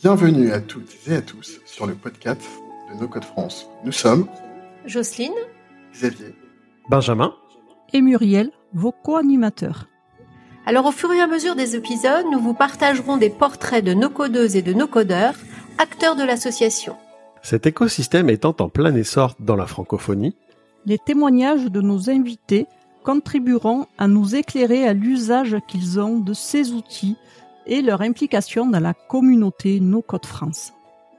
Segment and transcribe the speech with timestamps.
[0.00, 2.40] Bienvenue à toutes et à tous sur le podcast
[2.88, 3.66] de No Code France.
[3.84, 4.28] Nous sommes
[4.86, 5.32] Jocelyne,
[5.92, 6.36] Xavier,
[6.88, 7.34] Benjamin
[7.92, 9.88] et Muriel, vos co-animateurs.
[10.66, 14.08] Alors au fur et à mesure des épisodes, nous vous partagerons des portraits de nos
[14.08, 15.34] codeuses et de nos codeurs,
[15.78, 16.94] acteurs de l'association.
[17.42, 20.36] Cet écosystème étant en plein essor dans la francophonie,
[20.86, 22.68] les témoignages de nos invités
[23.02, 27.16] contribueront à nous éclairer à l'usage qu'ils ont de ces outils
[27.68, 30.72] et leur implication dans la communauté No Code France.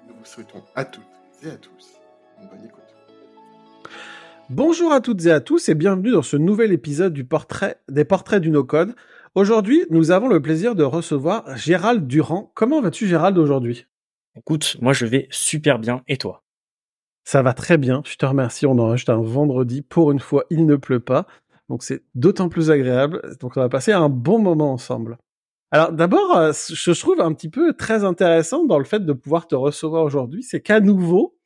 [0.08, 1.04] Nous vous souhaitons à toutes
[1.44, 2.00] et à tous
[2.42, 2.84] une bonne écoute.
[4.50, 8.04] Bonjour à toutes et à tous et bienvenue dans ce nouvel épisode du portrait, des
[8.04, 8.96] portraits du No Code.
[9.36, 12.52] Aujourd'hui, nous avons le plaisir de recevoir Gérald Durand.
[12.56, 13.86] Comment vas-tu Gérald aujourd'hui?
[14.36, 16.44] Écoute, moi je vais super bien et toi?
[17.26, 18.66] Ça va très bien, je te remercie.
[18.66, 21.28] On enregistre un vendredi, pour une fois il ne pleut pas,
[21.70, 23.22] donc c'est d'autant plus agréable.
[23.40, 25.20] Donc on va passer un bon moment ensemble.
[25.72, 29.48] Alors d'abord, euh, je trouve un petit peu très intéressant dans le fait de pouvoir
[29.48, 31.38] te recevoir aujourd'hui, c'est qu'à nouveau,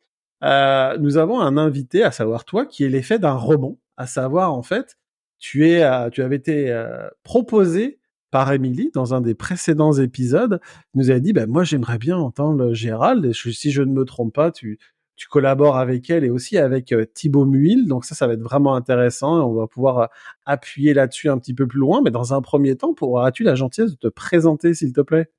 [0.43, 4.53] euh, nous avons un invité, à savoir toi, qui est l'effet d'un rebond, à savoir
[4.53, 4.97] en fait,
[5.39, 7.99] tu es, euh, tu avais été euh, proposé
[8.31, 10.59] par Émilie dans un des précédents épisodes,
[10.95, 14.33] nous avait dit, ben moi j'aimerais bien entendre Gérald, et si je ne me trompe
[14.33, 14.79] pas, tu,
[15.15, 17.87] tu collabores avec elle et aussi avec euh, Thibaut Muil.
[17.87, 19.47] Donc ça, ça va être vraiment intéressant.
[19.47, 20.05] On va pouvoir euh,
[20.45, 22.01] appuyer là-dessus un petit peu plus loin.
[22.03, 25.29] Mais dans un premier temps, pourras-tu la gentillesse de te présenter, s'il te plaît?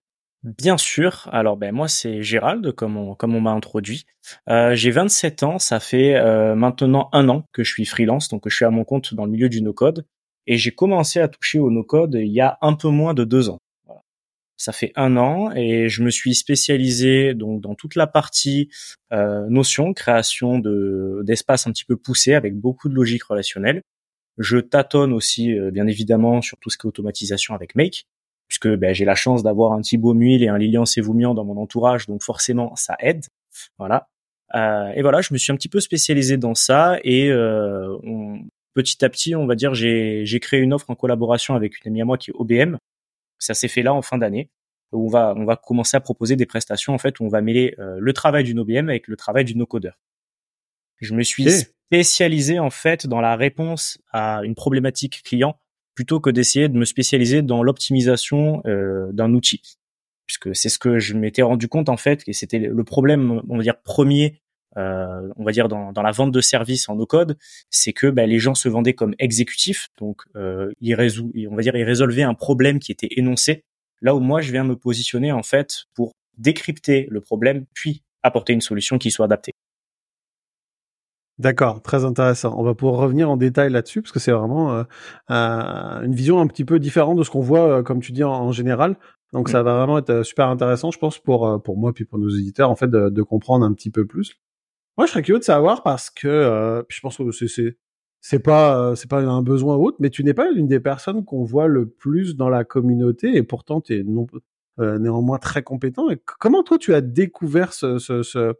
[0.44, 1.26] Bien sûr.
[1.32, 4.04] Alors ben moi c'est Gérald comme on comme on m'a introduit.
[4.50, 5.58] Euh, j'ai 27 ans.
[5.58, 8.84] Ça fait euh, maintenant un an que je suis freelance, donc je suis à mon
[8.84, 10.06] compte dans le milieu du no-code
[10.46, 13.48] et j'ai commencé à toucher au no-code il y a un peu moins de deux
[13.48, 13.58] ans.
[14.56, 18.70] Ça fait un an et je me suis spécialisé donc dans toute la partie
[19.12, 23.82] euh, notion, création de d'espaces un petit peu poussés avec beaucoup de logique relationnelle.
[24.38, 28.06] Je tâtonne aussi euh, bien évidemment sur tout ce qui est automatisation avec Make
[28.48, 31.56] puisque ben, j'ai la chance d'avoir un Thibaut Muil et un Lilian Sévoumian dans mon
[31.56, 33.24] entourage, donc forcément ça aide.
[33.78, 34.08] Voilà.
[34.54, 38.40] Euh, et voilà, je me suis un petit peu spécialisé dans ça et euh, on,
[38.74, 42.02] petit à petit, on va dire, j'ai créé une offre en collaboration avec une amie
[42.02, 42.76] à moi qui est OBM.
[43.38, 44.50] Ça s'est fait là en fin d'année.
[44.92, 47.40] Où on va on va commencer à proposer des prestations en fait où on va
[47.40, 49.98] mêler euh, le travail d'une OBM avec le travail du no-codeur.
[51.00, 55.58] Je me suis spécialisé en fait dans la réponse à une problématique client
[55.94, 59.78] plutôt que d'essayer de me spécialiser dans l'optimisation euh, d'un outil
[60.26, 63.56] puisque c'est ce que je m'étais rendu compte en fait et c'était le problème on
[63.56, 64.40] va dire premier
[64.76, 67.36] euh, on va dire dans, dans la vente de services en no code
[67.70, 71.62] c'est que bah, les gens se vendaient comme exécutifs donc euh, ils résou on va
[71.62, 73.64] dire ils résolvaient un problème qui était énoncé
[74.02, 78.52] là où moi je viens me positionner en fait pour décrypter le problème puis apporter
[78.52, 79.52] une solution qui soit adaptée
[81.38, 82.54] D'accord, très intéressant.
[82.56, 84.84] On va pouvoir revenir en détail là-dessus parce que c'est vraiment euh,
[85.30, 88.22] euh, une vision un petit peu différente de ce qu'on voit, euh, comme tu dis,
[88.22, 88.96] en, en général.
[89.32, 89.52] Donc Mm.
[89.52, 92.28] ça va vraiment être euh, super intéressant, je pense, pour pour moi puis pour nos
[92.28, 94.36] éditeurs, en fait, de, de comprendre un petit peu plus.
[94.96, 97.76] Moi, je serais curieux de savoir parce que euh, je pense que c'est
[98.20, 101.24] c'est pas euh, c'est pas un besoin autre, mais tu n'es pas l'une des personnes
[101.24, 104.04] qu'on voit le plus dans la communauté et pourtant tu es
[104.80, 106.06] euh, néanmoins très compétent.
[106.38, 108.54] Comment toi tu as découvert ce, ce, ce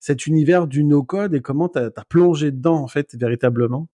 [0.00, 3.88] cet univers du no-code et comment t'as as plongé dedans en fait véritablement?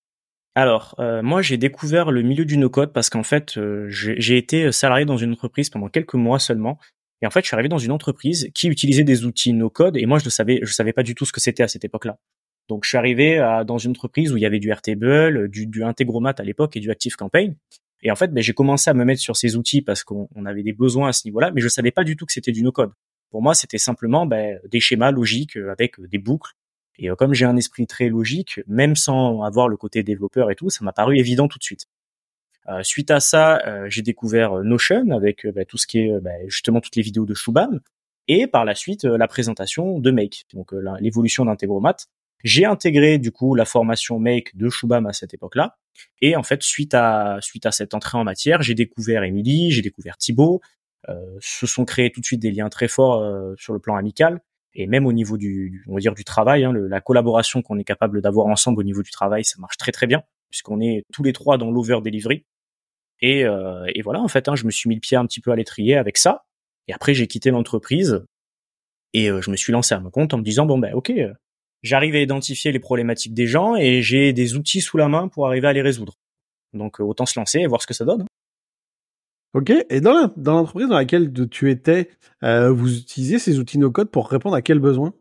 [0.55, 4.39] Alors, euh, moi, j'ai découvert le milieu du no-code parce qu'en fait, euh, j'ai j'ai
[4.39, 6.79] été salarié dans une entreprise pendant quelques mois seulement.
[7.23, 10.07] Et en fait, je suis arrivé dans une entreprise qui utilisait des outils no-code et
[10.07, 12.19] moi, je ne savais, je savais pas du tout ce que c'était à cette époque-là.
[12.69, 15.67] Donc, je suis arrivé à- dans une entreprise où il y avait du Airtable, du,
[15.67, 17.55] du Integromat à l'époque et du ActiveCampaign.
[18.03, 20.45] Et en fait, ben, j'ai commencé à me mettre sur ces outils parce qu'on on
[20.45, 22.63] avait des besoins à ce niveau-là, mais je savais pas du tout que c'était du
[22.63, 22.91] no-code.
[23.31, 26.53] Pour moi, c'était simplement ben, des schémas logiques euh, avec euh, des boucles
[26.99, 30.55] et euh, comme j'ai un esprit très logique, même sans avoir le côté développeur et
[30.55, 31.87] tout, ça m'a paru évident tout de suite.
[32.69, 36.21] Euh, suite à ça, euh, j'ai découvert euh, Notion avec bah, tout ce qui est
[36.21, 37.81] bah, justement toutes les vidéos de Shubham
[38.29, 41.97] et par la suite la présentation de Make, donc l'évolution d'Integromat.
[42.43, 45.77] J'ai intégré du coup la formation Make de Shubham à cette époque-là
[46.21, 49.83] et en fait suite à suite à cette entrée en matière, j'ai découvert Emily, j'ai
[49.83, 50.61] découvert Thibaut.
[51.09, 53.95] Euh, se sont créés tout de suite des liens très forts euh, sur le plan
[53.95, 54.41] amical
[54.75, 57.79] et même au niveau du- on va dire du travail, hein, le- la collaboration qu'on
[57.79, 61.05] est capable d'avoir ensemble au niveau du travail, ça marche très très bien puisqu'on est
[61.13, 62.45] tous les trois dans l'over delivery.
[63.21, 65.41] Et, euh, et voilà, en fait, hein, je me suis mis le pied un petit
[65.41, 66.45] peu à l'étrier avec ça.
[66.89, 68.25] Et après, j'ai quitté l'entreprise
[69.13, 71.11] et euh, je me suis lancé à mon compte en me disant bon ben ok,
[71.11, 71.33] euh,
[71.83, 75.47] j'arrive à identifier les problématiques des gens et j'ai des outils sous la main pour
[75.47, 76.15] arriver à les résoudre.
[76.75, 78.27] Donc euh, autant se lancer et voir ce que ça donne.
[79.55, 79.73] Ok.
[79.89, 82.11] Et dans l'entreprise dans laquelle tu étais,
[82.45, 85.15] euh, vous utilisiez ces outils no-code pour répondre à quels besoins?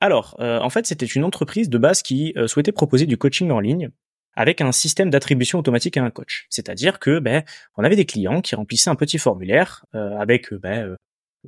[0.00, 3.50] Alors, euh, en fait, c'était une entreprise de base qui euh, souhaitait proposer du coaching
[3.50, 3.90] en ligne
[4.38, 6.46] avec un système d'attribution automatique à un coach.
[6.48, 7.42] C'est-à-dire que ben,
[7.76, 10.96] on avait des clients qui remplissaient un petit formulaire euh, avec euh, ben, euh,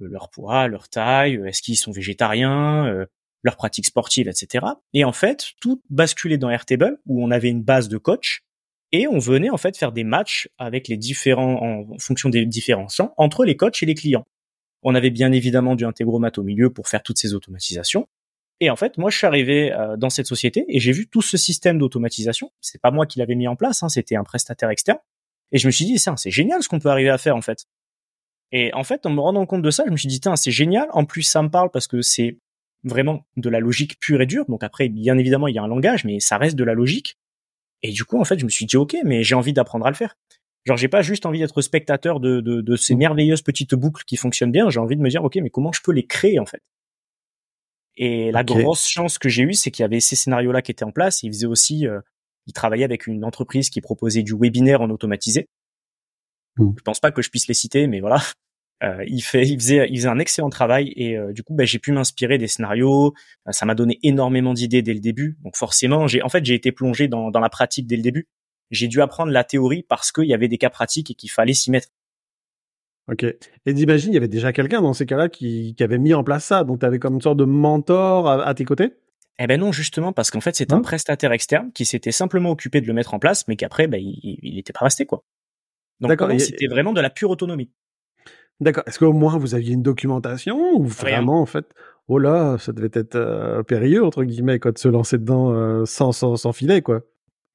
[0.00, 3.06] leur poids, leur taille, est-ce qu'ils sont végétariens,
[3.44, 4.66] leurs pratiques sportives, etc.
[4.92, 8.42] Et en fait, tout basculait dans Airtable où on avait une base de coach
[8.90, 12.88] et on venait en fait faire des matchs avec les différents en fonction des différents
[13.16, 14.24] entre les coachs et les clients.
[14.82, 18.08] On avait bien évidemment du intégromat au milieu pour faire toutes ces automatisations.
[18.60, 21.22] Et en fait, moi, je suis arrivé euh, dans cette société et j'ai vu tout
[21.22, 22.52] ce système d'automatisation.
[22.60, 24.98] C'est pas moi qui l'avais mis en place, hein, c'était un prestataire externe.
[25.52, 27.66] Et je me suis dit, c'est génial ce qu'on peut arriver à faire en fait.
[28.52, 30.88] Et en fait, en me rendant compte de ça, je me suis dit, c'est génial.
[30.92, 32.38] En plus, ça me parle parce que c'est
[32.84, 34.44] vraiment de la logique pure et dure.
[34.46, 37.18] Donc après, bien évidemment, il y a un langage, mais ça reste de la logique.
[37.82, 39.90] Et du coup, en fait, je me suis dit, ok, mais j'ai envie d'apprendre à
[39.90, 40.16] le faire.
[40.66, 44.16] Genre, j'ai pas juste envie d'être spectateur de, de, de, ces merveilleuses petites boucles qui
[44.16, 44.68] fonctionnent bien.
[44.68, 46.60] J'ai envie de me dire, ok, mais comment je peux les créer en fait?
[47.96, 50.84] Et la grosse chance que j'ai eue, c'est qu'il y avait ces scénarios-là qui étaient
[50.84, 51.22] en place.
[51.22, 52.00] Il faisait aussi, euh,
[52.46, 55.48] il travaillait avec une entreprise qui proposait du webinaire en automatisé.
[56.56, 56.70] Mmh.
[56.78, 58.20] Je pense pas que je puisse les citer, mais voilà.
[58.82, 61.64] Euh, il fait, il faisait, il faisait un excellent travail et euh, du coup, bah,
[61.64, 63.12] j'ai pu m'inspirer des scénarios.
[63.46, 65.36] Euh, ça m'a donné énormément d'idées dès le début.
[65.42, 68.28] Donc forcément, j'ai, en fait, j'ai été plongé dans, dans la pratique dès le début.
[68.70, 71.52] J'ai dû apprendre la théorie parce qu'il y avait des cas pratiques et qu'il fallait
[71.52, 71.88] s'y mettre.
[73.10, 73.24] Ok.
[73.66, 76.22] Et d'imagine, il y avait déjà quelqu'un dans ces cas-là qui, qui avait mis en
[76.22, 76.64] place ça.
[76.64, 78.94] Donc, tu avais comme une sorte de mentor à, tes côtés?
[79.38, 82.80] Eh ben non, justement, parce qu'en fait, c'est un prestataire externe qui s'était simplement occupé
[82.80, 85.24] de le mettre en place, mais qu'après, ben, il n'était pas resté, quoi.
[86.00, 87.70] Donc, c'était vraiment de la pure autonomie.
[88.60, 88.84] D'accord.
[88.86, 91.72] Est-ce qu'au moins vous aviez une documentation ou vraiment en fait,
[92.08, 95.86] oh là, ça devait être euh, périlleux entre guillemets quoi de se lancer dedans euh,
[95.86, 97.00] sans, sans sans filet quoi.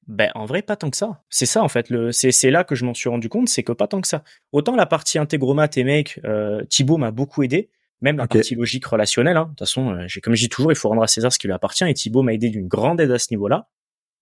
[0.08, 1.22] Ben en vrai pas tant que ça.
[1.30, 1.90] C'est ça en fait.
[1.90, 4.08] Le c'est c'est là que je m'en suis rendu compte, c'est que pas tant que
[4.08, 4.22] ça.
[4.52, 7.70] Autant la partie intégromat et make, euh, Thibaut m'a beaucoup aidé.
[8.02, 9.36] Même la partie logique relationnelle.
[9.36, 9.44] Hein.
[9.44, 11.38] De toute façon, euh, j'ai comme je dis toujours, il faut rendre à César ce
[11.38, 11.84] qui lui appartient.
[11.84, 13.68] Et Thibaut m'a aidé d'une grande aide à ce niveau-là.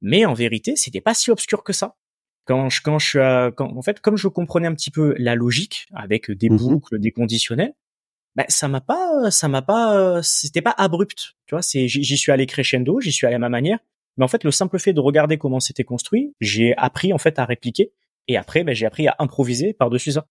[0.00, 1.96] Mais en vérité, c'était pas si obscur que ça
[2.44, 3.18] quand je quand je suis
[3.56, 6.98] quand, en fait comme je comprenais un petit peu la logique avec des mmh boucles
[6.98, 7.72] des conditionnels
[8.36, 12.32] ben ça m'a pas ça m'a pas c'était pas abrupt tu vois c'est j'y suis
[12.32, 13.78] allé crescendo j'y suis allé à ma manière
[14.16, 17.38] mais en fait le simple fait de regarder comment c'était construit j'ai appris en fait
[17.38, 17.92] à répliquer
[18.28, 20.26] et après ben j'ai appris à improviser par dessus ça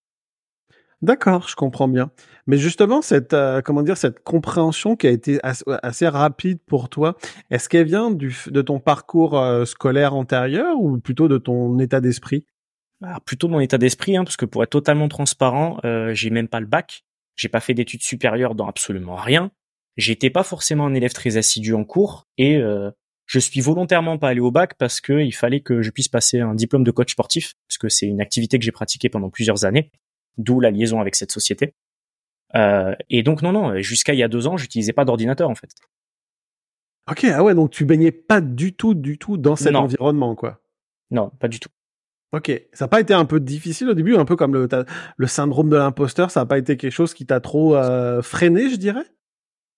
[1.01, 2.12] D'accord, je comprends bien.
[2.47, 7.18] Mais justement, cette euh, comment dire cette compréhension qui a été assez, rapide pour toi,
[7.51, 12.00] est-ce qu'elle vient du, de ton parcours euh, scolaire antérieur ou plutôt de ton état
[12.00, 12.45] d'esprit?
[13.03, 16.30] Ah, Plutôt de mon état d'esprit, hein, parce que pour être totalement transparent, euh, j'ai
[16.30, 17.03] même pas le bac,
[17.35, 19.51] j'ai pas fait d'études supérieures dans absolument rien.
[19.97, 22.91] J'étais pas forcément un élève très assidu en cours et euh,
[23.25, 26.39] je suis volontairement pas allé au bac parce que il fallait que je puisse passer
[26.39, 29.65] un diplôme de coach sportif, parce que c'est une activité que j'ai pratiquée pendant plusieurs
[29.65, 29.91] années
[30.37, 31.75] d'où la liaison avec cette société.
[32.55, 35.55] Euh, et donc non, non, jusqu'à il y a deux ans, j'utilisais pas d'ordinateur en
[35.55, 35.69] fait.
[37.09, 40.61] Ok, ah ouais, donc tu baignais pas du tout, du tout dans cet environnement, quoi.
[41.11, 41.69] Non, pas du tout.
[42.31, 44.67] Ok, ça n'a pas été un peu difficile au début, un peu comme le,
[45.17, 48.69] le syndrome de l'imposteur, ça n'a pas été quelque chose qui t'a trop euh, freiné,
[48.69, 49.05] je dirais?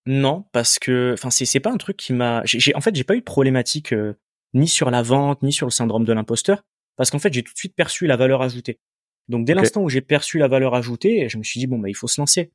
[0.06, 2.42] Non, parce que, enfin, c'est c'est pas un truc qui m'a.
[2.46, 4.14] J'ai en fait, j'ai pas eu de problématique euh,
[4.54, 6.64] ni sur la vente, ni sur le syndrome de l'imposteur,
[6.96, 8.80] parce qu'en fait, j'ai tout de suite perçu la valeur ajoutée.
[9.28, 11.90] Donc dès l'instant où j'ai perçu la valeur ajoutée, je me suis dit bon bah
[11.90, 12.52] il faut se lancer.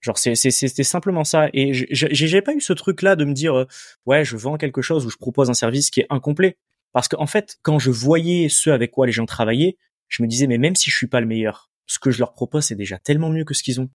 [0.00, 3.54] Genre c'est c'était simplement ça et j'ai pas eu ce truc là de me dire
[3.56, 3.66] euh,
[4.06, 6.56] ouais je vends quelque chose ou je propose un service qui est incomplet
[6.92, 10.46] parce qu'en fait quand je voyais ceux avec quoi les gens travaillaient, je me disais
[10.46, 12.98] mais même si je suis pas le meilleur, ce que je leur propose c'est déjà
[12.98, 13.90] tellement mieux que ce qu'ils ont.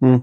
[0.00, 0.18] Mmh.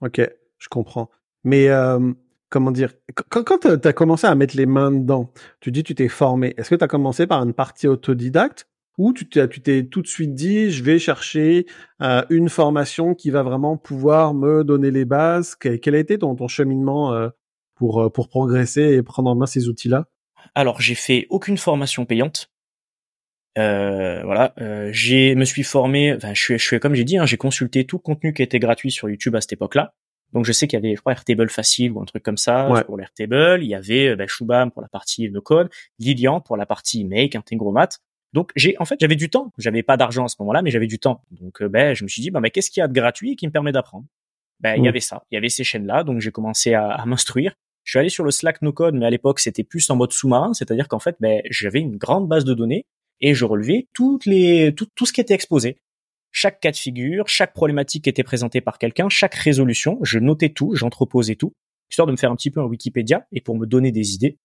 [0.00, 0.20] Ok,
[0.60, 1.10] je comprends.
[1.42, 2.12] Mais euh,
[2.50, 2.92] comment dire
[3.30, 6.54] quand, quand tu as commencé à mettre les mains dedans, tu dis tu t'es formé.
[6.56, 8.68] Est-ce que tu as commencé par une partie autodidacte
[9.00, 11.64] ou tu t'es tout de suite dit, je vais chercher
[12.02, 15.54] euh, une formation qui va vraiment pouvoir me donner les bases?
[15.54, 17.30] Quel, a été ton, ton cheminement euh,
[17.76, 20.04] pour, euh, pour progresser et prendre en main ces outils-là?
[20.54, 22.50] Alors, j'ai fait aucune formation payante.
[23.56, 24.54] voilà,
[24.90, 26.12] j'ai me suis formé.
[26.14, 28.42] Enfin, je suis, je suis comme j'ai dit, hein, j'ai consulté tout le contenu qui
[28.42, 29.94] était gratuit sur YouTube à cette époque-là.
[30.32, 32.84] Donc je sais qu'il y avait, je crois, Airtable facile ou un truc comme ça
[32.86, 33.62] pour l'Airtable.
[33.62, 37.34] Il y avait ben, Shubham pour la partie no code, Lilian pour la partie make,
[37.34, 37.88] Integromat.
[38.32, 40.86] Donc j'ai en fait j'avais du temps, j'avais pas d'argent à ce moment-là, mais j'avais
[40.86, 41.22] du temps.
[41.32, 43.46] Donc euh, ben je me suis dit ben, qu'est-ce qu'il y a de gratuit qui
[43.46, 44.06] me permet d'apprendre?
[44.60, 44.88] Ben il y mmh.
[44.88, 47.54] avait ça, il y avait ces chaînes-là, donc j'ai commencé à, à m'instruire.
[47.82, 50.12] Je suis allé sur le Slack No Code, mais à l'époque c'était plus en mode
[50.12, 52.86] sous-marin, c'est-à-dire qu'en fait ben j'avais une grande base de données
[53.20, 55.78] et je relevais toutes les tout, tout ce qui était exposé.
[56.32, 60.50] Chaque cas de figure, chaque problématique qui était présentée par quelqu'un, chaque résolution, je notais
[60.50, 61.54] tout, j'entreposais tout,
[61.90, 64.38] histoire de me faire un petit peu un Wikipédia et pour me donner des idées.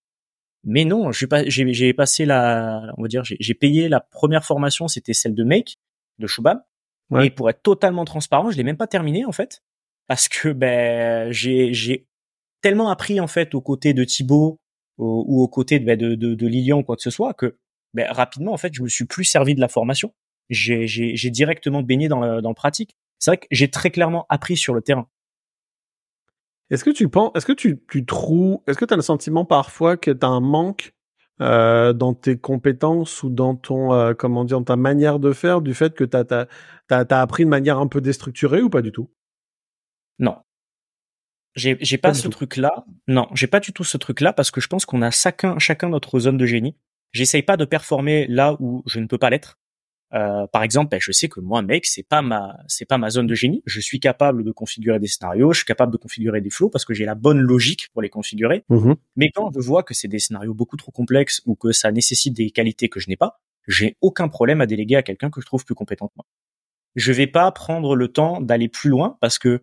[0.64, 5.36] Mais non, j'ai passé la, on va dire, j'ai payé la première formation, c'était celle
[5.36, 5.78] de Make
[6.18, 6.62] de Shubham.
[7.22, 9.62] Et pour être totalement transparent, je l'ai même pas terminé en fait,
[10.08, 12.08] parce que ben j'ai
[12.62, 14.60] tellement appris en fait aux côtés de Thibaut
[14.98, 17.60] ou aux côtés de, ben, de, de, de Lilian ou quoi que ce soit que
[17.94, 20.14] ben, rapidement en fait je me suis plus servi de la formation.
[20.50, 22.96] J'ai directement baigné dans le, dans le pratique.
[23.20, 25.08] C'est vrai que j'ai très clairement appris sur le terrain.
[26.70, 29.46] Est-ce que tu penses, est-ce que tu, tu trouves, est-ce que tu as le sentiment
[29.46, 30.94] parfois que tu as un manque
[31.42, 35.62] euh, dans tes compétences ou dans ton, euh, comment dire, dans ta manière de faire
[35.62, 36.48] du fait que tu as,
[36.90, 39.12] as, appris de manière un peu déstructurée ou pas du tout?
[40.18, 40.38] Non.
[41.56, 42.86] J'ai, j'ai pas, ce truc-là.
[43.08, 45.90] Non, j'ai pas du tout ce truc-là parce que je pense qu'on a chacun, chacun
[45.90, 46.76] notre zone de génie.
[47.12, 49.58] J'essaye pas de performer là où je ne peux pas l'être.
[50.16, 53.10] Euh, par exemple, ben, je sais que moi, mec, c'est pas ma, c'est pas ma
[53.10, 53.62] zone de génie.
[53.66, 56.86] Je suis capable de configurer des scénarios, je suis capable de configurer des flows parce
[56.86, 58.64] que j'ai la bonne logique pour les configurer.
[58.70, 61.92] Mmh Mais quand je vois que c'est des scénarios beaucoup trop complexes ou que ça
[61.92, 65.42] nécessite des qualités que je n'ai pas, j'ai aucun problème à déléguer à quelqu'un que
[65.42, 66.26] je trouve plus compétent que moi.
[66.96, 69.62] Je vais pas prendre le temps d'aller plus loin parce que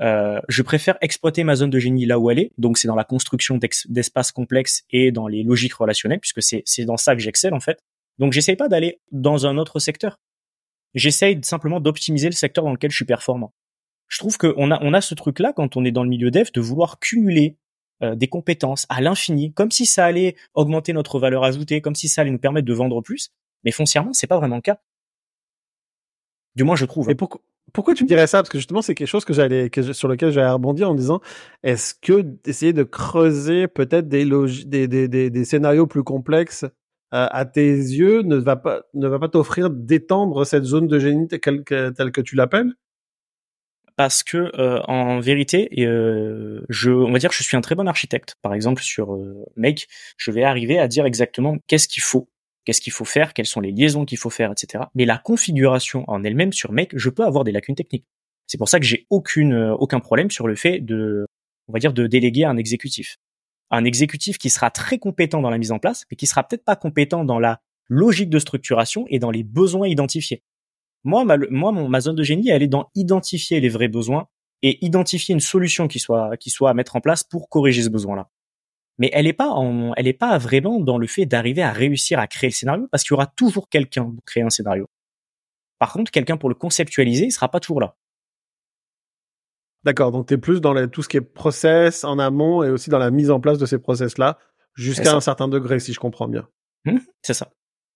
[0.00, 2.94] euh, je préfère exploiter ma zone de génie là où elle est, donc c'est dans
[2.94, 7.54] la construction d'espaces complexes et dans les logiques relationnelles, puisque c'est dans ça que j'excelle
[7.54, 7.78] en fait.
[8.18, 10.20] Donc j'essaye pas d'aller dans un autre secteur.
[10.94, 13.54] J'essaye simplement d'optimiser le secteur dans lequel je suis performant.
[14.08, 16.48] Je trouve qu'on a, on a ce truc-là quand on est dans le milieu dev
[16.52, 17.56] de vouloir cumuler
[18.02, 22.08] euh, des compétences à l'infini, comme si ça allait augmenter notre valeur ajoutée, comme si
[22.08, 23.30] ça allait nous permettre de vendre plus.
[23.62, 24.80] Mais foncièrement, c'est pas vraiment le cas.
[26.56, 27.08] Du moins, je trouve.
[27.08, 27.16] Et hein.
[27.16, 27.40] pourquoi,
[27.72, 28.38] pourquoi tu me dirais ça?
[28.38, 31.20] Parce que justement, c'est quelque chose que j'allais, que sur lequel j'allais rebondir en disant,
[31.62, 34.24] est-ce que d'essayer de creuser peut-être des,
[34.88, 36.64] des, des, scénarios plus complexes
[37.12, 41.28] à tes yeux ne va pas ne va pas t'offrir d'étendre cette zone de génie
[41.28, 42.72] telle que, telle que tu l'appelles?
[43.96, 47.86] Parce que euh, en vérité, euh, je, on va dire je suis un très bon
[47.86, 48.36] architecte.
[48.42, 49.18] Par exemple, sur
[49.56, 52.28] Make, je vais arriver à dire exactement qu'est-ce qu'il faut,
[52.64, 54.84] qu'est-ce qu'il faut faire, quelles sont les liaisons qu'il faut faire, etc.
[54.94, 58.06] Mais la configuration en elle-même sur Make, je peux avoir des lacunes techniques.
[58.46, 61.26] C'est pour ça que j'ai aucune aucun problème sur le fait de,
[61.68, 63.16] on va dire, de déléguer un exécutif
[63.70, 66.64] un exécutif qui sera très compétent dans la mise en place, mais qui sera peut-être
[66.64, 70.42] pas compétent dans la logique de structuration et dans les besoins identifiés.
[71.04, 74.28] Moi, ma, zone de génie, elle est dans identifier les vrais besoins
[74.62, 76.30] et identifier une solution qui soit,
[76.68, 78.28] à mettre en place pour corriger ce besoin-là.
[78.98, 79.54] Mais elle est pas
[80.18, 83.14] pas vraiment dans le fait d'arriver à réussir à créer le scénario parce qu'il y
[83.14, 84.88] aura toujours quelqu'un pour créer un scénario.
[85.78, 87.96] Par contre, quelqu'un pour le conceptualiser, il sera pas toujours là.
[89.84, 92.90] D'accord, donc tu es plus dans tout ce qui est process en amont et aussi
[92.90, 94.38] dans la mise en place de ces process-là,
[94.74, 96.48] jusqu'à un certain degré, si je comprends bien.
[96.84, 97.50] Mmh, c'est ça.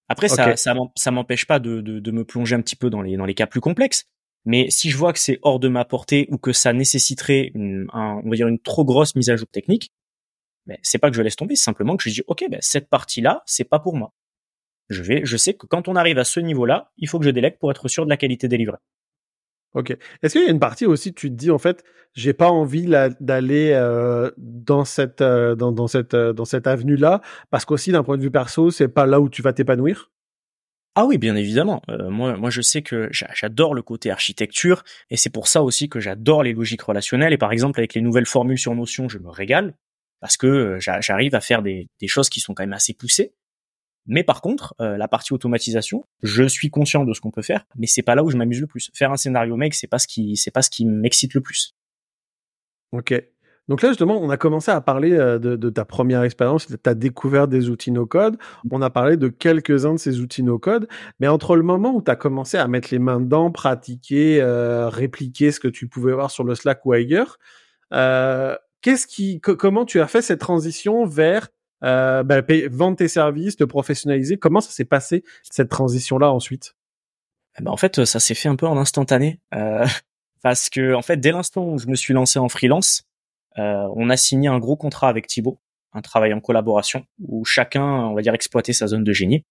[0.09, 3.25] Après, ça, ça m'empêche pas de, de, me plonger un petit peu dans les, dans
[3.25, 4.05] les cas plus complexes.
[4.45, 7.87] Mais si je vois que c'est hors de ma portée ou que ça nécessiterait une,
[7.95, 9.91] on va dire une trop grosse mise à jour technique,
[10.67, 12.89] ben, c'est pas que je laisse tomber, c'est simplement que je dis, OK, ben, cette
[12.89, 14.13] partie-là, c'est pas pour moi.
[14.91, 17.31] Je vais, je sais que quand on arrive à ce niveau-là, il faut que je
[17.31, 18.77] délègue pour être sûr de la qualité délivrée.
[19.75, 19.97] Ok.
[20.23, 22.87] Est-ce qu'il y a une partie aussi, tu te dis en fait, j'ai pas envie
[23.21, 28.05] d'aller euh, dans cette euh, dans, cette euh, dans cette avenue là, parce qu'aussi d'un
[28.05, 30.13] point de vue perso, c'est pas là où tu vas t'épanouir?
[30.95, 31.83] Ah oui, bien évidemment.
[31.89, 35.99] moi, moi, je sais que j'adore le côté architecture, et c'est pour ça aussi que
[35.99, 37.33] j'adore les logiques relationnelles.
[37.33, 39.75] Et par exemple, avec les nouvelles formules sur Notion, je me régale
[40.21, 43.35] parce que j'arrive à faire des, des choses qui sont quand même assez poussées.
[44.07, 47.67] Mais par contre, euh, la partie automatisation, je suis conscient de ce qu'on peut faire,
[47.77, 48.91] mais c'est pas là où je m'amuse le plus.
[48.95, 51.75] Faire un scénario make, c'est pas ce qui, c'est pas ce qui m'excite le plus.
[52.93, 53.15] Ok.
[53.67, 56.95] Donc là, justement, on a commencé à parler euh, de, ta première expérience, de ta
[56.95, 58.37] découverte des outils no-code.
[58.71, 60.87] On a parlé de quelques-uns de ces outils no-code.
[61.19, 64.91] Mais entre le moment où tu as commencé à mettre les mains dedans, pratiquer, euh,
[64.91, 67.39] répliquer ce que tu pouvais voir sur le Slack ou ailleurs,
[68.83, 71.49] qu'est-ce qui, comment tu as fait cette transition vers
[71.83, 74.37] euh, bah, vendre tes services, te professionnaliser.
[74.37, 76.77] Comment ça s'est passé cette transition-là ensuite?
[77.59, 79.41] Eh ben, En fait, ça s'est fait un peu en instantané.
[79.55, 79.87] Euh,
[80.43, 83.05] parce que en fait, dès l'instant où je me suis lancé en freelance,
[83.59, 85.61] euh, on a signé un gros contrat avec Thibaut,
[85.93, 89.45] un travail en collaboration où chacun, on va dire, exploitait sa zone de génie.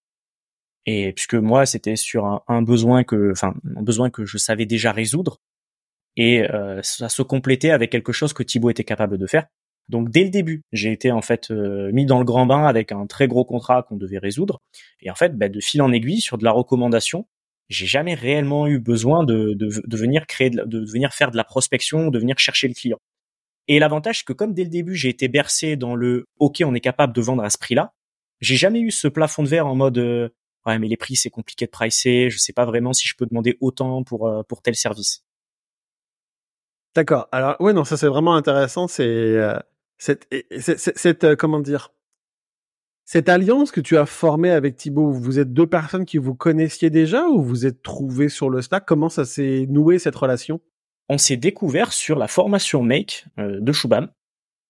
[0.86, 4.66] Et puisque moi, c'était sur un, un, besoin que, enfin, un besoin que je savais
[4.66, 5.40] déjà résoudre,
[6.16, 9.46] et euh, ça se complétait avec quelque chose que Thibaut était capable de faire.
[9.88, 12.90] Donc dès le début, j'ai été en fait euh, mis dans le grand bain avec
[12.92, 14.60] un très gros contrat qu'on devait résoudre.
[15.00, 17.26] Et en fait, bah, de fil en aiguille sur de la recommandation,
[17.68, 22.08] j'ai jamais réellement eu besoin de, de, venir créer, de, venir faire de la prospection,
[22.08, 22.98] de venir chercher le client.
[23.68, 26.74] Et l'avantage, c'est que comme dès le début, j'ai été bercé dans le OK, on
[26.74, 27.92] est capable de vendre à ce prix-là.
[28.40, 30.28] J'ai jamais eu ce plafond de verre en mode euh,
[30.66, 33.26] ouais, mais les prix c'est compliqué de pricer, je sais pas vraiment si je peux
[33.26, 35.24] demander autant pour euh, pour tel service.
[36.94, 37.28] D'accord.
[37.32, 38.86] Alors ouais, non, ça c'est vraiment intéressant.
[38.86, 39.38] C'est
[39.98, 41.92] cette, euh, comment dire,
[43.04, 46.90] cette alliance que tu as formée avec Thibaut, vous êtes deux personnes qui vous connaissiez
[46.90, 50.60] déjà ou vous êtes trouvés sur le stack Comment ça s'est noué cette relation?
[51.08, 54.10] On s'est découvert sur la formation Make euh, de Shubham.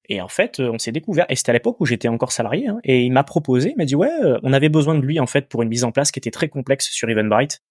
[0.09, 2.69] Et en fait, euh, on s'est découvert, et c'était à l'époque où j'étais encore salarié,
[2.69, 4.11] hein, et il m'a proposé, il m'a dit ouais,
[4.43, 6.49] on avait besoin de lui en fait pour une mise en place qui était très
[6.49, 7.62] complexe sur Eventbrite.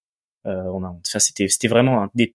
[0.46, 2.34] Euh, on a, c'était, c'était vraiment un des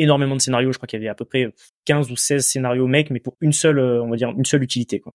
[0.00, 0.72] énormément de scénarios.
[0.72, 1.52] Je crois qu'il y avait à peu près
[1.86, 5.00] 15 ou 16 scénarios make, mais pour une seule, on va dire, une seule utilité,
[5.00, 5.12] quoi.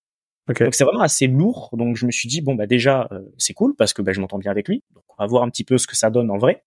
[0.48, 1.70] Donc c'est vraiment assez lourd.
[1.74, 4.38] Donc je me suis dit bon bah déjà c'est cool parce que bah, je m'entends
[4.38, 4.84] bien avec lui.
[4.94, 6.64] Donc on va voir un petit peu ce que ça donne en vrai.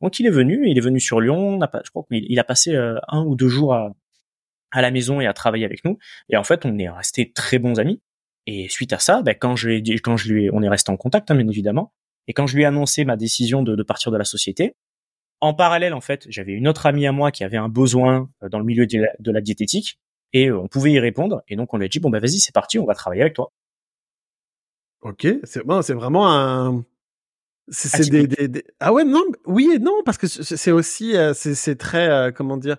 [0.00, 1.60] Donc il est venu, il est venu sur Lyon.
[1.60, 3.92] a, je crois qu'il a passé un ou deux jours à,
[4.70, 5.98] à la maison et à travailler avec nous.
[6.28, 8.00] Et en fait on est restés très bons amis.
[8.46, 11.30] Et suite à ça, bah, quand je quand je lui, on est resté en contact,
[11.30, 11.92] hein, bien évidemment.
[12.28, 14.76] Et quand je lui ai annoncé ma décision de, de partir de la société,
[15.40, 18.48] en parallèle, en fait, j'avais une autre amie à moi qui avait un besoin euh,
[18.48, 19.98] dans le milieu de la, diététique
[20.32, 21.42] et euh, on pouvait y répondre.
[21.48, 23.34] Et donc, on lui a dit, bon, bah, vas-y, c'est parti, on va travailler avec
[23.34, 23.52] toi.
[25.02, 26.84] Ok, c'est bon, c'est vraiment un.
[27.68, 31.76] C'est des, des, Ah ouais, non, oui et non, parce que c'est aussi, euh, c'est
[31.76, 32.76] très, comment dire,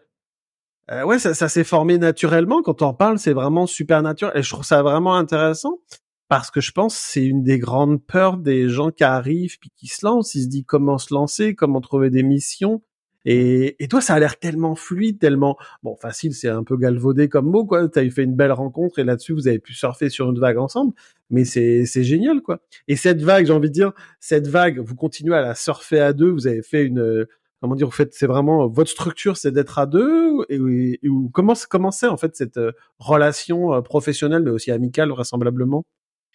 [0.92, 2.62] euh, ouais, ça, ça s'est formé naturellement.
[2.62, 4.38] Quand on en parle, c'est vraiment super naturel.
[4.38, 5.80] Et je trouve ça vraiment intéressant
[6.30, 9.88] parce que je pense c'est une des grandes peurs des gens qui arrivent puis qui
[9.88, 10.36] se lancent.
[10.36, 12.82] Ils se disent comment se lancer, comment trouver des missions.
[13.26, 16.34] Et, et toi, ça a l'air tellement fluide, tellement bon facile.
[16.34, 17.90] C'est un peu galvaudé comme mot, quoi.
[17.90, 20.58] T'as eu fait une belle rencontre et là-dessus, vous avez pu surfer sur une vague
[20.58, 20.94] ensemble.
[21.30, 22.62] Mais c'est c'est génial, quoi.
[22.88, 23.92] Et cette vague, j'ai envie de dire,
[24.22, 26.30] cette vague, vous continuez à la surfer à deux.
[26.30, 27.28] Vous avez fait une
[27.62, 31.00] comment dire, vous faites, c'est vraiment votre structure, c'est d'être à deux, et,
[31.34, 35.86] comment comment c'est en fait cette euh, relation euh, professionnelle mais aussi amicale vraisemblablement?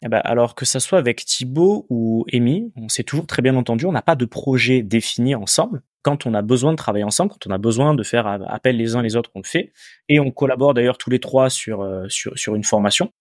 [0.02, 3.54] Eh ben, alors que ça soit avec Thibaut ou Amy, on s'est toujours très bien
[3.56, 3.86] entendu.
[3.86, 5.82] On n'a pas de projet défini ensemble.
[6.02, 8.96] Quand on a besoin de travailler ensemble, quand on a besoin de faire appel les
[8.96, 9.72] uns les autres, on le fait.
[10.08, 13.12] Et on collabore d'ailleurs tous les trois sur euh, sur, sur une formation.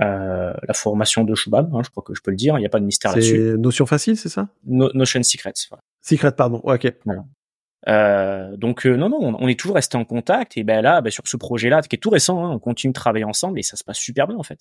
[0.00, 2.66] Euh, la formation de Shubham, hein, je crois que je peux le dire, il n'y
[2.66, 3.52] a pas de mystère là-dessus.
[3.52, 4.48] C'est Notion facile, c'est ça?
[4.66, 5.52] Notion Secrets.
[6.02, 6.60] Secret, pardon.
[6.64, 6.92] ok.
[7.04, 7.24] Voilà.
[7.86, 11.10] Euh, donc euh, non, non, on, est toujours resté en contact et ben là, ben,
[11.10, 13.76] sur ce projet-là, qui est tout récent, hein, on continue de travailler ensemble et ça
[13.76, 14.58] se passe super bien en fait.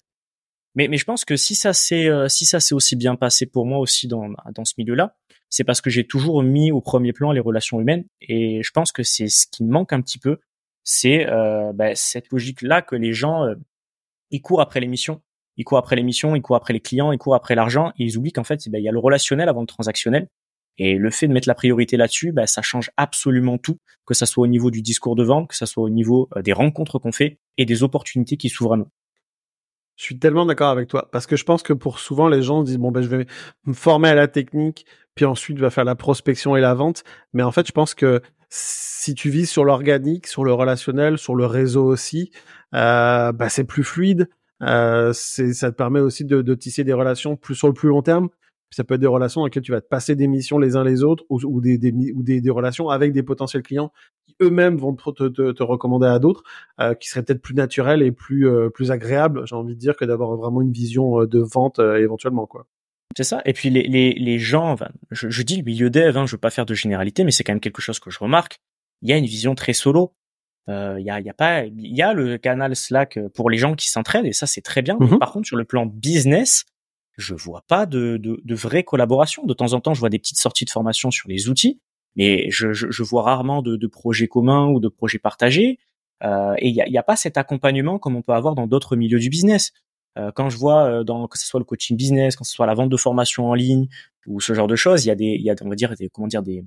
[0.76, 3.66] Mais, je pense que si ça s'est euh, si ça s'est aussi bien passé pour
[3.66, 5.16] moi aussi dans dans ce milieu-là,
[5.50, 8.92] c'est parce que j'ai toujours mis au premier plan les relations humaines et je pense
[8.92, 10.40] que c'est ce qui me manque un petit peu,
[10.84, 11.26] c'est
[11.76, 13.46] ben, cette logique-là que les gens
[14.32, 15.22] ils courent après l'émission,
[15.58, 18.18] ils courent après l'émission, ils courent après les clients, ils courent après l'argent et ils
[18.18, 20.28] oublient qu'en fait ben, il y a le relationnel avant le transactionnel
[20.78, 24.26] et le fait de mettre la priorité là-dessus, bah, ça change absolument tout, que ça
[24.26, 27.00] soit au niveau du discours de vente, que ça soit au niveau euh, des rencontres
[27.00, 28.88] qu'on fait et des opportunités qui s'ouvrent à nous.
[29.96, 32.64] Je suis tellement d'accord avec toi parce que je pense que pour souvent les gens
[32.64, 33.26] disent bon ben je vais
[33.66, 37.04] me former à la technique puis ensuite vais faire la prospection et la vente
[37.34, 38.22] mais en fait je pense que
[38.56, 42.30] si tu vises sur l'organique, sur le relationnel, sur le réseau aussi,
[42.76, 44.30] euh, bah, c'est plus fluide.
[44.62, 48.04] Euh, ça te permet aussi de, de, tisser des relations plus sur le plus long
[48.04, 48.30] terme
[48.74, 50.84] ça peut être des relations dans lesquelles tu vas te passer des missions les uns
[50.84, 53.92] les autres ou, des, des, ou des, des, relations avec des potentiels clients
[54.26, 56.44] qui eux-mêmes vont te, te, te, recommander à d'autres,
[56.80, 59.96] euh, qui seraient peut-être plus naturels et plus, euh, plus agréables, j'ai envie de dire,
[59.96, 62.48] que d'avoir vraiment une vision euh, de vente éventuellement.
[62.48, 62.66] quoi.
[63.16, 63.42] C'est ça.
[63.46, 64.76] Et puis les, les, les gens,
[65.12, 67.44] je, je, dis le milieu dev, hein, je veux pas faire de généralité, mais c'est
[67.44, 68.60] quand même quelque chose que je remarque.
[69.02, 70.14] Il y a une vision très solo.
[70.70, 73.76] Il y, a, y a pas, il y a le canal Slack pour les gens
[73.76, 74.96] qui s'entraident et ça c'est très bien.
[74.96, 75.18] Mm-hmm.
[75.18, 76.64] par contre, sur le plan business,
[77.18, 79.46] je vois pas de, de, de vraie collaboration.
[79.46, 81.80] De temps en temps, je vois des petites sorties de formation sur les outils,
[82.16, 85.80] mais je, je, je vois rarement de, de, projets communs ou de projets partagés.
[86.24, 88.68] Euh, et il n'y a, y a, pas cet accompagnement comme on peut avoir dans
[88.68, 89.72] d'autres milieux du business.
[90.18, 92.68] Euh, quand je vois euh, dans que ce soit le coaching business, quand ce soit
[92.68, 93.88] la vente de formation en ligne
[94.28, 95.96] ou ce genre de choses, il y a des, il y a on va dire
[95.96, 96.64] des, comment dire des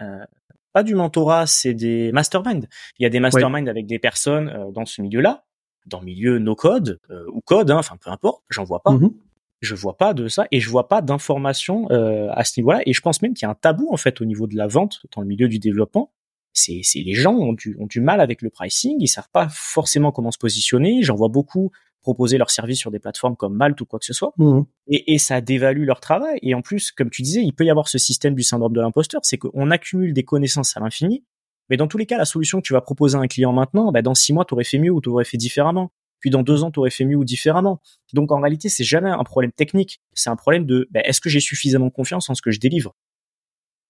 [0.00, 0.24] euh,
[0.72, 2.66] pas du mentorat, c'est des masterminds.
[2.98, 5.44] Il y a des masterminds avec des personnes euh, dans ce milieu-là,
[5.86, 7.00] dans le milieu no code
[7.32, 8.92] ou code, hein, enfin peu importe, j'en vois pas.
[8.92, 9.12] Mm-hmm
[9.60, 12.80] je vois pas de ça et je vois pas d'informations euh, à ce niveau-là.
[12.86, 14.66] Et je pense même qu'il y a un tabou en fait au niveau de la
[14.66, 16.12] vente dans le milieu du développement.
[16.52, 19.48] C'est c'est les gens ont du ont du mal avec le pricing ils savent pas
[19.50, 21.02] forcément comment se positionner.
[21.02, 24.12] J'en vois beaucoup proposer leurs services sur des plateformes comme Malte ou quoi que ce
[24.12, 24.32] soit.
[24.38, 24.62] Mmh.
[24.86, 26.38] et, et ça dévalue leur travail.
[26.42, 28.80] Et en plus comme tu disais il peut y avoir ce système du syndrome de
[28.80, 29.20] l'imposteur.
[29.24, 31.24] C'est qu'on accumule des connaissances à l'infini.
[31.68, 33.90] Mais dans tous les cas la solution que tu vas proposer à un client maintenant
[33.92, 36.42] bah dans six mois tu aurais fait mieux ou tu aurais fait différemment puis dans
[36.42, 37.80] deux ans, tu aurais fait mieux ou différemment.
[38.12, 41.28] Donc en réalité, c'est jamais un problème technique, c'est un problème de ben, est-ce que
[41.28, 42.94] j'ai suffisamment confiance en ce que je délivre?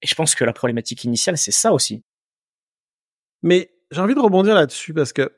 [0.02, 2.02] Et je pense que la problématique initiale, c'est ça aussi.
[3.42, 5.32] Mais j'ai envie de rebondir là-dessus parce que,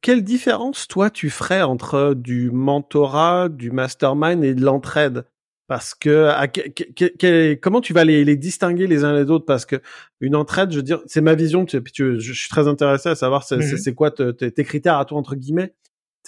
[0.00, 5.24] quelle différence toi tu ferais entre du mentorat, du mastermind et de l'entraide?
[5.66, 9.44] Parce que, comment tu vas les, les, distinguer les uns les autres?
[9.44, 9.82] Parce que
[10.20, 11.66] une entraide, je veux dire, c'est ma vision.
[11.66, 15.18] Tu, tu, je suis très intéressé à savoir c'est mmh quoi tes critères à toi
[15.18, 15.74] entre guillemets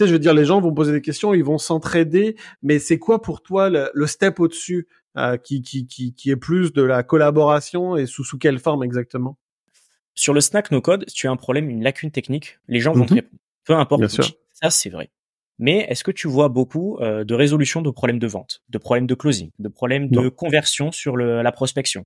[0.05, 2.99] sais, je veux dire, les gens vont poser des questions, ils vont s'entraider, mais c'est
[2.99, 7.03] quoi pour toi le, step au-dessus euh, qui, qui, qui, qui est plus de la
[7.03, 9.39] collaboration et sous, sous quelle forme exactement?
[10.15, 12.93] Sur le snack no code, si tu as un problème, une lacune technique, les gens
[12.93, 13.21] vont te mhm.
[13.21, 13.41] répondre.
[13.65, 14.09] Peu importe.
[14.53, 15.11] Ça, c'est vrai.
[15.59, 19.07] Mais est-ce que tu vois beaucoup euh, de résolution de problèmes de vente, de problèmes
[19.07, 22.05] de closing, de problèmes de conversion sur le, la prospection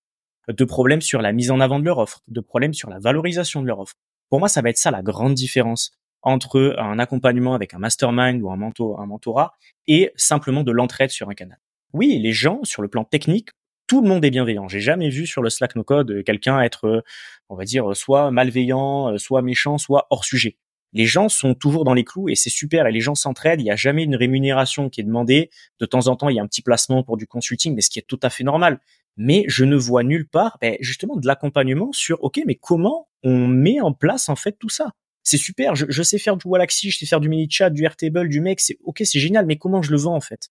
[0.48, 3.62] de problèmes sur la mise en avant de leur offre, de problèmes sur la valorisation
[3.62, 3.94] de leur offre?
[4.28, 5.92] Pour moi, ça va être ça la grande différence
[6.24, 9.52] entre un accompagnement avec un mastermind ou un, un mentorat
[9.86, 11.58] et simplement de l'entraide sur un canal.
[11.92, 13.50] Oui, les gens, sur le plan technique,
[13.86, 14.66] tout le monde est bienveillant.
[14.66, 17.04] J'ai jamais vu sur le Slack No Code quelqu'un être,
[17.48, 20.56] on va dire, soit malveillant, soit méchant, soit hors sujet.
[20.94, 23.60] Les gens sont toujours dans les clous et c'est super et les gens s'entraident.
[23.60, 25.50] Il n'y a jamais une rémunération qui est demandée.
[25.80, 27.90] De temps en temps, il y a un petit placement pour du consulting, mais ce
[27.90, 28.80] qui est tout à fait normal.
[29.16, 33.48] Mais je ne vois nulle part, ben, justement, de l'accompagnement sur, OK, mais comment on
[33.48, 34.92] met en place, en fait, tout ça?
[35.24, 38.28] C'est super, je, sais faire du Wallaxy, je sais faire du mini chat, du Airtable,
[38.28, 40.50] du mec, c'est ok, c'est génial, mais comment je le vends en fait?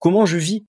[0.00, 0.66] Comment je vis?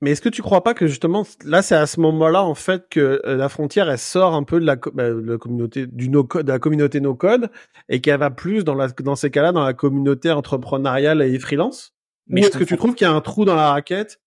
[0.00, 2.88] Mais est-ce que tu crois pas que justement là c'est à ce moment-là en fait
[2.90, 6.24] que euh, la frontière elle sort un peu de la, bah, la communauté du no
[6.24, 7.48] code, de la communauté no code
[7.88, 11.94] et qu'elle va plus dans la dans ces cas-là dans la communauté entrepreneuriale et freelance?
[12.26, 14.20] Mais est-ce que tu trouves qu'il y a un trou dans la raquette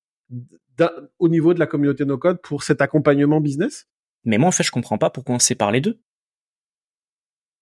[1.19, 3.87] au niveau de la communauté no code pour cet accompagnement business?
[4.23, 5.99] Mais moi en fait je comprends pas pourquoi on sépare les deux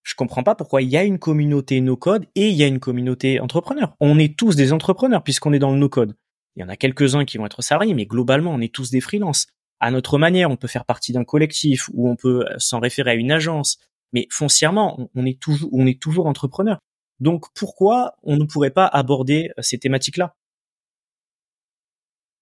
[0.05, 2.79] je comprends pas pourquoi il y a une communauté no-code et il y a une
[2.79, 3.95] communauté entrepreneur.
[3.99, 6.15] On est tous des entrepreneurs puisqu'on est dans le no-code.
[6.55, 9.01] Il y en a quelques-uns qui vont être salariés, mais globalement, on est tous des
[9.01, 9.47] freelances.
[9.79, 13.15] À notre manière, on peut faire partie d'un collectif ou on peut s'en référer à
[13.15, 13.79] une agence,
[14.13, 16.77] mais foncièrement, on est toujours, on est toujours entrepreneur.
[17.19, 20.35] Donc, pourquoi on ne pourrait pas aborder ces thématiques-là?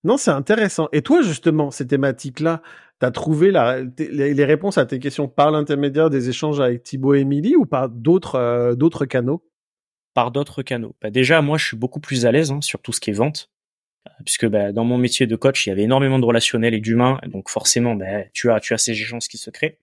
[0.04, 0.90] Non, c'est intéressant.
[0.92, 2.62] Et toi, justement, ces thématiques-là,
[3.00, 7.16] tu as trouvé la, les, réponses à tes questions par l'intermédiaire des échanges avec Thibaut
[7.16, 9.44] et Émilie ou par d'autres euh, d'autres canaux?
[10.14, 10.96] Par d'autres canaux.
[11.02, 13.14] Bah déjà, moi, je suis beaucoup plus à l'aise hein, sur tout ce qui est
[13.14, 13.50] vente,
[14.08, 16.82] euh, puisque bah, dans mon métier de coach, il y avait énormément de relationnel et
[16.82, 19.80] d'humain, donc forcément, bah, tu as tu as ces échanges qui se créent.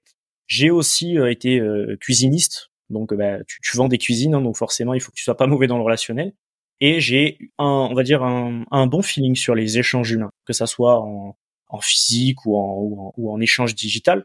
[0.47, 1.63] J'ai aussi euh, été
[2.01, 5.25] cuisiniste, donc bah, tu, tu, vends des cuisines, hein, donc forcément, il faut que tu
[5.25, 6.35] sois pas mauvais dans le relationnel
[6.81, 10.53] et j'ai un, on va dire un, un, bon feeling sur les échanges humains, que
[10.53, 11.37] ça soit en,
[11.69, 14.25] en physique ou en, ou en, échange digital.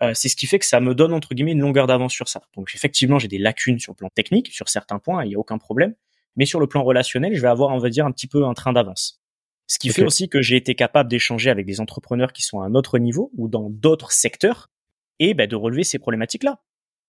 [0.00, 2.28] Euh, c'est ce qui fait que ça me donne entre guillemets une longueur d'avance sur
[2.28, 2.42] ça.
[2.56, 5.38] Donc effectivement, j'ai des lacunes sur le plan technique, sur certains points, il n'y a
[5.38, 5.94] aucun problème.
[6.36, 8.54] Mais sur le plan relationnel, je vais avoir, on va dire, un petit peu un
[8.54, 9.20] train d'avance.
[9.66, 12.66] Ce qui fait aussi que j'ai été capable d'échanger avec des entrepreneurs qui sont à
[12.66, 14.70] un autre niveau ou dans d'autres secteurs
[15.18, 16.60] et ben, de relever ces problématiques-là.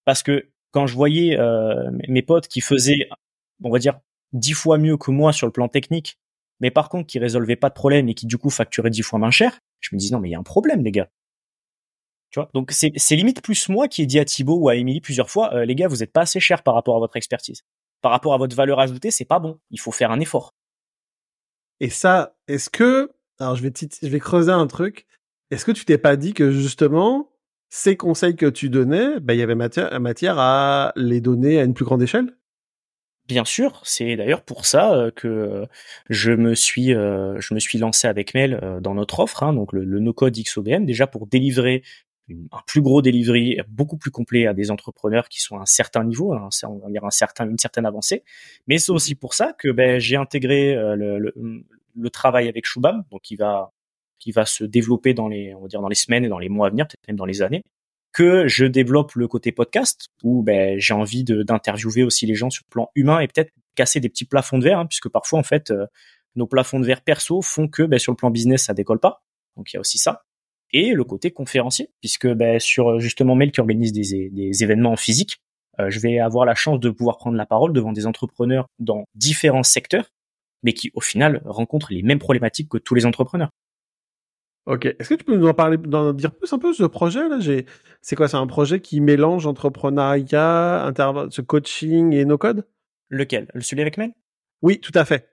[0.04, 3.08] Parce que quand je voyais euh, mes potes qui faisaient,
[3.64, 4.00] on va dire,
[4.34, 6.20] dix fois mieux que moi sur le plan technique,
[6.60, 9.20] mais par contre qui résolvait pas de problème et qui du coup facturait dix fois
[9.20, 11.10] moins cher, je me dis non mais il y a un problème les gars.
[12.32, 12.50] Tu vois?
[12.54, 15.54] Donc c'est, limite plus moi qui ai dit à Thibaut ou à Émilie plusieurs fois,
[15.54, 17.64] euh, les gars vous êtes pas assez cher par rapport à votre expertise,
[18.02, 19.60] par rapport à votre valeur ajoutée, c'est pas bon.
[19.72, 20.54] Il faut faire un effort.
[21.80, 25.08] Et ça, est-ce que alors je vais je vais creuser un truc.
[25.50, 27.32] Est-ce que tu t'es pas dit que justement
[27.70, 31.74] ces conseils que tu donnais, ben, il y avait matière à les donner à une
[31.74, 32.36] plus grande échelle?
[33.30, 35.68] Bien sûr, c'est d'ailleurs pour ça euh, que
[36.10, 39.54] je me suis euh, je me suis lancé avec Mel euh, dans notre offre, hein,
[39.54, 41.84] donc le, no code XOBM, déjà pour délivrer
[42.28, 46.04] un plus gros delivery beaucoup plus complet à des entrepreneurs qui sont à un certain
[46.04, 48.24] niveau, hein, on va dire un certain, une certaine avancée.
[48.68, 53.22] Mais c'est aussi pour ça que ben, j'ai intégré le, le, travail avec Shubham, donc
[53.22, 53.72] qui va
[54.18, 56.50] qui va se développer dans les on va dire dans les semaines et dans les
[56.50, 57.64] mois à venir, peut-être même dans les années
[58.12, 62.64] que je développe le côté podcast où ben, j'ai envie d'interviewer aussi les gens sur
[62.68, 65.44] le plan humain et peut-être casser des petits plafonds de verre, hein, puisque parfois en
[65.44, 65.86] fait euh,
[66.36, 69.24] nos plafonds de verre perso font que ben, sur le plan business ça décolle pas.
[69.58, 70.24] Donc il y a aussi ça.
[70.72, 74.98] Et le côté conférencier, puisque ben, sur justement Mail qui organise des, des événements en
[74.98, 75.42] physique,
[75.80, 79.06] euh, je vais avoir la chance de pouvoir prendre la parole devant des entrepreneurs dans
[79.16, 80.10] différents secteurs,
[80.64, 83.50] mais qui au final rencontrent les mêmes problématiques que tous les entrepreneurs.
[84.66, 84.86] Ok.
[84.86, 87.40] Est-ce que tu peux nous en parler, d'en dire plus un peu ce projet là?
[87.40, 87.66] J'ai,
[88.02, 90.92] c'est quoi C'est un projet qui mélange entrepreneuriat,
[91.30, 92.68] ce coaching et no code?
[93.10, 93.48] Lequel?
[93.60, 94.12] Celui avec Mel?
[94.62, 95.30] Oui, tout à fait.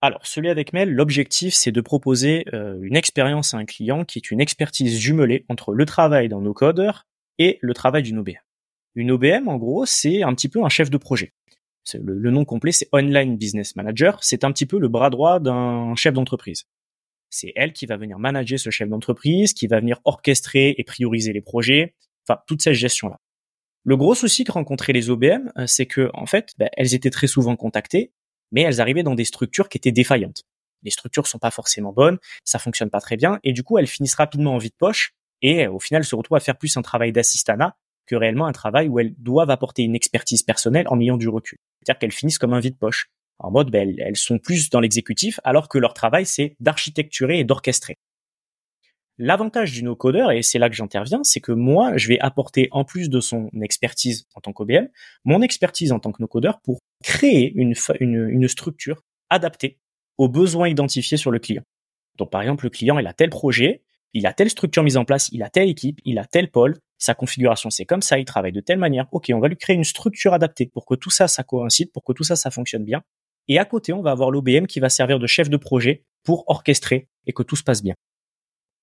[0.00, 4.18] Alors, celui avec Mel, l'objectif, c'est de proposer euh, une expérience à un client qui
[4.18, 7.06] est une expertise jumelée entre le travail dans nos codeurs
[7.38, 8.38] et le travail d'une OBM.
[8.94, 11.34] Une OBM, en gros, c'est un petit peu un chef de projet.
[11.92, 14.22] Le, le nom complet, c'est Online Business Manager.
[14.22, 16.64] C'est un petit peu le bras droit d'un chef d'entreprise.
[17.30, 21.32] C'est elle qui va venir manager ce chef d'entreprise, qui va venir orchestrer et prioriser
[21.32, 21.94] les projets,
[22.28, 23.18] enfin toute cette gestion-là.
[23.84, 27.10] Le gros souci que rencontraient les OBM, euh, c'est que en fait, ben, elles étaient
[27.10, 28.12] très souvent contactées,
[28.52, 30.42] mais elles arrivaient dans des structures qui étaient défaillantes.
[30.82, 33.86] Les structures sont pas forcément bonnes, ça fonctionne pas très bien, et du coup, elles
[33.86, 36.82] finissent rapidement en vide poche, et euh, au final, se retrouvent à faire plus un
[36.82, 41.16] travail d'assistanat que réellement un travail où elles doivent apporter une expertise personnelle en ayant
[41.16, 41.58] du recul.
[41.78, 43.08] C'est-à-dire qu'elles finissent comme un vide poche
[43.40, 47.44] en mode ben, elles, sont plus dans l'exécutif alors que leur travail c'est d'architecturer et
[47.44, 47.96] d'orchestrer.
[49.22, 52.84] L'avantage du no-codeur, et c'est là que j'interviens, c'est que moi, je vais apporter, en
[52.84, 54.88] plus de son expertise en tant qu'OBM,
[55.26, 59.78] mon expertise en tant que no-codeur pour créer une, une, une structure adaptée
[60.16, 61.62] aux besoins identifiés sur le client.
[62.16, 63.82] Donc, par exemple, le client, il a tel projet,
[64.14, 66.78] il a telle structure mise en place, il a telle équipe, il a tel pôle,
[66.98, 69.06] sa configuration c'est comme ça, il travaille de telle manière.
[69.12, 72.04] Ok, on va lui créer une structure adaptée pour que tout ça, ça coïncide, pour
[72.04, 73.02] que tout ça, ça fonctionne bien.
[73.48, 76.44] Et à côté, on va avoir l'OBM qui va servir de chef de projet pour
[76.48, 77.94] orchestrer et que tout se passe bien.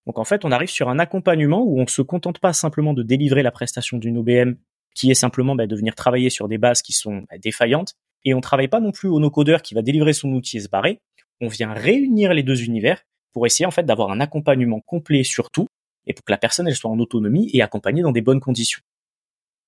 [0.05, 3.03] Donc en fait, on arrive sur un accompagnement où on se contente pas simplement de
[3.03, 4.55] délivrer la prestation d'une OBM
[4.97, 7.93] qui est simplement bah, de venir travailler sur des bases qui sont bah, défaillantes,
[8.25, 10.69] et on travaille pas non plus au no-codeur qui va délivrer son outil et se
[10.69, 10.99] barrer.
[11.39, 15.51] On vient réunir les deux univers pour essayer en fait d'avoir un accompagnement complet sur
[15.51, 15.67] tout
[16.07, 18.81] et pour que la personne soit en autonomie et accompagnée dans des bonnes conditions.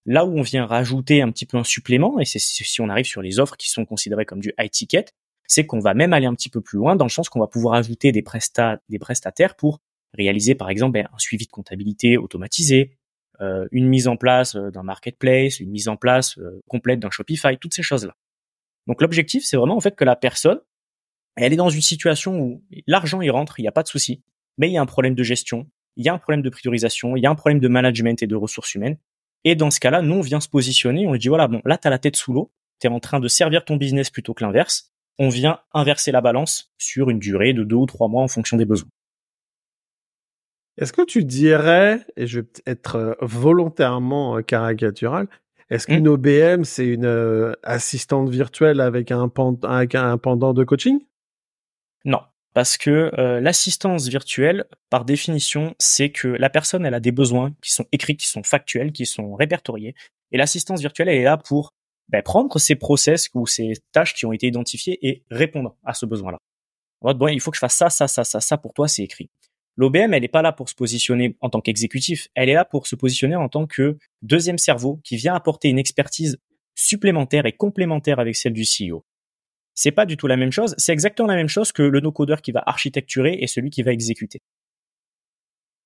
[0.06, 3.06] Là où on vient rajouter un petit peu un supplément, et c'est si on arrive
[3.06, 5.06] sur les offres qui sont considérées comme du high ticket,
[5.50, 7.48] c'est qu'on va même aller un petit peu plus loin dans le sens qu'on va
[7.48, 9.82] pouvoir ajouter des, prestataires pour
[10.14, 12.98] réaliser par exemple ben, un suivi de comptabilité automatisé,
[13.42, 17.10] euh, une mise en place euh, d'un marketplace, une mise en place euh, complète d'un
[17.10, 18.16] Shopify, toutes ces choses-là.
[18.86, 20.60] Donc l'objectif, c'est vraiment en fait que la personne,
[21.36, 24.24] elle est dans une situation où l'argent y rentre, il n'y a pas de souci,
[24.58, 27.16] mais il y a un problème de gestion, il y a un problème de priorisation,
[27.16, 28.98] il y a un problème de management et de ressources humaines.
[29.44, 31.78] Et dans ce cas-là, nous, on vient se positionner, on lui dit, voilà, bon, là,
[31.78, 34.34] tu as la tête sous l'eau, tu es en train de servir ton business plutôt
[34.34, 34.92] que l'inverse.
[35.18, 38.58] On vient inverser la balance sur une durée de deux ou trois mois en fonction
[38.58, 38.90] des besoins.
[40.78, 45.28] Est-ce que tu dirais, et je vais être euh, volontairement euh, caricatural,
[45.70, 45.96] est-ce mmh.
[45.96, 49.30] qu'une OBM, c'est une euh, assistante virtuelle avec un,
[49.64, 51.00] avec un pendant de coaching?
[52.06, 52.22] Non,
[52.54, 57.72] parce que l'assistance virtuelle, par définition, c'est que la personne, elle a des besoins qui
[57.72, 59.96] sont écrits, qui sont factuels, qui sont répertoriés,
[60.32, 61.74] et l'assistance virtuelle, elle est là pour
[62.10, 66.06] ben, prendre ces process ou ces tâches qui ont été identifiées et répondre à ce
[66.06, 66.40] besoin-là.
[67.02, 69.30] Bon, il faut que je fasse ça, ça, ça, ça, ça pour toi, c'est écrit.
[69.78, 72.88] L'OBM, elle n'est pas là pour se positionner en tant qu'exécutif, elle est là pour
[72.88, 76.38] se positionner en tant que deuxième cerveau qui vient apporter une expertise
[76.76, 79.06] supplémentaire et complémentaire avec celle du CEO.
[79.82, 82.42] C'est pas du tout la même chose, c'est exactement la même chose que le no-codeur
[82.42, 84.42] qui va architecturer et celui qui va exécuter.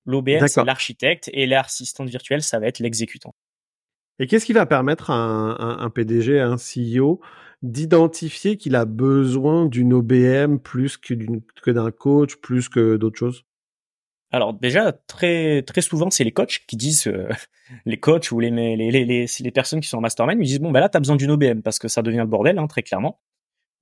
[0.04, 3.36] L'OBM, c'est l'architecte et l'assistante virtuelle, ça va être l'exécutant.
[4.18, 7.20] Et qu'est-ce qui va permettre à un, un PDG, à un CEO
[7.62, 13.44] d'identifier qu'il a besoin d'une OBM plus que d'un coach, plus que d'autres choses?
[14.32, 17.28] Alors déjà très très souvent c'est les coachs qui disent euh,
[17.86, 20.72] les coachs ou les les, les les personnes qui sont en mastermind ils disent bon
[20.72, 23.20] ben là t'as besoin d'une OBM parce que ça devient le bordel hein, très clairement.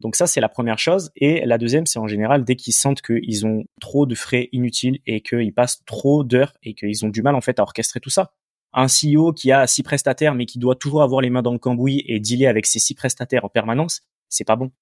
[0.02, 3.00] Donc ça c'est la première chose et la deuxième c'est en général dès qu'ils sentent
[3.00, 7.22] qu'ils ont trop de frais inutiles et qu'ils passent trop d'heures et qu'ils ont du
[7.22, 8.32] mal en fait à orchestrer tout ça.
[8.74, 11.58] Un CEO qui a six prestataires mais qui doit toujours avoir les mains dans le
[11.58, 14.72] cambouis et dealer avec ses six prestataires en permanence, c'est pas bon.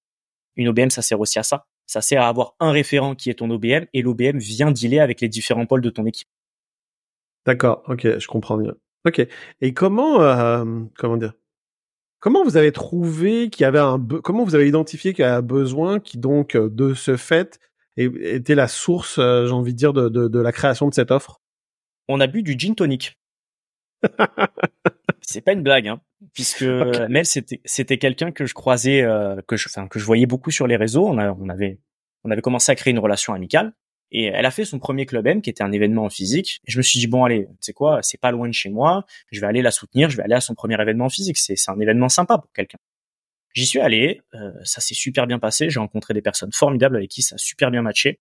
[0.56, 3.34] Une OBM ça sert aussi à ça ça sert à avoir un référent qui est
[3.34, 6.28] ton OBM et l'OBM vient dealer avec les différents pôles de ton équipe.
[7.44, 8.74] D'accord, ok, je comprends bien.
[9.06, 9.26] Ok.
[9.60, 10.64] Et comment, euh,
[10.96, 11.32] comment dire
[12.20, 15.36] Comment vous avez trouvé qu'il y avait un, comment vous avez identifié qu'il y avait
[15.36, 17.58] un besoin qui donc euh, de ce fait
[17.96, 21.40] était la source, euh, j'ai envie de dire, de, de, la création de cette offre?
[22.08, 23.18] On a bu du gin tonic.
[25.20, 26.00] c'est pas une blague, hein,
[26.32, 30.26] puisque Mel c'était c'était quelqu'un que je croisais, euh, que je enfin que je voyais
[30.26, 31.06] beaucoup sur les réseaux.
[31.06, 31.80] On, a, on avait
[32.24, 33.74] on avait commencé à créer une relation amicale
[34.12, 36.60] et elle a fait son premier club M qui était un événement en physique.
[36.66, 39.04] Je me suis dit bon allez, tu sais quoi, c'est pas loin de chez moi,
[39.30, 41.38] je vais aller la soutenir, je vais aller à son premier événement en physique.
[41.38, 42.78] C'est un événement sympa pour quelqu'un.
[43.52, 45.70] J'y suis allé, euh, ça s'est super bien passé.
[45.70, 48.20] J'ai rencontré des personnes formidables avec qui ça a super bien matché.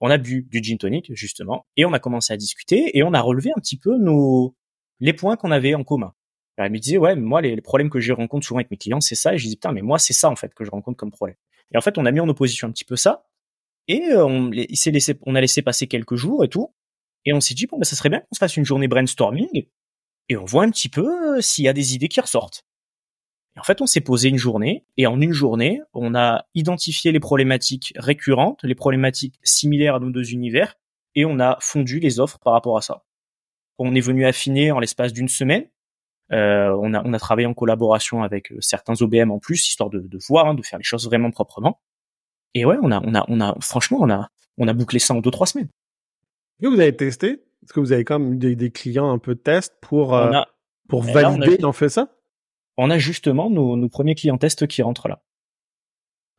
[0.00, 3.12] On a bu du gin tonic justement et on a commencé à discuter et on
[3.12, 4.54] a relevé un petit peu nos
[5.00, 6.14] les points qu'on avait en commun.
[6.56, 9.14] elle me disait, ouais, moi, les, problèmes que je rencontre souvent avec mes clients, c'est
[9.14, 9.34] ça.
[9.34, 11.36] Et je disais, putain, mais moi, c'est ça, en fait, que je rencontre comme problème.
[11.72, 13.24] Et en fait, on a mis en opposition un petit peu ça.
[13.90, 16.72] Et euh, on, s'est laissé, a laissé passer quelques jours et tout.
[17.24, 19.66] Et on s'est dit, bon, bah, ça serait bien qu'on se fasse une journée brainstorming.
[20.28, 22.64] Et on voit un petit peu euh, s'il y a des idées qui ressortent.
[23.56, 24.86] Et en fait, on s'est posé une journée.
[24.96, 30.10] Et en une journée, on a identifié les problématiques récurrentes, les problématiques similaires à nos
[30.10, 30.76] deux univers.
[31.16, 33.02] Et on a fondu les offres par rapport à ça.
[33.76, 35.68] On est venu affiner en l'espace d'une semaine.
[36.30, 40.46] Euh, on, a, travaillé en collaboration avec certains OBM en plus, histoire de, de voir,
[40.46, 41.80] hein, de faire les choses vraiment proprement.
[42.54, 45.14] Et ouais, on a, on a, on a, franchement, on a, on a bouclé ça
[45.14, 45.68] en deux trois semaines.
[46.58, 47.44] Est-ce que vous avez testé?
[47.62, 50.32] Est-ce que vous avez quand même des, des clients un peu de test pour euh,
[50.88, 52.16] pour valider qu'on fait ça?
[52.76, 55.22] On a justement nos, nos premiers clients tests qui rentrent là.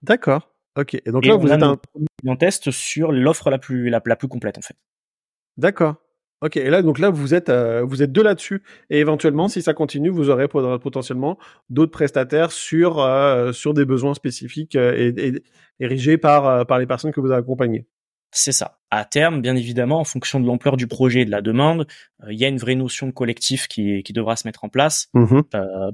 [0.02, 0.54] D'accord.
[0.76, 0.96] Ok.
[0.96, 1.78] Et donc là, vous êtes un
[2.20, 4.76] client test sur l'offre la plus la, la plus complète en fait.
[5.58, 5.96] D'accord.
[6.44, 9.62] Ok, et là donc là vous êtes euh, vous êtes deux là-dessus et éventuellement si
[9.62, 11.38] ça continue vous aurez potentiellement
[11.70, 15.44] d'autres prestataires sur euh, sur des besoins spécifiques euh, et,
[15.80, 17.86] érigés par par les personnes que vous accompagnez.
[18.34, 18.80] C'est ça.
[18.92, 21.86] À terme, bien évidemment, en fonction de l'ampleur du projet et de la demande,
[22.30, 25.10] il y a une vraie notion de collectif qui, qui devra se mettre en place
[25.14, 25.42] mmh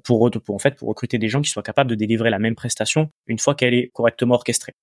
[0.03, 2.53] pour, pour en fait pour recruter des gens qui soient capables de délivrer la même
[2.53, 4.75] prestation une fois qu'elle est correctement orchestrée.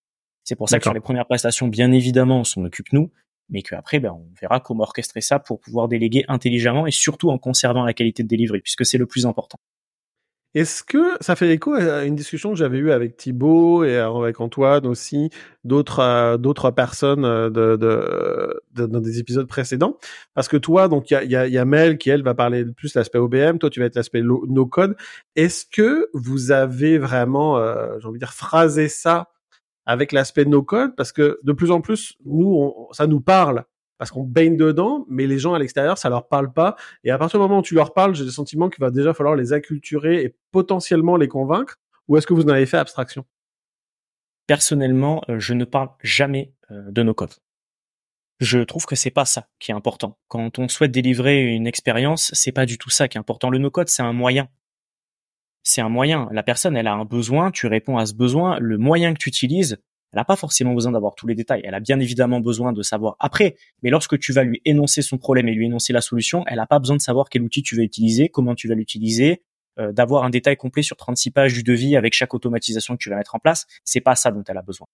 [0.42, 3.10] C'est pour ça que sur les premières prestations, bien évidemment, on s'en occupe nous,
[3.48, 7.38] mais qu'après, ben, on verra comment orchestrer ça pour pouvoir déléguer intelligemment et surtout en
[7.38, 9.58] conservant la qualité de délivrée, puisque c'est le plus important.
[10.54, 14.40] Est-ce que ça fait écho à une discussion que j'avais eue avec Thibaut et avec
[14.40, 15.30] Antoine aussi,
[15.64, 19.98] d'autres euh, d'autres personnes euh, de, de, dans des épisodes précédents?
[20.32, 22.34] Parce que toi, donc il y a, y, a, y a Mel qui elle va
[22.34, 24.94] parler plus l'aspect OBM, toi tu vas être l'aspect no code.
[25.34, 29.30] Est-ce que vous avez vraiment, euh, j'ai envie de dire, phrasé ça
[29.86, 33.64] avec l'aspect no code Parce que de plus en plus, nous, on, ça nous parle
[33.98, 36.76] parce qu'on baigne dedans, mais les gens à l'extérieur, ça leur parle pas.
[37.04, 39.14] Et à partir du moment où tu leur parles, j'ai le sentiment qu'il va déjà
[39.14, 41.76] falloir les acculturer et potentiellement les convaincre.
[42.08, 43.24] Ou est-ce que vous en avez fait abstraction?
[44.46, 47.34] Personnellement, euh, je ne parle jamais euh, de nos codes.
[48.40, 50.18] Je trouve que c'est pas ça qui est important.
[50.28, 53.48] Quand on souhaite délivrer une expérience, c'est pas du tout ça qui est important.
[53.48, 54.48] Le no-code, c'est un moyen.
[55.64, 56.28] C'est un moyen.
[56.30, 58.58] La personne, elle a un besoin, tu réponds à ce besoin.
[58.60, 59.78] Le moyen que tu utilises,
[60.12, 61.62] elle n'a pas forcément besoin d'avoir tous les détails.
[61.64, 63.56] Elle a bien évidemment besoin de savoir après.
[63.82, 66.66] Mais lorsque tu vas lui énoncer son problème et lui énoncer la solution, elle n'a
[66.66, 69.42] pas besoin de savoir quel outil tu vas utiliser, comment tu vas l'utiliser,
[69.78, 73.08] euh, d'avoir un détail complet sur 36 pages du devis avec chaque automatisation que tu
[73.08, 73.66] vas mettre en place.
[73.84, 74.86] C'est pas ça dont elle a besoin.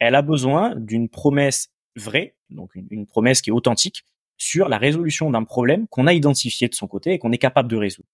[0.00, 4.04] Elle a besoin d'une promesse vraie, donc une, une promesse qui est authentique,
[4.36, 7.70] sur la résolution d'un problème qu'on a identifié de son côté et qu'on est capable
[7.70, 8.08] de résoudre.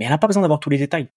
[0.00, 1.08] Mais elle n'a pas besoin d'avoir tous les détails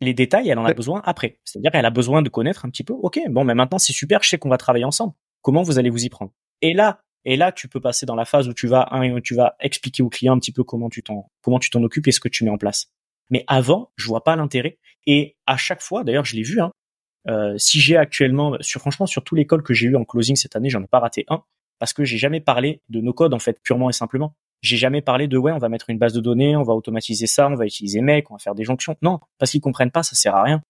[0.00, 1.38] les détails, elle en a besoin après.
[1.44, 2.92] C'est-à-dire qu'elle a besoin de connaître un petit peu.
[2.92, 5.14] Ok, bon, mais maintenant c'est super, je sais qu'on va travailler ensemble.
[5.42, 6.32] Comment vous allez vous y prendre?
[6.60, 8.88] Et là, et là, tu peux passer dans la phase où tu vas,
[9.22, 12.06] tu vas expliquer au client un petit peu comment tu t'en, comment tu t'en occupes
[12.06, 12.86] et ce que tu mets en place.
[13.30, 14.78] Mais avant, je vois pas l'intérêt.
[15.06, 16.60] Et à chaque fois, d'ailleurs, je l'ai vu.
[16.60, 16.70] Hein,
[17.28, 20.36] euh, si j'ai actuellement, sur franchement, sur tous les calls que j'ai eu en closing
[20.36, 21.42] cette année, j'en ai pas raté un
[21.78, 24.34] parce que j'ai jamais parlé de nos codes en fait purement et simplement.
[24.66, 27.28] J'ai jamais parlé de ouais, on va mettre une base de données, on va automatiser
[27.28, 28.96] ça, on va utiliser Make, on va faire des jonctions.
[29.00, 30.60] Non, parce qu'ils comprennent pas, ça sert à rien.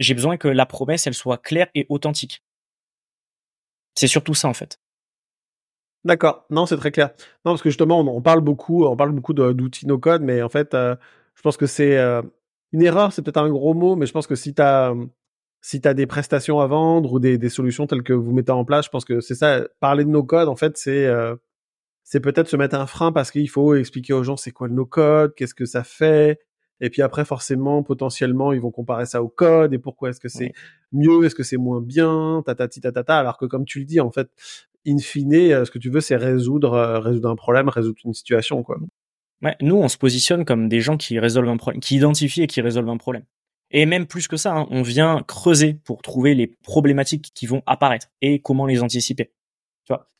[0.00, 2.42] J'ai besoin que la promesse, elle soit claire et authentique.
[3.94, 4.80] C'est surtout ça en fait.
[6.04, 6.46] D'accord.
[6.50, 7.10] Non, c'est très clair.
[7.44, 10.48] Non, parce que justement, on, parle beaucoup, on parle beaucoup d'outils no code, mais en
[10.48, 10.96] fait, euh,
[11.34, 12.22] je pense que c'est euh,
[12.72, 14.94] une erreur, c'est peut-être un gros mot, mais je pense que si tu as
[15.60, 18.86] si tu des prestations à vendre ou des, solutions telles que vous mettez en place,
[18.86, 19.68] je pense que c'est ça.
[19.78, 21.36] Parler de no code, en fait, c'est euh,
[22.10, 24.74] c'est peut-être se mettre un frein parce qu'il faut expliquer aux gens c'est quoi le
[24.74, 26.40] no-code, qu'est-ce que ça fait,
[26.80, 30.28] et puis après forcément potentiellement ils vont comparer ça au code et pourquoi est-ce que
[30.28, 30.52] c'est
[30.90, 34.10] mieux, est-ce que c'est moins bien, tatati tatata, alors que comme tu le dis en
[34.10, 34.28] fait,
[34.88, 38.12] in fine, euh, ce que tu veux c'est résoudre euh, résoudre un problème, résoudre une
[38.14, 38.78] situation quoi.
[39.42, 42.48] Ouais, nous on se positionne comme des gens qui résolvent un problème, qui identifient et
[42.48, 43.22] qui résolvent un problème.
[43.70, 47.62] Et même plus que ça, hein, on vient creuser pour trouver les problématiques qui vont
[47.66, 49.30] apparaître et comment les anticiper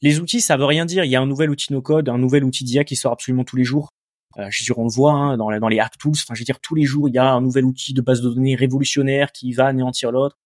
[0.03, 1.05] les outils, ça veut rien dire.
[1.05, 3.45] Il y a un nouvel outil no code, un nouvel outil d'IA qui sort absolument
[3.45, 3.91] tous les jours.
[4.39, 6.15] Euh, je veux dire, on le voit hein, dans, les app tools.
[6.17, 8.21] Enfin, je veux dire, tous les jours, il y a un nouvel outil de base
[8.21, 10.39] de données révolutionnaire qui va anéantir l'autre.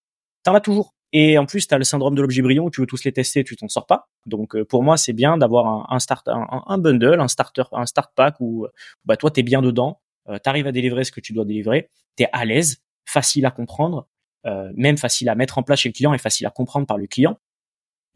[0.43, 0.95] T'en as toujours.
[1.13, 3.13] Et en plus, tu as le syndrome de l'objet brillant où tu veux tous les
[3.13, 4.09] tester, tu t'en sors pas.
[4.27, 8.11] Donc, euh, pour moi, c'est bien d'avoir un, start, un, bundle, un starter, un start
[8.17, 8.67] pack où
[9.05, 11.89] bah toi, t'es bien dedans, euh, tu arrives à délivrer ce que tu dois délivrer,
[12.17, 14.09] t'es à l'aise, facile à comprendre,
[14.47, 16.99] euh, même facile à mettre en place chez le client et facile à comprendre par
[16.99, 17.39] le client.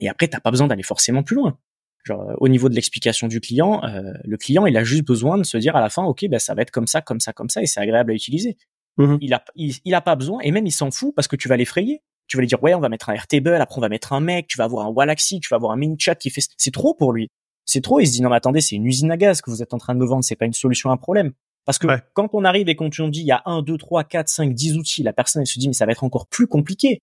[0.01, 1.59] Et après, t'as pas besoin d'aller forcément plus loin.
[2.05, 5.39] Genre, euh, au niveau de l'explication du client, euh, le client, il a juste besoin
[5.39, 7.33] de se dire à la fin, ok, ben ça va être comme ça, comme ça,
[7.33, 8.57] comme ça, et c'est agréable à utiliser.
[8.97, 11.49] Mmh il a, il, a pas besoin, et même il s'en fout parce que tu
[11.49, 12.03] vas l'effrayer.
[12.27, 14.21] Tu vas lui dire, ouais, on va mettre un Airtable, après on va mettre un
[14.21, 16.73] mec, tu vas avoir un Wallaxy, tu vas avoir un mini chat qui fait, c'est
[16.73, 17.31] trop pour lui.
[17.65, 18.01] C'est trop.
[18.01, 19.79] Il se dit, non, mais attendez, c'est une usine à gaz que vous êtes en
[19.79, 21.33] train de me vendre, c'est pas une solution à un problème.
[21.65, 24.05] Parce que quand on arrive et qu'on te dit, il y a un, deux, trois,
[24.05, 26.47] quatre, cinq, dix outils, la personne, elle se dit, mais ça va être encore plus
[26.47, 27.01] compliqué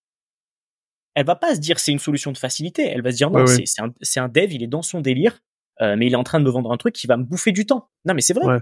[1.15, 2.83] elle va pas se dire c'est une solution de facilité.
[2.83, 5.39] Elle va se dire non, c'est un, un, dev, il est dans son délire,
[5.81, 7.51] euh, mais il est en train de me vendre un truc qui va me bouffer
[7.51, 7.89] du temps.
[8.05, 8.61] Non, mais c'est vrai.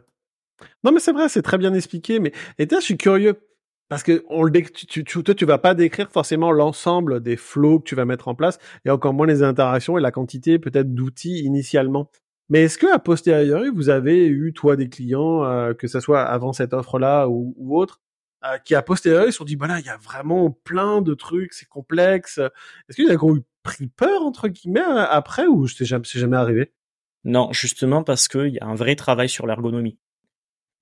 [0.83, 2.19] Non, mais c'est vrai, c'est très bien expliqué.
[2.19, 3.41] Mais et là, je suis curieux
[3.89, 7.79] parce que on le tu, tu, toi, tu vas pas décrire forcément l'ensemble des flows
[7.79, 10.93] que tu vas mettre en place et encore moins les interactions et la quantité peut-être
[10.93, 12.09] d'outils initialement.
[12.49, 16.21] Mais est-ce que à posteriori, vous avez eu toi des clients, euh, que ce soit
[16.21, 18.01] avant cette offre-là ou, ou autre,
[18.45, 21.53] euh, qui a posteriori se sont dit, voilà, il y a vraiment plein de trucs,
[21.53, 22.39] c'est complexe.
[22.89, 26.73] Est-ce qu'ils ont eu pris peur, entre guillemets, euh, après, ou c'est jamais, jamais arrivé?
[27.23, 29.97] Non, justement parce qu'il y a un vrai travail sur l'ergonomie.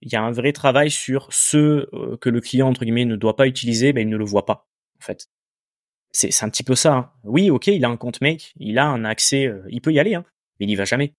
[0.02, 3.16] Il y a un vrai travail sur ce euh, que le client, entre guillemets, ne
[3.16, 4.68] doit pas utiliser, ben, il ne le voit pas,
[5.00, 5.28] en fait.
[6.12, 6.94] C'est, c'est un petit peu ça.
[6.94, 7.12] Hein.
[7.24, 10.16] Oui, ok, il a un compte make, il a un accès, il peut y aller,
[10.16, 10.26] hein,
[10.60, 11.14] mais il n'y va jamais.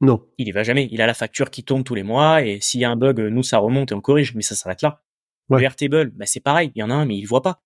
[0.00, 0.26] Non.
[0.38, 0.88] Il y va jamais.
[0.90, 3.20] Il a la facture qui tombe tous les mois et s'il y a un bug,
[3.20, 5.03] nous ça remonte et on corrige, mais ça s'arrête là.
[5.48, 5.58] Ouais.
[5.58, 7.62] Le Airtable, bah c'est pareil, il y en a un mais il voit pas.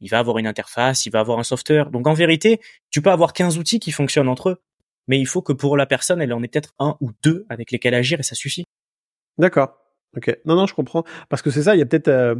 [0.00, 1.90] Il va avoir une interface, il va avoir un software.
[1.90, 2.60] Donc en vérité,
[2.90, 4.62] tu peux avoir 15 outils qui fonctionnent entre eux,
[5.08, 7.70] mais il faut que pour la personne, elle en ait peut-être un ou deux avec
[7.70, 8.64] lesquels agir et ça suffit.
[9.38, 9.76] D'accord.
[10.16, 10.34] Ok.
[10.46, 11.04] Non, non, je comprends.
[11.28, 12.34] Parce que c'est ça, il y a peut-être, euh,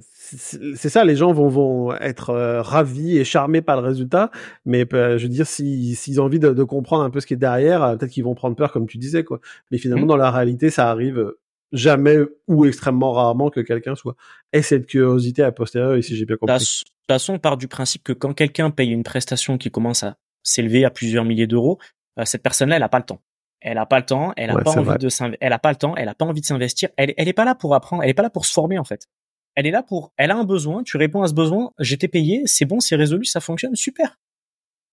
[0.00, 4.30] c'est ça, les gens vont, vont être euh, ravis et charmés par le résultat,
[4.64, 7.38] mais euh, je veux dire, s'ils ont envie de, comprendre un peu ce qui est
[7.38, 9.40] derrière, euh, peut-être qu'ils vont prendre peur, comme tu disais, quoi.
[9.70, 10.08] Mais finalement, mmh.
[10.08, 11.32] dans la réalité, ça arrive
[11.72, 14.16] jamais ou extrêmement rarement que quelqu'un soit
[14.52, 16.54] ait cette curiosité à posteriori, si j'ai bien compris.
[16.54, 20.02] De toute façon, on part du principe que quand quelqu'un paye une prestation qui commence
[20.02, 21.78] à s'élever à plusieurs milliers d'euros,
[22.24, 23.20] cette personne-là, elle n'a pas le temps.
[23.60, 25.08] Elle a pas le temps, elle a pas envie de
[25.40, 26.90] elle a pas le temps, elle a pas envie de s'investir.
[26.96, 28.84] Elle, elle est pas là pour apprendre, elle est pas là pour se former en
[28.84, 29.08] fait.
[29.54, 32.42] Elle est là pour, elle a un besoin, tu réponds à ce besoin, j'étais payé,
[32.44, 34.18] c'est bon, c'est résolu, ça fonctionne, super.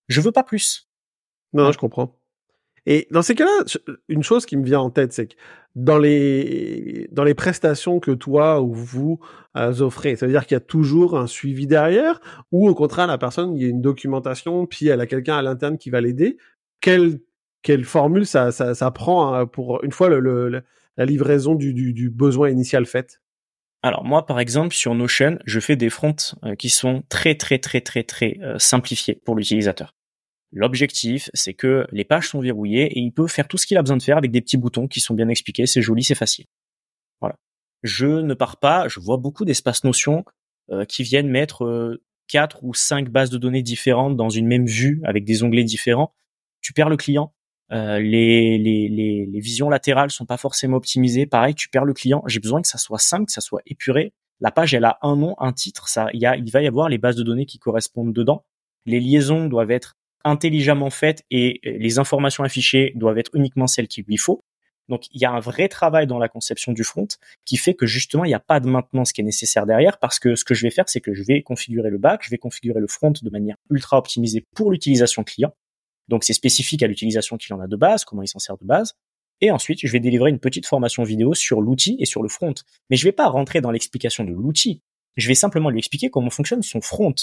[0.08, 0.88] Je veux pas plus.
[1.52, 2.16] Non, je comprends.
[2.86, 3.64] Et dans ces cas-là,
[4.10, 5.36] une chose qui me vient en tête, c'est que
[5.76, 9.20] dans les dans les prestations que toi ou vous
[9.56, 12.20] euh, offrez, ça veut dire qu'il y a toujours un suivi derrière,
[12.52, 15.42] ou au contraire la personne, il y a une documentation, puis elle a quelqu'un à
[15.42, 16.38] l'interne qui va l'aider.
[16.82, 17.20] Quelle
[17.62, 20.64] quelle formule ça ça, ça prend hein, pour une fois le,
[20.98, 23.22] la livraison du, du, du besoin initial fait?
[23.84, 27.60] Alors moi, par exemple, sur Notion, je fais des fronts euh, qui sont très très
[27.60, 29.96] très très très euh, simplifiés pour l'utilisateur.
[30.54, 33.82] L'objectif, c'est que les pages sont verrouillées et il peut faire tout ce qu'il a
[33.82, 35.66] besoin de faire avec des petits boutons qui sont bien expliqués.
[35.66, 36.46] C'est joli, c'est facile.
[37.22, 37.38] Voilà.
[37.84, 38.88] Je ne pars pas.
[38.88, 40.26] Je vois beaucoup d'espaces Notion
[40.72, 45.02] euh, qui viennent mettre quatre ou cinq bases de données différentes dans une même vue
[45.04, 46.14] avec des onglets différents.
[46.62, 47.34] Tu perds le client.
[47.72, 51.26] Euh, les, les, les, les, visions latérales sont pas forcément optimisées.
[51.26, 52.22] Pareil, tu perds le client.
[52.28, 54.14] J'ai besoin que ça soit simple, que ça soit épuré.
[54.42, 55.88] La page, elle a un nom, un titre.
[55.88, 58.44] Ça, y a, il va y avoir les bases de données qui correspondent dedans.
[58.86, 64.06] Les liaisons doivent être intelligemment faites et les informations affichées doivent être uniquement celles qu'il
[64.06, 64.44] lui faut.
[64.90, 67.08] Donc, il y a un vrai travail dans la conception du front
[67.46, 70.20] qui fait que justement, il n'y a pas de maintenance qui est nécessaire derrière parce
[70.20, 72.38] que ce que je vais faire, c'est que je vais configurer le back, je vais
[72.38, 75.54] configurer le front de manière ultra optimisée pour l'utilisation client.
[76.10, 78.66] Donc c'est spécifique à l'utilisation qu'il en a de base, comment il s'en sert de
[78.66, 78.94] base.
[79.40, 82.54] Et ensuite, je vais délivrer une petite formation vidéo sur l'outil et sur le front.
[82.90, 84.82] Mais je vais pas rentrer dans l'explication de l'outil.
[85.16, 87.16] Je vais simplement lui expliquer comment fonctionne son front.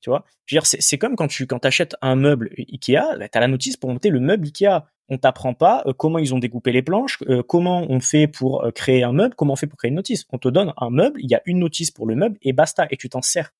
[0.00, 0.24] Tu vois?
[0.62, 2.78] C'est comme quand tu quand achètes un meuble Ikea,
[3.18, 4.84] tu as la notice pour monter le meuble Ikea.
[5.10, 8.64] On t'apprend pas euh, comment ils ont découpé les planches, euh, comment on fait pour
[8.64, 10.26] euh, créer un meuble, comment on fait pour créer une notice.
[10.30, 12.86] On te donne un meuble, il y a une notice pour le meuble et basta,
[12.90, 13.50] et tu t'en sers.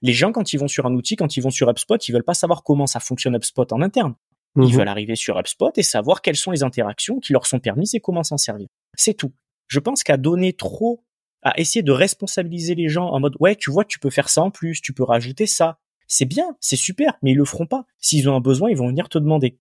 [0.00, 2.24] Les gens, quand ils vont sur un outil, quand ils vont sur HubSpot, ils veulent
[2.24, 4.14] pas savoir comment ça fonctionne HubSpot en interne.
[4.56, 4.70] Ils mhm.
[4.70, 8.00] veulent arriver sur HubSpot et savoir quelles sont les interactions qui leur sont permises et
[8.00, 8.68] comment s'en servir.
[8.94, 9.32] C'est tout.
[9.68, 11.02] Je pense qu'à donner trop,
[11.42, 14.42] à essayer de responsabiliser les gens en mode ouais, tu vois, tu peux faire ça
[14.42, 15.78] en plus, tu peux rajouter ça.
[16.12, 17.86] C'est bien, c'est super, mais ils le feront pas.
[17.96, 19.58] S'ils ont un besoin, ils vont venir te demander.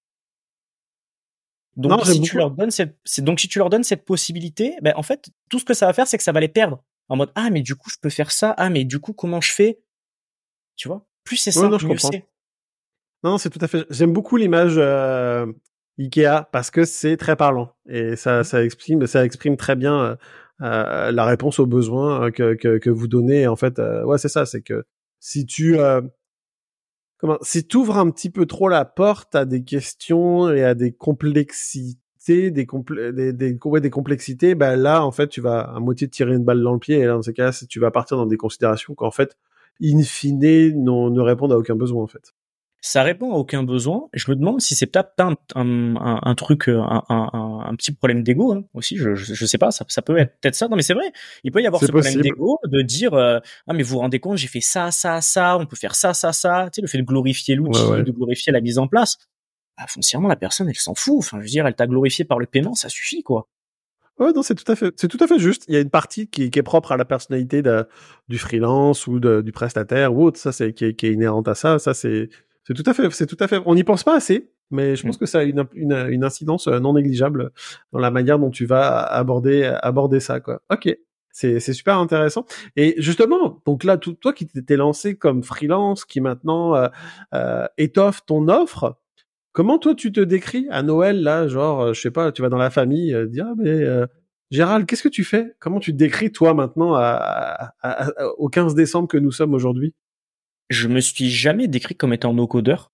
[1.78, 5.02] Donc si tu leur donnes cette, donc si tu leur donnes cette possibilité, ben en
[5.02, 6.84] fait, tout ce que ça va faire, c'est que ça va les perdre.
[7.08, 9.40] En mode ah mais du coup je peux faire ça, ah mais du coup comment
[9.40, 9.80] je fais?
[10.76, 11.08] Tu vois?
[11.24, 12.28] Plus c'est ça, mieux c'est.
[13.24, 13.86] Non, c'est tout à fait.
[13.90, 15.46] J'aime beaucoup l'image euh,
[16.00, 18.44] Ikea parce que c'est très parlant et ça, mmh.
[18.44, 20.16] ça exprime, ça exprime très bien euh,
[20.64, 23.48] euh, la réponse aux besoins que, que, que vous donnez.
[23.48, 24.46] En fait, ouais, c'est ça.
[24.46, 24.84] C'est que
[25.22, 25.78] si tu
[27.22, 30.74] comment, si tu ouvres un petit peu trop la porte à des questions et à
[30.74, 32.66] des complexités, des,
[33.34, 36.80] des, complexités, bah là, en fait, tu vas à moitié tirer une balle dans le
[36.80, 36.98] pied.
[36.98, 39.38] Et là, dans ces cas-là, tu vas partir dans des considérations qu'en fait,
[39.82, 42.34] in fine, ne répondent à aucun besoin, en fait.
[42.84, 44.10] Ça répond à aucun besoin.
[44.14, 48.54] Je me demande si c'est peut-être un, un, un, truc, un, un, petit problème d'ego
[48.54, 48.98] hein, aussi.
[48.98, 50.68] Je, je, sais pas, ça, ça peut être peut-être ça.
[50.68, 51.12] Non, mais c'est vrai.
[51.44, 54.20] Il peut y avoir ce problème d'ego de dire euh, ah mais vous vous rendez
[54.20, 55.60] compte, j'ai fait ça, ça, ça.
[55.60, 56.70] On peut faire ça, ça, ça.
[56.74, 59.18] Tu sais, le fait de glorifier l'outil, de glorifier la mise en place.
[59.78, 61.20] Bah, foncièrement, la personne, elle s'en fout.
[61.20, 63.48] Enfin, je veux dire, elle t'a glorifié par le paiement, ça suffit, quoi.
[64.20, 65.66] Ouais, non, c'est tout à fait, c'est tout à fait juste.
[65.68, 67.88] Il y a une partie qui, qui est propre à la personnalité de,
[68.28, 70.40] du freelance ou de, du prestataire ou autre.
[70.40, 71.80] Ça, c'est qui qui est inhérente à ça.
[71.80, 72.30] Ça, c'est
[72.72, 73.62] c'est tout à fait, c'est tout à fait.
[73.66, 75.20] On n'y pense pas assez, mais je pense mm.
[75.20, 77.52] que ça a une, une, une, incidence euh, non négligeable
[77.92, 80.62] dans la manière dont tu vas aborder aborder ça, quoi.
[80.72, 80.96] Ok.
[81.34, 82.46] C'est, c'est super intéressant.
[82.76, 86.90] Et justement, donc là, tout, toi qui t'étais lancé comme freelance, qui maintenant euh,
[87.34, 88.98] euh, étoffe ton offre,
[89.54, 92.50] comment toi tu te décris à Noël là, genre, euh, je sais pas, tu vas
[92.50, 93.86] dans la famille, euh, dire ah, mais
[94.52, 95.56] Gérald, qu'est-ce que tu fais?
[95.60, 99.94] Comment tu te décris toi maintenant à, à, au 15 décembre que nous sommes aujourd'hui?
[100.72, 102.92] Je me suis jamais décrit comme étant no-codeur.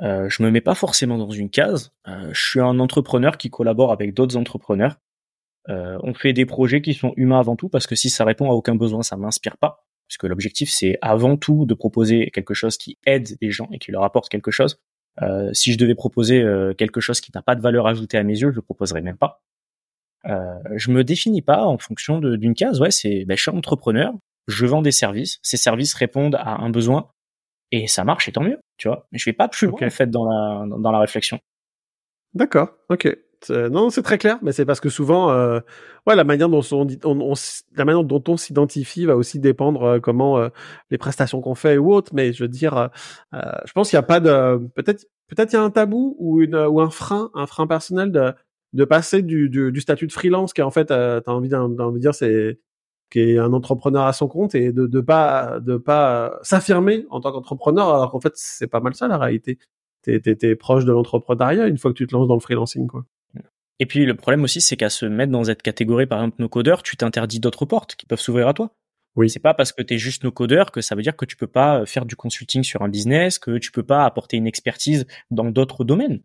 [0.00, 1.92] Euh, je me mets pas forcément dans une case.
[2.06, 4.98] Euh, je suis un entrepreneur qui collabore avec d'autres entrepreneurs.
[5.68, 8.50] Euh, on fait des projets qui sont humains avant tout parce que si ça répond
[8.50, 9.84] à aucun besoin, ça m'inspire pas.
[10.08, 13.78] Parce que l'objectif c'est avant tout de proposer quelque chose qui aide les gens et
[13.78, 14.80] qui leur apporte quelque chose.
[15.22, 18.22] Euh, si je devais proposer euh, quelque chose qui n'a pas de valeur ajoutée à
[18.22, 19.42] mes yeux, je le proposerais même pas.
[20.74, 22.80] Je me définis pas en fonction d'une case.
[22.80, 24.12] Ouais, c'est ben, je suis entrepreneur
[24.46, 27.10] je vends des services, ces services répondent à un besoin
[27.72, 29.06] et ça marche et tant mieux, tu vois.
[29.12, 31.38] Mais je vais pas plus loin en fait dans la dans la réflexion.
[32.34, 33.16] D'accord, ok,
[33.50, 35.60] non, c'est très clair, mais c'est parce que souvent, euh,
[36.06, 37.34] ouais, la manière dont on, on,
[37.76, 40.48] la manière dont on s'identifie va aussi dépendre euh, comment euh,
[40.90, 42.12] les prestations qu'on fait ou autres.
[42.14, 42.90] Mais je veux dire,
[43.32, 46.40] je pense qu'il n'y a pas de, peut-être, peut-être il y a un tabou ou
[46.40, 48.32] une ou un frein, un frein personnel de
[48.72, 51.98] de passer du, du, du statut de freelance qui en fait, t'as envie d'envie de
[51.98, 52.58] dire, c'est
[53.10, 57.20] qui est un entrepreneur à son compte et de de pas de pas s'affirmer en
[57.20, 59.58] tant qu'entrepreneur alors qu'en fait c'est pas mal ça la réalité.
[60.02, 63.04] T'es es, proche de l'entrepreneuriat une fois que tu te lances dans le freelancing quoi.
[63.78, 66.48] Et puis le problème aussi c'est qu'à se mettre dans cette catégorie par exemple nos
[66.48, 68.70] codeurs tu t'interdis d'autres portes qui peuvent s'ouvrir à toi.
[69.16, 69.30] Oui.
[69.30, 71.46] C'est pas parce que t'es juste nos codeurs que ça veut dire que tu peux
[71.46, 75.06] pas euh, faire du consulting sur un business que tu peux pas apporter une expertise
[75.30, 76.20] dans d'autres domaines.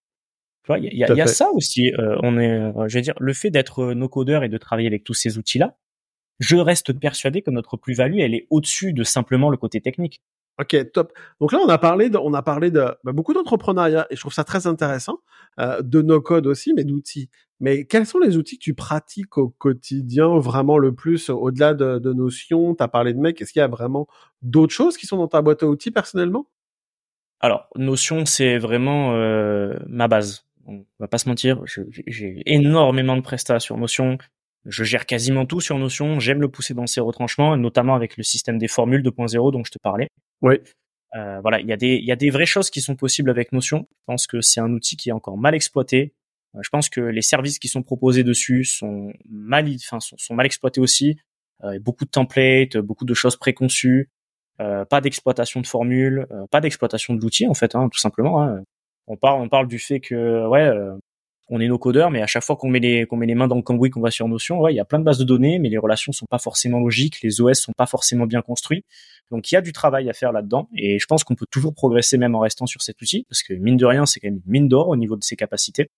[0.69, 1.91] Il y a, y a ça aussi.
[1.97, 4.87] Euh, on est, euh, je veux dire, le fait d'être no codeurs et de travailler
[4.87, 5.75] avec tous ces outils-là,
[6.41, 10.21] je reste persuadé que notre plus-value, elle est au-dessus de simplement le côté technique.
[10.59, 11.13] Ok, top.
[11.39, 14.19] Donc là, on a parlé de, on a parlé de bah, beaucoup d'entrepreneuriat et je
[14.19, 15.19] trouve ça très intéressant,
[15.59, 17.29] euh, de nos codes aussi, mais d'outils.
[17.59, 21.99] Mais quels sont les outils que tu pratiques au quotidien vraiment le plus au-delà de,
[21.99, 22.73] de Notion?
[22.75, 23.39] Tu as parlé de mec.
[23.39, 24.07] Est-ce qu'il y a vraiment
[24.41, 26.47] d'autres choses qui sont dans ta boîte à outils personnellement?
[27.39, 30.47] Alors, Notion, c'est vraiment euh, ma base.
[30.65, 34.17] On va pas se mentir, j'ai énormément de prestations sur Notion.
[34.65, 36.19] Je gère quasiment tout sur Notion.
[36.19, 39.71] J'aime le pousser dans ses retranchements, notamment avec le système des formules 2.0 dont je
[39.71, 40.07] te parlais.
[40.41, 40.55] Oui.
[41.15, 43.29] Euh, voilà, il y a des il y a des vraies choses qui sont possibles
[43.29, 43.87] avec Notion.
[43.89, 46.13] Je pense que c'est un outil qui est encore mal exploité.
[46.55, 50.45] Euh, je pense que les services qui sont proposés dessus sont mal enfin sont, mal
[50.45, 51.17] exploités aussi.
[51.63, 54.09] Euh, beaucoup de templates, beaucoup de choses préconçues,
[54.59, 58.41] euh, pas d'exploitation de formules, euh, pas d'exploitation de l'outil en fait, hein, tout simplement.
[58.41, 58.63] Hein.
[59.07, 60.71] On parle on parle du fait que ouais
[61.51, 63.47] on est nos codeurs, mais à chaque fois qu'on met les qu'on met les mains
[63.47, 65.25] dans le cambouis, qu'on va sur Notion, ouais, il y a plein de bases de
[65.25, 68.85] données, mais les relations sont pas forcément logiques, les OS sont pas forcément bien construits.
[69.29, 71.73] Donc il y a du travail à faire là-dedans, et je pense qu'on peut toujours
[71.73, 74.41] progresser même en restant sur cet outil, parce que mine de rien, c'est quand même
[74.45, 75.89] une mine d'or au niveau de ses capacités.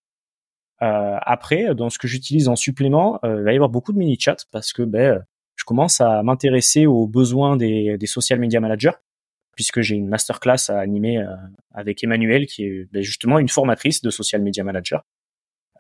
[0.82, 3.98] Euh, après, dans ce que j'utilise en supplément, euh, il va y avoir beaucoup de
[3.98, 5.24] mini chats parce que ben,
[5.56, 8.98] je commence à m'intéresser aux besoins des, des social media managers
[9.56, 11.28] puisque j'ai une masterclass à animer euh,
[11.74, 15.04] avec Emmanuel, qui est ben, justement une formatrice de social media manager.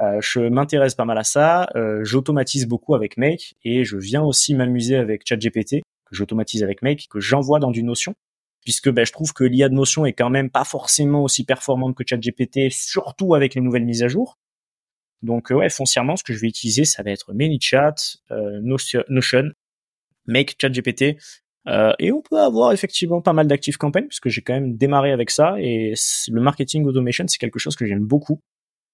[0.01, 1.69] Euh, je m'intéresse pas mal à ça.
[1.75, 6.81] Euh, j'automatise beaucoup avec Make et je viens aussi m'amuser avec ChatGPT que j'automatise avec
[6.81, 8.15] Make que j'envoie dans du Notion
[8.61, 11.95] puisque ben, je trouve que l'IA de Notion est quand même pas forcément aussi performante
[11.95, 14.37] que ChatGPT, surtout avec les nouvelles mises à jour.
[15.21, 17.95] Donc ouais, foncièrement, ce que je vais utiliser, ça va être ManyChat,
[18.31, 19.43] euh, Notion,
[20.27, 21.17] Make, ChatGPT,
[21.67, 25.13] euh, et on peut avoir effectivement pas mal d'actifs campagnes puisque j'ai quand même démarré
[25.13, 25.93] avec ça et
[26.27, 28.41] le marketing automation c'est quelque chose que j'aime beaucoup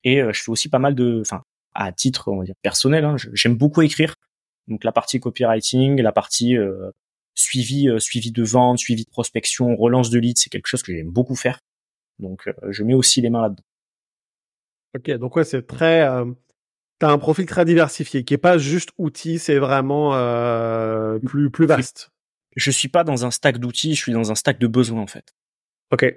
[0.04, 1.44] et euh, je fais aussi pas mal de, enfin,
[1.74, 4.16] à titre on va dire personnel, hein, j'aime beaucoup écrire.
[4.68, 6.92] Donc la partie copywriting, la partie euh,
[7.34, 10.94] suivi, euh, suivi de vente, suivi de prospection, relance de leads, c'est quelque chose que
[10.94, 11.60] j'aime beaucoup faire.
[12.20, 13.64] Donc je mets aussi les mains là-dedans.
[14.96, 16.02] Ok, donc ouais, c'est très.
[16.08, 16.26] Euh,
[17.00, 21.66] T'as un profil très diversifié, qui est pas juste outil, c'est vraiment euh, plus plus
[21.66, 22.12] vaste.
[22.58, 25.08] Je suis pas dans un stack d'outils, je suis dans un stack de besoins en
[25.08, 25.34] fait.
[25.92, 26.14] Ok.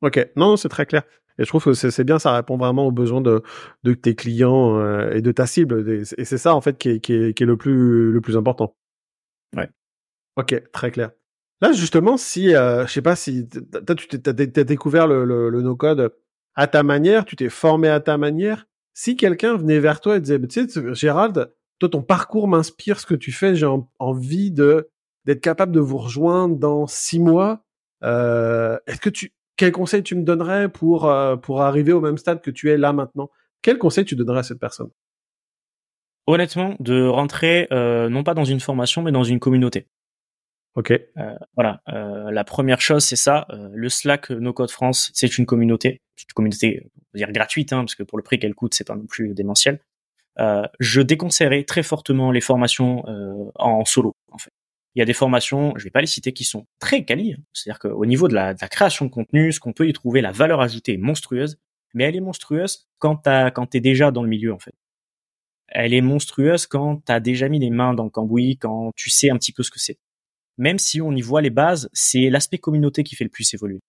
[0.00, 0.28] Ok.
[0.34, 1.04] Non, c'est très clair.
[1.38, 3.42] Et je trouve que c'est bien, ça répond vraiment aux besoins de,
[3.84, 5.88] de tes clients euh, et de ta cible.
[5.88, 8.36] Et c'est ça, en fait, qui est, qui est, qui est le, plus, le plus
[8.36, 8.76] important.
[9.56, 9.70] Ouais.
[10.36, 11.10] Ok, très clair.
[11.60, 15.62] Là, justement, si, euh, je sais pas si, toi, tu t'as découvert le, le, le
[15.62, 16.12] no-code
[16.54, 18.66] à ta manière, tu t'es formé à ta manière.
[18.94, 23.06] Si quelqu'un venait vers toi et disait, tu sais, Gérald, toi, ton parcours m'inspire ce
[23.06, 23.68] que tu fais, j'ai
[23.98, 24.88] envie de
[25.24, 27.64] d'être capable de vous rejoindre dans six mois.
[28.02, 32.18] Euh, Est-ce que tu, quel conseil tu me donnerais pour, euh, pour arriver au même
[32.18, 33.30] stade que tu es là maintenant?
[33.60, 34.90] Quel conseil tu donnerais à cette personne?
[36.26, 39.86] Honnêtement, de rentrer euh, non pas dans une formation, mais dans une communauté.
[40.74, 40.90] Ok.
[40.90, 41.82] Euh, voilà.
[41.86, 43.46] la première chose, c'est ça.
[43.50, 47.72] le Slack No Code France, c'est une communauté, c'est une communauté, on va dire gratuite,
[47.72, 49.80] hein, parce que pour le prix qu'elle coûte, c'est pas non plus démentiel.
[50.38, 53.04] je déconseillerais très fortement les formations
[53.56, 54.52] en solo, en fait
[54.94, 57.32] il y a des formations, je vais pas les citer, qui sont très quali.
[57.32, 57.42] Hein.
[57.52, 60.60] C'est-à-dire qu'au niveau de la, création de contenu, ce qu'on peut y trouver, la valeur
[60.60, 61.58] ajoutée est monstrueuse,
[61.94, 64.74] mais elle est monstrueuse quand t'as, quand t'es déjà dans le milieu, en fait.
[65.68, 69.30] Elle est monstrueuse quand t'as déjà mis les mains dans le cambouis, quand tu sais
[69.30, 69.98] un petit peu ce que c'est.
[70.58, 73.80] Même si on y voit les bases, c'est l'aspect communauté qui fait le plus évoluer.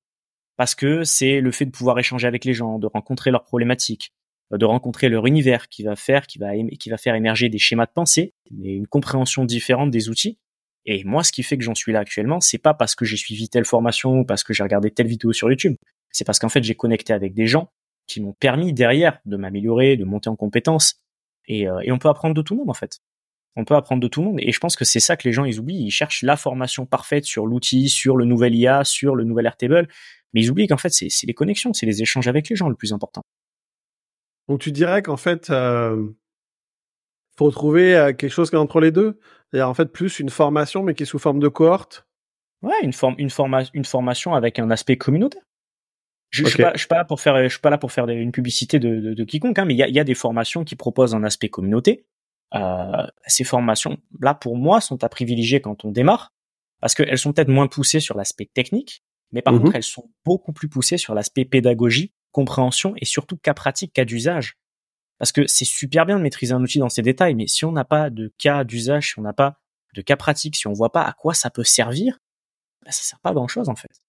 [0.55, 4.13] Parce que c'est le fait de pouvoir échanger avec les gens, de rencontrer leurs problématiques,
[4.51, 8.33] de rencontrer leur univers qui va faire, qui va faire émerger des schémas de pensée,
[8.63, 10.37] et une compréhension différente des outils
[10.85, 13.17] et moi, ce qui fait que j'en suis là actuellement, c'est pas parce que j'ai
[13.17, 15.75] suivi telle formation ou parce que j'ai regardé telle vidéo sur YouTube.
[16.11, 17.71] C'est parce qu'en fait, j'ai connecté avec des gens
[18.05, 21.01] qui m'ont permis derrière de m'améliorer, de monter en compétences.
[21.47, 22.99] Et, euh, et, on peut apprendre de tout le monde en fait.
[23.55, 24.39] On peut apprendre de tout le monde.
[24.41, 25.85] Et je pense que c'est ça que les gens ils oublient.
[25.85, 29.87] Ils cherchent la formation parfaite sur l'outil, sur le nouvel IA, sur le nouvel Airtable.
[30.33, 32.75] Mais ils oublient qu'en fait, c'est les connexions, c'est les échanges avec les gens le
[32.75, 33.23] plus important.
[34.49, 36.09] Donc tu dirais qu'en fait, euh,
[37.37, 39.19] faut trouver euh, quelque chose qui est entre les deux.
[39.51, 42.05] C'est-à-dire en fait plus une formation, mais qui est sous forme de cohorte.
[42.61, 45.41] Ouais, une forme, une forma une formation avec un aspect communautaire.
[46.29, 47.91] Je, je, suis pas, je suis pas là pour faire, je suis pas là pour
[47.91, 50.15] faire une publicité de, de, de quiconque, hein, mais il y a, y a, des
[50.15, 52.05] formations qui proposent un aspect communauté.
[52.55, 56.33] Euh, ces formations, là, pour moi, sont à privilégier quand on démarre,
[56.79, 59.59] parce qu'elles sont peut-être moins poussées sur l'aspect technique, mais par Mhm.
[59.61, 64.05] contre, elles sont beaucoup plus poussées sur l'aspect pédagogie, compréhension et surtout cas pratique, cas
[64.05, 64.57] d'usage.
[65.23, 67.71] Parce que c'est super bien de maîtriser un outil dans ses détails, mais si on
[67.71, 69.57] n'a pas de cas d'usage, si on n'a pas
[69.95, 72.19] de cas pratique, si on voit pas à quoi ça peut servir,
[72.85, 74.01] bah, ça sert pas à grand chose en fait.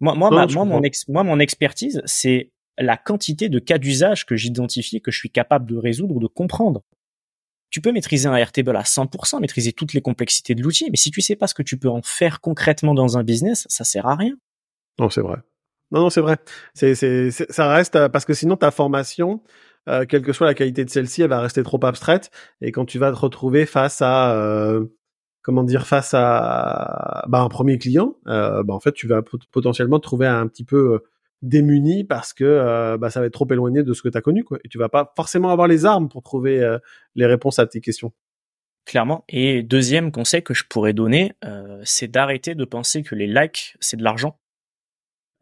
[0.00, 0.82] Moi, moi, Non, ma- je moi, mon comprends.
[0.82, 5.30] ex- moi, mon expertise, c'est la quantité de cas d'usage que j'identifie, que je suis
[5.30, 6.82] capable de résoudre ou de comprendre.
[7.70, 11.12] Tu peux maîtriser un Airtable à 100%, maîtriser toutes les complexités de l'outil, mais si
[11.12, 14.06] tu sais pas ce que tu peux en faire concrètement dans un business, ça sert
[14.08, 14.34] à rien.
[14.98, 15.36] Non, c'est vrai.
[15.92, 16.36] Non, non, c'est vrai.
[16.74, 19.40] C'est, c'est, c'est- ça reste euh, parce que sinon ta formation,
[19.88, 22.30] euh, quelle que soit la qualité de celle-ci, elle va rester trop abstraite.
[22.60, 24.84] Et quand tu vas te retrouver face à, euh,
[25.42, 29.40] comment dire, face à bah, un premier client, euh, bah, en fait, tu vas pot-
[29.52, 31.00] potentiellement te trouver un petit peu
[31.42, 34.42] démuni parce que bah, ça va être trop éloigné de ce que tu as connu,
[34.42, 34.58] quoi.
[34.64, 36.78] Et tu vas pas forcément avoir les armes pour trouver
[37.14, 38.12] les réponses à tes questions.
[38.84, 39.24] clairement.
[39.28, 41.34] Et deuxième conseil que je pourrais donner,
[41.84, 44.38] c'est d'arrêter de penser que les likes, c'est de l'argent.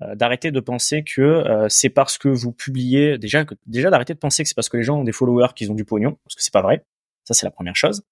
[0.04, 4.18] Euh, d'arrêter de penser que euh, c'est parce que vous publiez déjà déjà d'arrêter de
[4.18, 6.34] penser que c'est parce que les gens ont des followers qu'ils ont du pognon parce
[6.34, 6.84] que c'est pas vrai.
[7.24, 8.02] Ça c'est la première chose.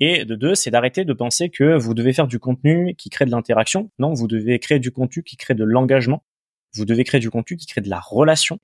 [0.00, 3.26] Et de deux c'est d'arrêter de penser que vous devez faire du contenu qui crée
[3.26, 3.90] de l'interaction.
[3.98, 6.24] Non vous devez créer du contenu qui crée de l'engagement.
[6.74, 8.58] Vous devez créer du contenu qui crée de la relation.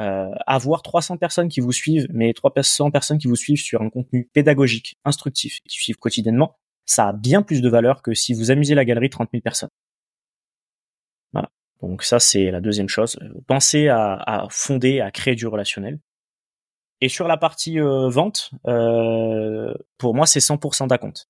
[0.00, 3.90] Euh, avoir 300 personnes qui vous suivent mais 300 personnes qui vous suivent sur un
[3.90, 6.56] contenu pédagogique instructif qui suivent quotidiennement
[6.86, 9.70] ça a bien plus de valeur que si vous amusez la galerie 30 000 personnes
[11.82, 13.18] donc ça, c'est la deuxième chose.
[13.46, 15.98] Pensez à, à fonder, à créer du relationnel.
[17.00, 21.28] Et sur la partie euh, vente, euh, pour moi, c'est 100% d'acompte.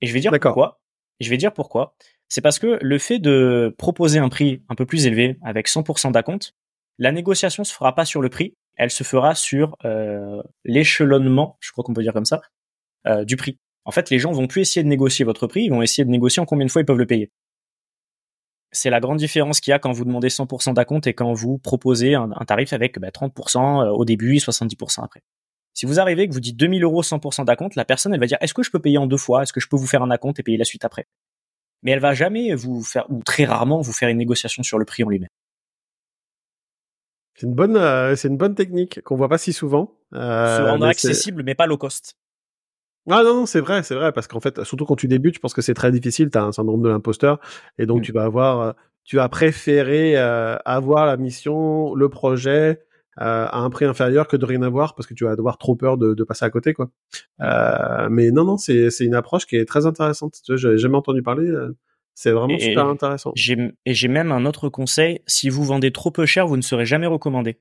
[0.00, 0.80] Et je vais dire pourquoi.
[1.20, 1.94] Je vais dire pourquoi.
[2.28, 6.12] C'est parce que le fait de proposer un prix un peu plus élevé avec 100%
[6.12, 6.54] d'acompte,
[6.98, 11.72] la négociation se fera pas sur le prix, elle se fera sur euh, l'échelonnement, je
[11.72, 12.42] crois qu'on peut dire comme ça,
[13.06, 13.58] euh, du prix.
[13.84, 16.10] En fait, les gens vont plus essayer de négocier votre prix, ils vont essayer de
[16.10, 17.30] négocier en combien de fois ils peuvent le payer
[18.74, 21.58] c'est la grande différence qu'il y a quand vous demandez 100% d'acompte et quand vous
[21.58, 25.22] proposez un, un tarif avec bah, 30% au début et 70% après.
[25.74, 28.38] Si vous arrivez que vous dites 2000 euros 100% d'acompte, la personne elle va dire
[28.40, 29.42] est-ce que je peux payer en deux fois?
[29.42, 31.06] Est-ce que je peux vous faire un acompte et payer la suite après?
[31.82, 34.84] Mais elle va jamais vous faire ou très rarement vous faire une négociation sur le
[34.84, 35.28] prix en lui-même.
[37.34, 39.98] C'est une bonne, euh, c'est une bonne technique qu'on voit pas si souvent.
[40.14, 42.16] Euh, Se rendre accessible mais pas low cost.
[43.10, 45.40] Ah non, non, c'est vrai, c'est vrai, parce qu'en fait, surtout quand tu débutes, je
[45.40, 47.38] pense que c'est très difficile, tu as un syndrome de l'imposteur,
[47.78, 48.02] et donc Mm.
[48.02, 48.72] tu vas avoir, euh,
[49.04, 52.80] tu vas préférer euh, avoir la mission, le projet,
[53.20, 55.76] euh, à un prix inférieur que de rien avoir, parce que tu vas avoir trop
[55.76, 56.90] peur de, de passer à côté, quoi.
[57.42, 60.34] Euh, mais non, non, c'est c'est une approche qui est très intéressante.
[60.44, 61.46] Tu vois, j'avais jamais entendu parler.
[61.48, 61.76] euh,
[62.14, 63.32] c'est vraiment Et- super intéressant.
[63.34, 66.62] J'ai et j'ai même un autre conseil si vous vendez trop peu cher, vous ne
[66.62, 67.58] serez jamais recommandé.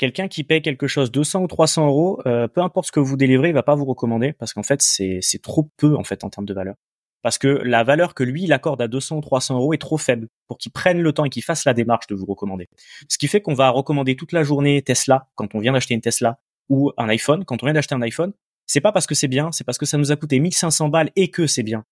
[0.00, 3.18] Quelqu'un qui paye quelque chose 200 ou 300 euros, euh, peu importe ce que vous
[3.18, 6.30] délivrez, il va pas vous recommander parce qu'en fait c'est trop peu en fait en
[6.30, 6.74] termes de valeur.
[7.20, 9.98] Parce que la valeur que lui il accorde à 200 ou 300 euros est trop
[9.98, 12.70] faible pour qu'il prenne le temps et qu'il fasse la démarche de vous recommander.
[13.10, 16.00] Ce qui fait qu'on va recommander toute la journée Tesla quand on vient d'acheter une
[16.00, 16.38] Tesla
[16.70, 18.32] ou un iPhone quand on vient d'acheter un iPhone.
[18.64, 21.10] C'est pas parce que c'est bien, c'est parce que ça nous a coûté 1500 balles
[21.14, 21.84] et que c'est bien.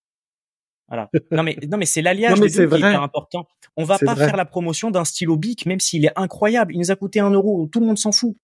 [0.88, 1.10] Voilà.
[1.30, 3.46] Non mais non mais c'est l'alliage des deux qui est hyper important.
[3.76, 4.26] On va pas vrai.
[4.26, 6.74] faire la promotion d'un stylo Bic même s'il est incroyable.
[6.74, 7.68] Il nous a coûté un euro.
[7.70, 8.34] Tout le monde s'en fout.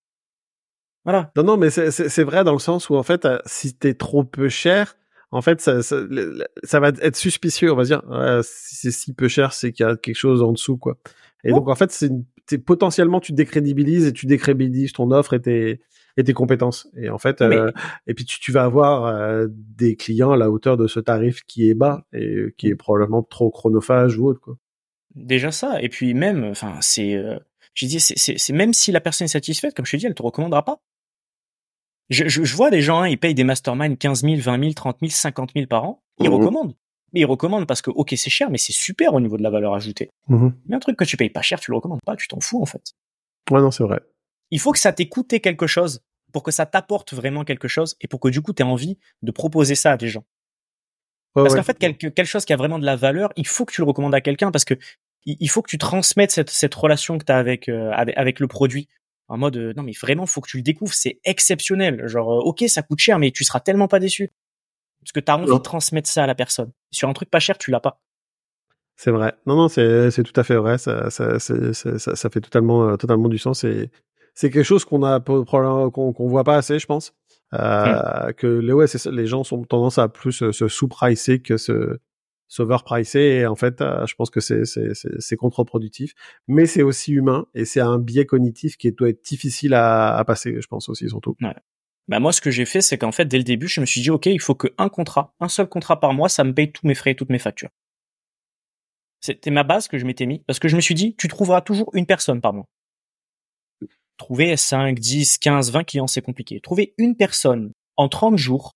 [1.05, 1.31] Voilà.
[1.37, 4.25] Non, non, mais c'est- vrai dans le sens où en fait, euh, si t'es trop
[4.25, 4.97] peu cher,
[5.33, 5.97] en fait, ça, ça,
[6.63, 7.73] ça va être suspicieux.
[7.73, 10.43] On va dire, ouais, si c'est si peu cher, c'est qu'il y a quelque chose
[10.43, 10.97] en dessous, quoi.
[11.45, 11.59] Et Ouais.
[11.59, 15.81] donc en fait, c'est potentiellement tu décrédibilises et tu décrédibilises ton offre et tes
[16.17, 16.89] et tes compétences.
[16.97, 17.71] Et en fait, Mais- euh,
[18.07, 21.43] et puis tu, tu vas avoir euh, des clients à la hauteur de ce tarif
[21.47, 24.57] qui est bas et euh, qui est probablement trop chronophage ou autre, quoi.
[25.15, 25.81] Déjà ça.
[25.83, 27.39] Et puis même, enfin c'est, euh,
[27.75, 30.23] je dis c'est même si la personne est satisfaite, comme je te dis, elle te
[30.23, 30.81] recommandera pas.
[32.11, 34.73] Je, je, je vois des gens, hein, ils payent des masterminds 15 000, 20 000,
[34.75, 36.03] 30 000, 50 000 par an.
[36.19, 36.35] Ils Mhm.
[36.35, 36.75] recommandent.
[37.13, 39.51] Mais ils recommandent parce que ok c'est cher, mais c'est super au niveau de la
[39.51, 40.11] valeur ajoutée.
[40.29, 42.61] Mais un truc que tu payes pas cher, tu le recommandes pas, tu t'en fous
[42.61, 42.93] en fait.
[43.51, 44.01] Ouais, non, c'est vrai.
[44.55, 46.01] Il faut que ça t'ait coûté quelque chose
[46.33, 48.99] pour que ça t'apporte vraiment quelque chose et pour que du coup tu aies envie
[49.23, 50.25] de proposer ça à des gens.
[51.35, 51.59] Parce ouais.
[51.59, 53.81] qu'en fait, quelque, quelque chose qui a vraiment de la valeur, il faut que tu
[53.81, 54.75] le recommandes à quelqu'un parce que
[55.25, 58.17] il il faut que tu transmettes cette, cette relation que tu as avec, euh, avec,
[58.17, 58.89] avec le produit.
[59.27, 62.07] En mode, euh, non mais vraiment, faut que tu le découvres, c'est exceptionnel.
[62.07, 64.31] Genre, euh, ok, ça coûte cher, mais tu seras tellement pas déçu.
[65.01, 65.57] Parce que tu as envie Non.
[65.57, 66.71] de transmettre ça à la personne.
[66.93, 68.01] Sur un truc pas cher, tu l'as pas.
[68.97, 69.35] C'est vrai.
[69.47, 70.79] Non, non, c'est tout à fait vrai.
[70.79, 73.91] Ça, ça, c'est- c'est- ça, ça fait totalement, euh, totalement du sens et
[74.35, 77.15] c'est quelque chose qu'on a qu'on qu'on voit pas assez, je pense.
[77.55, 81.99] Euh, Que les ouais, les gens sont tendance à plus se, sous-pricer que se
[82.49, 86.15] s'over-pricer et en fait, euh, je pense que c'est contre-productif.
[86.47, 90.25] Mais c'est aussi humain et c'est un biais cognitif qui doit être difficile à, à
[90.25, 91.37] passer, je pense aussi surtout.
[91.41, 91.55] Ouais.
[92.07, 94.03] Bah moi, ce que j'ai fait, c'est qu'en fait, dès le début, je me suis
[94.03, 96.87] dit, ok, il faut qu'un contrat, un seul contrat par mois, ça me paye tous
[96.87, 97.71] mes frais et toutes mes factures.
[99.21, 101.63] C'était ma base que je m'étais mis, parce que je me suis dit, tu trouveras
[101.63, 102.67] toujours une personne par mois.
[104.17, 106.61] Trouver 5, 10, 15, 20 clients, c'est compliqué.
[106.61, 108.73] Trouver une personne en 30 jours,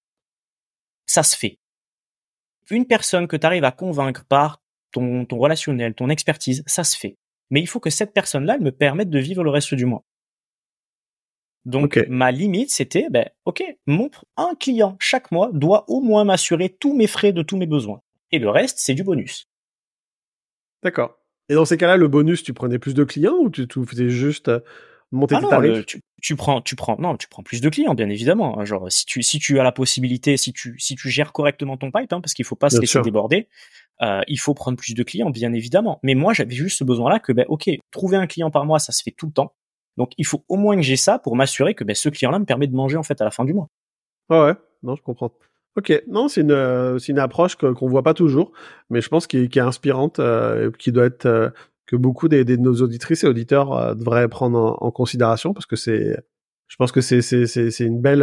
[1.07, 1.59] ça se fait.
[2.71, 4.61] Une personne que tu arrives à convaincre par
[4.93, 7.17] ton, ton relationnel, ton expertise, ça se fait.
[7.51, 10.05] Mais il faut que cette personne-là, elle me permette de vivre le reste du mois.
[11.69, 16.71] Donc ma limite c'était ben ok mon un client chaque mois doit au moins m'assurer
[16.71, 19.51] tous mes frais de tous mes besoins et le reste c'est du bonus.
[20.83, 21.19] D'accord.
[21.51, 24.49] Et dans ces cas-là le bonus tu prenais plus de clients ou tu, faisais juste
[24.49, 24.61] euh,
[25.11, 25.87] monter ah tes tarifs.
[26.21, 29.23] tu, prends tu prends non tu prends plus de clients bien évidemment genre si tu
[29.23, 32.35] si tu as la possibilité si tu si tu gères correctement ton pipe hein, parce
[32.35, 33.49] qu'il faut pas se laisser déborder
[34.03, 35.99] euh, il faut prendre plus de clients bien évidemment.
[36.03, 38.79] Mais moi j'avais juste ce besoin là que ben ok trouver un client par mois
[38.79, 39.55] ça se fait tout le temps.
[39.97, 42.45] Donc il faut au moins que j'ai ça pour m'assurer que ben, ce client-là me
[42.45, 43.69] permet de manger en fait à la fin du mois.
[44.31, 45.33] Ah ouais, non, je comprends.
[45.77, 48.53] Ok, non, c'est une euh, c'est une approche qu'on voit pas toujours,
[48.91, 51.51] mais je pense qui, est inspirante, euh, qui doit être euh,
[51.89, 56.17] que beaucoup des, de nos auditrices et auditeurs devraient prendre en, considération parce que c'est,
[56.69, 58.23] je pense que c'est c'est c'est une belle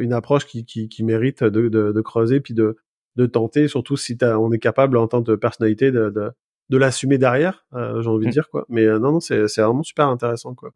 [0.00, 2.76] une approche qui, qui, qui mérite de, de, de, creuser puis de
[3.16, 6.30] de tenter, surtout si on est capable en tant que personnalité de de,
[6.70, 8.32] de l'assumer derrière, j'ai envie de mmh.
[8.32, 8.64] dire quoi.
[8.68, 10.72] Mais non non, c'est c'est vraiment super intéressant quoi.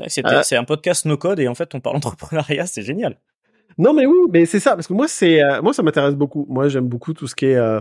[0.00, 0.04] Euh,
[0.42, 3.18] c'est un podcast no code et en fait on parle entrepreneuriat, c'est génial.
[3.78, 6.46] Non mais oui, mais c'est ça parce que moi c'est euh, moi ça m'intéresse beaucoup.
[6.48, 7.80] Moi j'aime beaucoup tout ce qui est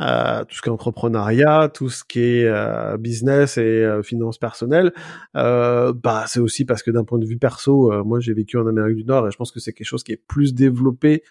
[0.00, 4.92] euh, tout ce qui est entrepreneuriat, tout ce qui est business et finances personnelles.
[5.34, 8.96] bah c'est aussi parce que d'un point de vue perso, moi j'ai vécu en Amérique
[8.96, 11.22] du Nord et je pense que c'est quelque chose qui est plus développé.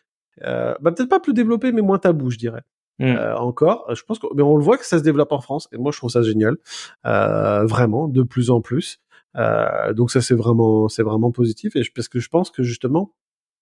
[0.42, 2.62] bah peut-être pas plus développé mais moins tabou je dirais.
[3.02, 3.16] Mmh.
[3.38, 5.78] encore, je pense que mais on le voit que ça se développe en France et
[5.78, 6.58] moi je trouve ça génial,
[7.04, 9.00] vraiment de plus en plus.
[9.36, 13.14] Euh, donc ça c'est vraiment c'est vraiment positif et parce que je pense que justement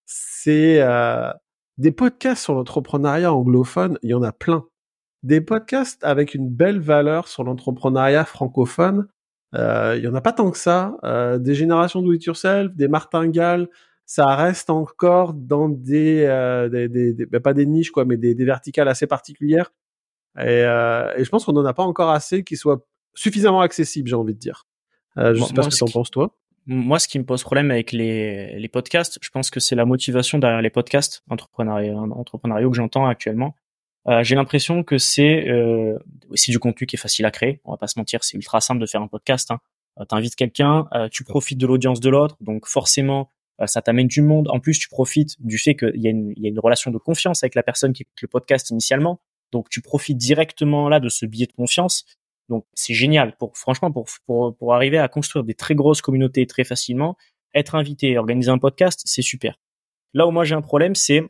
[0.05, 1.32] c'est euh,
[1.78, 4.66] des podcasts sur l'entrepreneuriat anglophone, il y en a plein.
[5.24, 9.07] Des podcasts avec une belle valeur sur l'entrepreneuriat francophone,
[9.55, 10.97] euh, il y en a pas tant que ça.
[11.03, 13.68] Euh, des générations do it yourself, des martingales,
[14.05, 18.36] ça reste encore dans des, euh, des, des, ben, pas des niches quoi, mais des,
[18.36, 19.74] des verticales assez particulières.
[20.38, 24.07] Et, euh, et je pense qu'on n'en a pas encore assez qui soient suffisamment accessibles,
[24.07, 24.65] j'ai envie de dire.
[25.18, 26.36] Euh, je sais pas ce que t'en penses toi.
[26.68, 29.86] Moi, ce qui me pose problème avec les, les podcasts, je pense que c'est la
[29.86, 33.55] motivation derrière les podcasts entrepreneuriaux que j'entends actuellement.
[34.10, 35.97] Euh, j'ai l'impression que c'est euh,
[36.34, 37.60] c'est du contenu qui est facile à créer.
[37.66, 39.51] On va pas se mentir, c'est ultra simple de faire un podcast.
[39.51, 39.60] Hein.
[39.99, 43.32] Euh, T'invites quelqu'un, euh, tu profites de l'audience de l'autre, donc forcément
[43.62, 44.47] euh, ça t'amène du monde.
[44.49, 46.91] En plus, tu profites du fait qu'il y, a une, il y a une relation
[46.91, 49.20] de confiance avec la personne qui écoute le podcast initialement.
[49.51, 52.05] Donc tu profites directement là de ce billet de confiance.
[52.49, 56.45] Donc c'est génial pour franchement pour, pour pour arriver à construire des très grosses communautés
[56.47, 57.18] très facilement,
[57.53, 59.60] être invité, organiser un podcast, c'est super.
[60.14, 61.24] Là où moi j'ai un problème, c'est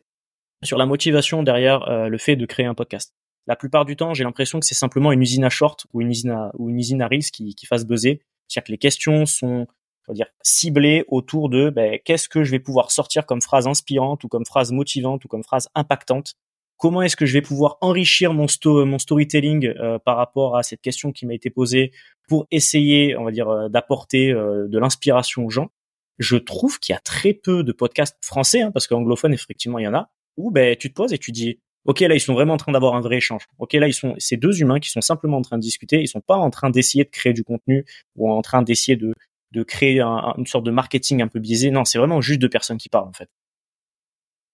[0.63, 3.13] sur la motivation derrière euh, le fait de créer un podcast.
[3.45, 6.09] La plupart du temps, j'ai l'impression que c'est simplement une usine à short ou une
[6.09, 9.25] usine à ou une usine à reels qui qui fasse buzzer, c'est-à-dire que les questions
[9.25, 9.67] sont
[10.07, 13.67] on va dire ciblées autour de ben, qu'est-ce que je vais pouvoir sortir comme phrase
[13.67, 16.35] inspirante ou comme phrase motivante ou comme phrase impactante?
[16.77, 20.81] Comment est-ce que je vais pouvoir enrichir mon, mon storytelling euh, par rapport à cette
[20.81, 21.91] question qui m'a été posée
[22.27, 25.71] pour essayer, on va dire, euh, d'apporter euh, de l'inspiration aux gens?
[26.19, 29.85] Je trouve qu'il y a très peu de podcasts français, hein, parce qu'anglophone, effectivement, il
[29.85, 32.33] y en a, où ben, tu te poses et tu dis, ok, là, ils sont
[32.33, 33.45] vraiment en train d'avoir un vrai échange.
[33.59, 36.01] Ok, là, ils sont, c'est deux humains qui sont simplement en train de discuter.
[36.01, 37.85] Ils sont pas en train d'essayer de créer du contenu
[38.15, 39.13] ou en train d'essayer de,
[39.51, 41.71] de créer une sorte de marketing un peu biaisé.
[41.71, 43.29] Non, c'est vraiment juste deux personnes qui parlent, en fait.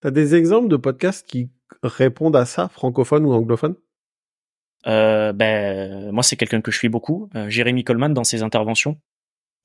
[0.02, 1.50] T'as des exemples de podcasts qui
[1.82, 3.76] répondent à ça, francophone ou anglophone
[4.86, 9.00] euh, ben moi c'est quelqu'un que je suis beaucoup, euh, Jérémy Coleman dans ses interventions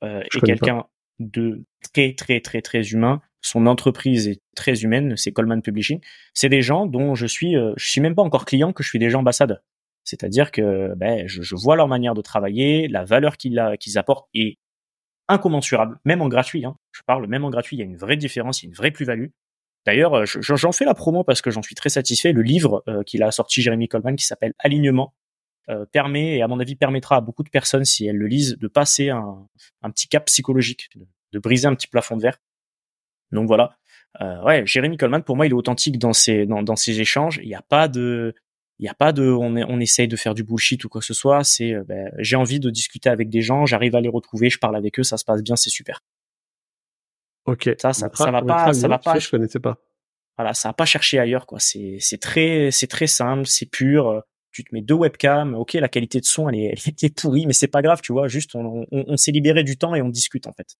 [0.05, 0.85] euh, est quelqu'un
[1.19, 3.21] de très très très très humain.
[3.41, 6.01] Son entreprise est très humaine, c'est Coleman Publishing.
[6.34, 8.89] C'est des gens dont je suis, euh, je suis même pas encore client, que je
[8.89, 9.59] suis déjà ambassadeur.
[10.05, 13.59] C'est-à-dire que ben, je, vois leur manière de travailler, la valeur qu'ils
[13.99, 14.59] apportent est
[15.28, 16.64] incommensurable, même en gratuit.
[16.64, 16.76] Hein.
[16.93, 18.74] Je parle même en gratuit, il y a une vraie différence, il y a une
[18.74, 19.28] vraie plus-value.
[19.86, 22.32] D'ailleurs, euh, j'en fais la promo parce que j'en suis très satisfait.
[22.32, 25.14] Le livre euh, qu'il a sorti Jérémy Coleman qui s'appelle Alignement
[25.93, 28.68] permet et à mon avis permettra à beaucoup de personnes si elles le lisent de
[28.68, 29.47] passer un,
[29.91, 30.89] petit cap psychologique,
[31.32, 32.39] de, briser un petit plafond de verre.
[33.33, 33.76] Donc voilà.
[34.45, 37.39] ouais, Jérémy Coleman pour moi il est authentique dans ses dans, ses échanges.
[37.43, 38.35] Il n'y a pas de
[38.79, 41.07] il n'y a pas de on, on essaye de faire du bullshit ou quoi que
[41.07, 41.43] ce soit.
[41.45, 44.76] C'est ben, j'ai envie de discuter avec des gens, j'arrive à les retrouver, je parle
[44.76, 46.01] avec eux, ça se passe bien, c'est super.
[47.47, 47.70] Ok.
[47.81, 49.79] Ça, ça, ça va pas, ça va pas, Je connaissais pas.
[50.37, 51.59] voilà, ça va pas chercher ailleurs, quoi.
[51.61, 54.09] C'est, c'est très, c'est très simple, c'est pur.
[54.09, 54.20] euh,
[54.53, 57.47] Tu te mets deux webcams, ok, la qualité de son, elle est, elle est pourrie,
[57.47, 58.29] mais c'est pas grave, tu vois.
[58.29, 60.76] Juste, on, on, on s'est libéré du temps et on discute, en fait.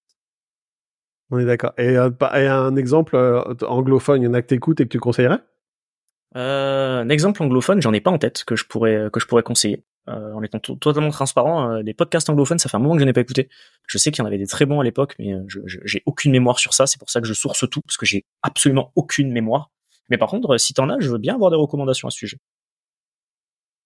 [1.31, 1.73] On est d'accord.
[1.79, 4.89] Et, euh, et un exemple euh, anglophone, il y en a que t'écoutes et que
[4.89, 5.41] tu conseillerais?
[6.37, 9.43] Euh, un exemple anglophone, j'en ai pas en tête que je pourrais, que je pourrais
[9.43, 9.85] conseiller.
[10.07, 13.13] En étant to- totalement transparent, les podcasts anglophones, ça fait un moment que je n'ai
[13.13, 13.51] pas écouté.
[13.87, 15.35] Je sais qu'il y en avait des très bons à l'époque, mais
[15.85, 16.87] j'ai aucune mémoire sur ça.
[16.87, 19.71] C'est pour ça que je source tout, parce que j'ai absolument aucune mémoire.
[20.09, 22.39] Mais par contre, si t'en as, je veux bien avoir des recommandations à ce sujet.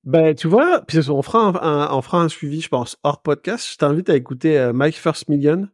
[0.05, 3.21] Ben, tu vois, puis on fera un, un- on fera un suivi, je pense, hors
[3.23, 3.69] podcast.
[3.73, 5.69] Je t'invite à écouter euh, My First Million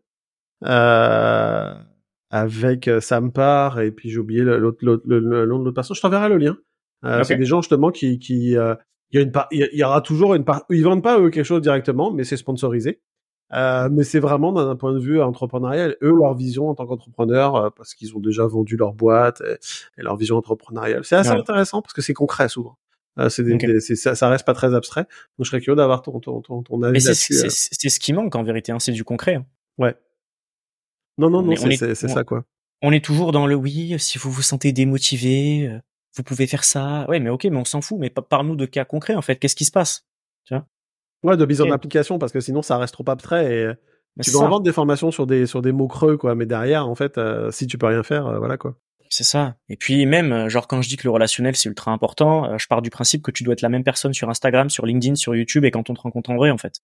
[0.65, 1.75] euh,
[2.31, 5.75] avec euh, Sam Parr et puis j'ai oublié l'autre- l'autre- le, le nom de l'autre
[5.75, 5.97] personne.
[5.97, 6.57] Je t'enverrai le lien.
[7.05, 7.25] Euh, Ok.
[7.27, 8.75] C'est des gens justement qui, qui euh,
[9.11, 10.65] il y a une part, il y aura toujours une part.
[10.71, 13.01] Ils vendent pas eux quelque chose directement, mais c'est sponsorisé.
[13.55, 17.57] Euh, mais c'est vraiment d'un point de vue entrepreneurial, eux leur vision en tant qu'entrepreneur,
[17.57, 19.55] euh, parce qu'ils ont déjà vendu leur boîte et,
[19.99, 21.03] et leur vision entrepreneuriale.
[21.07, 21.39] C'est assez Ouais.
[21.39, 22.77] intéressant parce que c'est concret souvent.
[23.19, 23.61] Euh, c'est des, Ok.
[23.65, 25.03] des- c'est- ça, ça reste pas très abstrait.
[25.39, 27.33] Donc je serais curieux d'avoir ton, ton, ton, ton avis Mais c'est, là-dessus.
[27.35, 29.37] c'est, c'est- c'est ce qui manque en vérité, hein, c'est du concret.
[29.37, 29.47] hein.
[29.79, 29.97] Ouais.
[31.19, 31.53] Non, non, non,
[31.95, 32.45] c'est ça quoi.
[32.81, 35.79] On est toujours dans le oui, si vous vous sentez démotivé, euh,
[36.17, 37.05] vous pouvez faire ça.
[37.09, 37.99] Ouais, mais ok, mais on s'en fout.
[37.99, 39.37] Mais pa- parle-nous de cas concrets en fait.
[39.37, 40.07] Qu'est-ce qui se passe
[41.25, 43.75] Ouais, de mise en application parce que sinon ça reste trop abstrait et euh,
[44.17, 46.47] Mais tu vas en vendre des formations sur des sur des mots creux quoi, mais
[46.47, 48.77] derrière en fait, euh, si tu peux rien faire, euh, voilà quoi.
[49.11, 49.57] C'est ça.
[49.69, 52.69] Et puis même, genre quand je dis que le relationnel c'est ultra important, euh, je
[52.69, 55.35] pars du principe que tu dois être la même personne sur Instagram, sur LinkedIn, sur
[55.35, 56.75] YouTube et quand on te rencontre en vrai en fait.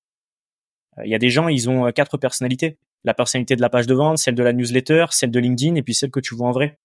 [1.04, 2.78] Il y a des gens, ils ont quatre personnalités.
[3.04, 5.82] La personnalité de la page de vente, celle de la newsletter, celle de LinkedIn et
[5.82, 6.78] puis celle que tu vois en vrai.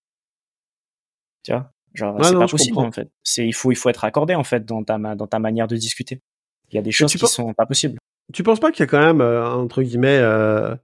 [1.44, 1.72] Tu vois?
[1.96, 2.90] Genre c'est pas possible comprends.
[2.90, 3.10] en fait.
[3.24, 5.76] C'est il faut il faut être accordé en fait dans ta dans ta manière de
[5.76, 6.22] discuter.
[6.70, 7.98] Il y a des choses qui penses- sont pas possibles.
[8.34, 10.76] Tu penses pas qu'il y a quand même euh, entre guillemets euh,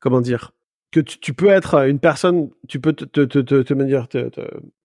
[0.00, 0.52] comment dire?
[0.92, 3.72] Que tu, tu peux être une personne, tu peux te te te te,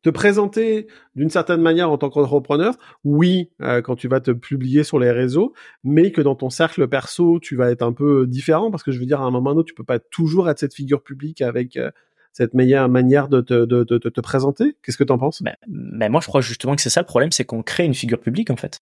[0.01, 4.85] te, présenter d'une certaine manière en tant qu'entrepreneur, oui, euh, quand tu vas te publier
[4.85, 5.53] sur les réseaux,
[5.83, 8.99] mais que dans ton cercle perso, tu vas être un peu différent parce que je
[8.99, 11.75] veux dire à un moment autre, tu peux pas toujours être cette figure publique avec
[11.75, 11.91] euh,
[12.31, 14.77] cette meilleure manière de te de, de, te présenter.
[14.81, 15.43] Qu'est-ce que t'en penses?
[15.43, 17.95] Ben, ben moi je crois justement que c'est ça le problème, c'est qu'on crée une
[17.95, 18.79] figure publique en fait.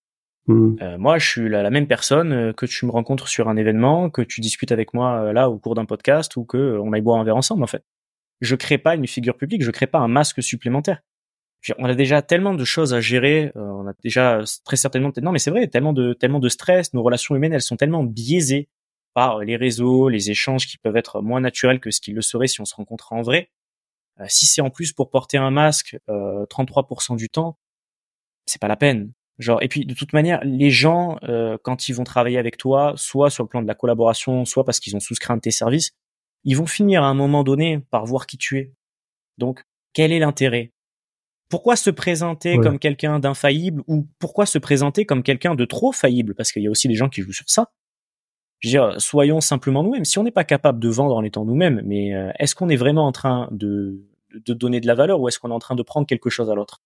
[0.47, 0.75] Hmm.
[0.81, 3.57] Euh, moi, je suis la, la même personne euh, que tu me rencontres sur un
[3.57, 6.81] événement, que tu discutes avec moi euh, là au cours d'un podcast ou que euh,
[6.81, 7.83] on aille boire un verre ensemble en fait.
[8.41, 11.01] Je crée pas une figure publique, je crée pas un masque supplémentaire.
[11.79, 15.31] On a déjà tellement de choses à gérer, euh, on a déjà très certainement non
[15.31, 18.69] mais c'est vrai, tellement de tellement de stress, nos relations humaines elles sont tellement biaisées
[19.15, 22.47] par les réseaux, les échanges qui peuvent être moins naturels que ce qu'ils le seraient
[22.47, 23.49] si on se rencontrait en vrai.
[24.27, 27.57] Si c'est en plus pour porter un masque euh, 33% du temps,
[28.45, 29.11] c'est pas la peine.
[29.37, 32.93] Genre et puis de toute manière, les gens euh, quand ils vont travailler avec toi,
[32.95, 35.51] soit sur le plan de la collaboration, soit parce qu'ils ont souscrit un de tes
[35.51, 35.91] services,
[36.45, 38.73] ils vont finir à un moment donné par voir qui tu es.
[39.37, 39.63] Donc
[39.93, 40.71] quel est l'intérêt?
[41.49, 42.63] Pourquoi se présenter Ouais.
[42.63, 46.33] comme quelqu'un d'infaillible ou pourquoi se présenter comme quelqu'un de trop faillible?
[46.33, 47.71] Parce qu'il y a aussi des gens qui jouent sur ça.
[48.61, 50.05] Je veux dire, soyons simplement nous-mêmes.
[50.05, 52.77] Si on n'est pas capable de vendre en étant nous-mêmes, mais euh, est-ce qu'on est
[52.77, 54.01] vraiment en train de,
[54.33, 56.49] de donner de la valeur ou est-ce qu'on est en train de prendre quelque chose
[56.49, 56.81] à l'autre?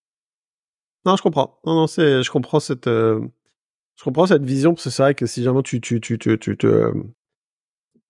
[1.10, 1.60] Non, je comprends.
[1.66, 3.20] Non, non, c'est, je comprends cette, euh,
[3.95, 6.38] je comprends cette vision parce que c'est vrai que si jamais tu, tu, tu, tu,
[6.38, 6.93] tu te, euh,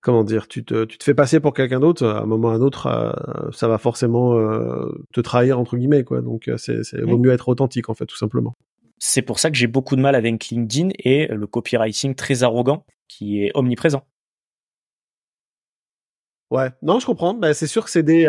[0.02, 2.52] comment dire, tu te, tu te fais passer pour quelqu'un d'autre, à un moment ou
[2.52, 6.22] à un autre, euh, ça va forcément euh, te trahir entre guillemets, quoi.
[6.22, 8.54] Donc, c'est, c'est vaut mieux être authentique en fait, tout simplement.
[8.98, 12.86] C'est pour ça que j'ai beaucoup de mal avec LinkedIn et le copywriting très arrogant
[13.08, 14.04] qui est omniprésent.
[16.52, 16.72] Ouais.
[16.82, 17.34] Non, je comprends.
[17.34, 18.28] Ben, c'est sûr que c'est des,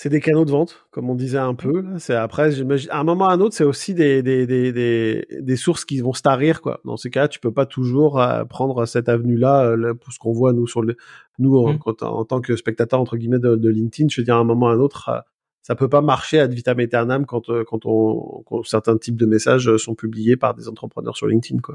[0.00, 1.84] c'est des canaux de vente, comme on disait un peu.
[1.98, 4.72] C'est après, j'imagine, à un moment ou à un autre, c'est aussi des, des, des,
[4.72, 6.80] des, des sources qui vont se tarir, quoi.
[6.84, 10.20] Dans ces cas, tu peux pas toujours euh, prendre cette avenue-là, euh, là, pour ce
[10.20, 10.96] qu'on voit nous sur le,
[11.40, 11.78] nous en, Mm.
[11.80, 14.06] quand- en tant que spectateur entre guillemets de, de LinkedIn.
[14.08, 15.18] Je veux dire, à un moment ou à un autre, euh,
[15.62, 19.76] ça peut pas marcher ad vitam aeternam quand quand on quand certains types de messages
[19.78, 21.74] sont publiés par des entrepreneurs sur LinkedIn, quoi.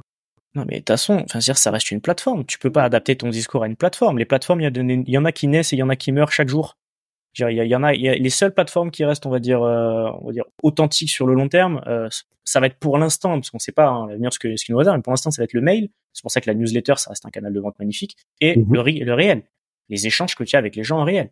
[0.55, 2.45] Non, mais de toute façon, enfin, dire, ça reste une plateforme.
[2.45, 4.17] Tu peux pas adapter ton discours à une plateforme.
[4.17, 6.11] Les plateformes, il y, y en a qui naissent et il y en a qui
[6.13, 6.77] meurent chaque jour.
[7.39, 10.07] Il y, en a, y a les seules plateformes qui restent, on va dire, euh,
[10.21, 11.81] on va dire authentiques sur le long terme.
[11.87, 12.07] euh,
[12.45, 14.71] ça va être pour l'instant, parce qu'on sait pas hein, l'avenir ce que ce qui
[14.71, 14.97] nous réserve.
[14.97, 15.89] Mais pour l'instant, ça va être le mail.
[16.11, 18.73] C'est pour ça que la newsletter, ça reste un canal de vente magnifique et Mhm.
[18.73, 19.43] le, le réel,
[19.89, 21.31] les échanges que tu as avec les gens en réel.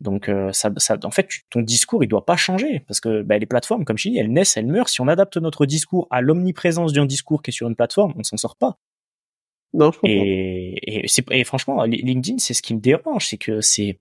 [0.00, 3.22] Donc, euh, ça, ça, en fait, tu- ton discours, il doit pas changer parce que
[3.22, 4.88] bah, les plateformes, comme je dis, elles naissent, elles meurent.
[4.88, 8.22] Si on adapte notre discours à l'omniprésence d'un discours qui est sur une plateforme, on
[8.22, 8.78] s'en sort pas.
[9.74, 9.98] Non, je.
[10.04, 13.98] Et, et, franchement, Li- LinkedIn, c'est ce qui me dérange, c'est que c'est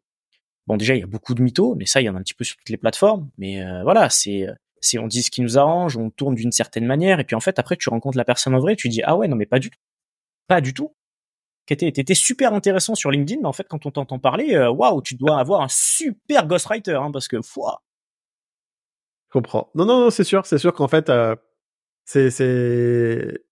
[0.68, 2.22] bon déjà il y a beaucoup de mythos, mais ça il y en a un
[2.22, 3.30] petit peu sur toutes les plateformes.
[3.38, 4.48] Mais euh, voilà, c'est
[4.82, 7.40] c'est on dit ce qui nous arrange, on tourne d'une certaine manière, et puis en
[7.40, 9.60] fait après tu rencontres la personne en vrai, tu dis ah ouais non mais pas
[9.60, 9.80] du tout,
[10.48, 10.94] pas du tout.
[11.76, 15.16] T'étais super intéressant sur LinkedIn, mais en fait, quand on t'entend parler, euh, waouh, tu
[15.16, 17.84] dois avoir un super ghostwriter, hein, parce que, foi.
[19.28, 19.70] Je comprends.
[19.76, 21.36] Non, non, non, c'est sûr, c'est sûr qu'en fait, euh,
[22.06, 23.44] c'est, c'est,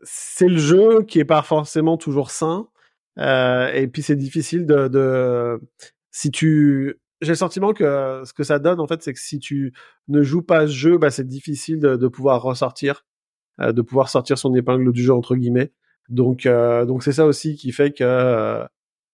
[0.00, 2.68] c'est le jeu qui est pas forcément toujours sain.
[3.18, 5.60] Euh, et puis c'est difficile de, de,
[6.10, 9.38] si tu, j'ai le sentiment que ce que ça donne en fait, c'est que si
[9.38, 9.72] tu
[10.08, 13.04] ne joues pas ce jeu, bah c'est difficile de, de pouvoir ressortir,
[13.60, 15.72] euh, de pouvoir sortir son épingle du jeu entre guillemets.
[16.08, 18.66] Donc, euh, donc c'est ça aussi qui fait que euh,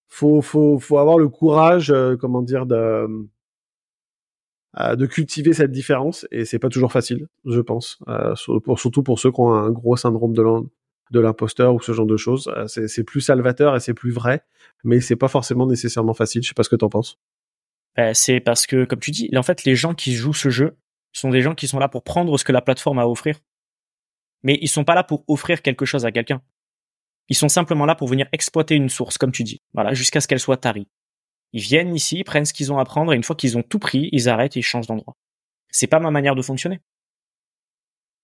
[0.07, 3.07] faut, faut, faut avoir le courage, euh, comment dire, de,
[4.95, 6.27] de cultiver cette différence.
[6.31, 7.99] Et c'est pas toujours facile, je pense,
[8.75, 10.41] surtout pour ceux qui ont un gros syndrome de
[11.11, 12.51] l'imposteur ou ce genre de choses.
[12.67, 14.43] c'est plus salvateur et c'est plus vrai,
[14.83, 16.43] mais c'est pas forcément nécessairement facile.
[16.43, 17.19] Je sais pas ce que t'en penses.
[18.13, 20.77] c'est parce que, comme tu dis, en fait, les gens qui jouent ce jeu
[21.13, 23.39] sont des gens qui sont là pour prendre ce que la plateforme a à offrir.
[24.43, 26.41] Mais ils sont pas là pour offrir quelque chose à quelqu'un.
[27.29, 29.61] Ils sont simplement là pour venir exploiter une source, comme tu dis.
[29.73, 30.87] Voilà, jusqu'à ce qu'elle soit tarie.
[31.53, 33.79] Ils viennent ici, prennent ce qu'ils ont à prendre, et une fois qu'ils ont tout
[33.79, 35.15] pris, ils arrêtent et ils changent d'endroit.
[35.69, 36.79] C'est pas ma manière de fonctionner.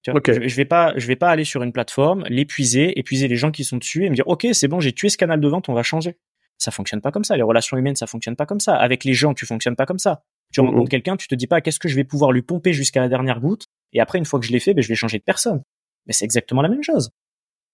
[0.04, 3.38] Tu vois, je, vais pas, je vais pas aller sur une plateforme, l'épuiser, épuiser les
[3.38, 5.48] gens qui sont dessus et me dire, OK, c'est bon, j'ai tué ce canal de
[5.48, 6.18] vente, on va changer.
[6.58, 7.38] Ça fonctionne pas comme ça.
[7.38, 8.76] Les relations humaines, ça fonctionne pas comme ça.
[8.76, 10.24] Avec les gens, tu fonctionnes pas comme ça.
[10.52, 13.00] Tu rencontres quelqu'un, tu te dis pas, qu'est-ce que je vais pouvoir lui pomper jusqu'à
[13.00, 13.68] la dernière goutte?
[13.94, 15.64] Et après, une fois que je l'ai fait, ben, je vais changer de personne.
[16.06, 17.10] Mais c'est exactement la même chose.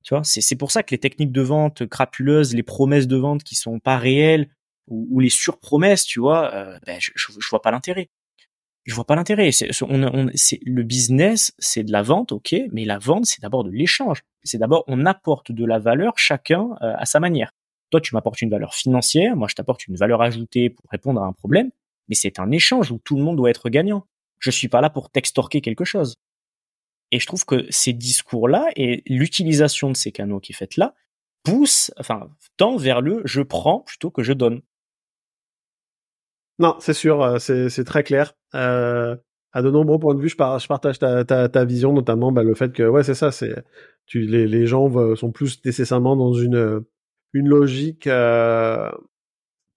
[0.03, 3.43] Tu vois, c'est pour ça que les techniques de vente crapuleuses, les promesses de vente
[3.43, 4.49] qui sont pas réelles
[4.87, 8.09] ou, les surpromesses, tu vois, euh, ben je, je, vois pas l'intérêt.
[8.89, 9.51] Je vois pas l'intérêt.
[9.51, 14.23] C'est le business, c'est de la vente, ok, mais la vente, c'est d'abord de l'échange.
[14.43, 17.51] C'est d'abord on apporte de la valeur chacun euh, à sa manière.
[17.91, 21.25] Toi, tu m'apportes une valeur financière, moi je t'apporte une valeur ajoutée pour répondre à
[21.25, 21.69] un problème,
[22.07, 24.07] mais c'est un échange où tout le monde doit être gagnant.
[24.39, 26.15] Je suis pas là pour t'extorquer quelque chose.
[27.11, 30.95] Et je trouve que ces discours-là et l'utilisation de ces canaux qui est faite là
[31.43, 32.27] poussent, enfin,
[32.57, 34.61] tend vers le je prends plutôt que je donne.
[36.59, 38.33] Non, c'est sûr, euh, c'est très clair.
[38.53, 39.15] Euh,
[39.53, 42.53] à de nombreux points de vue, je, partage ta, ta, ta, vision, notamment bah, le
[42.53, 43.63] fait que ouais, c'est ça, c'est
[44.05, 46.83] tu les, les gens sont plus nécessairement dans une
[47.33, 48.89] une logique euh,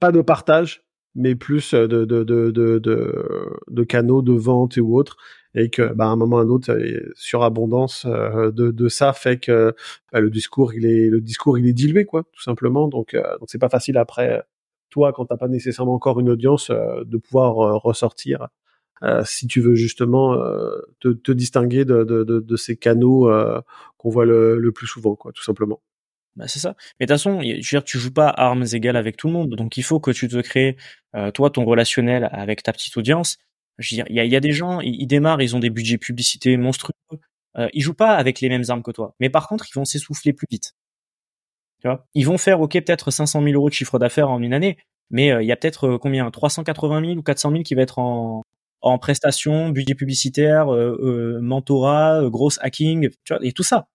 [0.01, 2.80] pas de partage, mais plus de de, de, de,
[3.68, 5.16] de, canaux de vente ou autres
[5.55, 6.76] et que bah, à un moment ou à un autre
[7.14, 9.74] surabondance euh, de, de ça fait que
[10.12, 13.22] bah, le discours il est le discours il est dilué quoi tout simplement donc euh,
[13.39, 14.43] donc c'est pas facile après
[14.93, 18.49] toi quand t'as pas nécessairement encore une audience euh, de pouvoir ressortir
[19.24, 20.38] si tu veux justement
[21.01, 23.28] te, distinguer de, ces canaux
[23.97, 25.82] qu'on voit le, plus souvent quoi tout simplement
[26.36, 26.76] bah c'est ça.
[26.99, 29.32] Mais de toute façon, je veux dire, tu joues pas armes égales avec tout le
[29.32, 30.76] monde, donc il faut que tu te crées
[31.34, 33.38] toi ton relationnel avec ta petite audience
[33.78, 35.70] je veux dire, il y a, y a, des gens, ils, démarrent, ils ont des
[35.70, 36.95] budgets publicités monstrueux.
[37.59, 39.84] Euh, ils jouent pas avec les mêmes armes que toi, mais par contre, ils vont
[39.84, 40.74] s'essouffler plus vite.
[41.83, 44.55] Tu vois ils vont faire, ok, peut-être 500 000 euros de chiffre d'affaires en une
[44.55, 44.78] année,
[45.11, 46.30] mais euh, il y a peut-être euh, combien?
[46.30, 48.45] 380 000 ou 400 000 qui va être en,
[48.80, 53.89] en prestations, budget publicitaire, euh, euh mentorat, gross hacking, tu vois, et tout ça.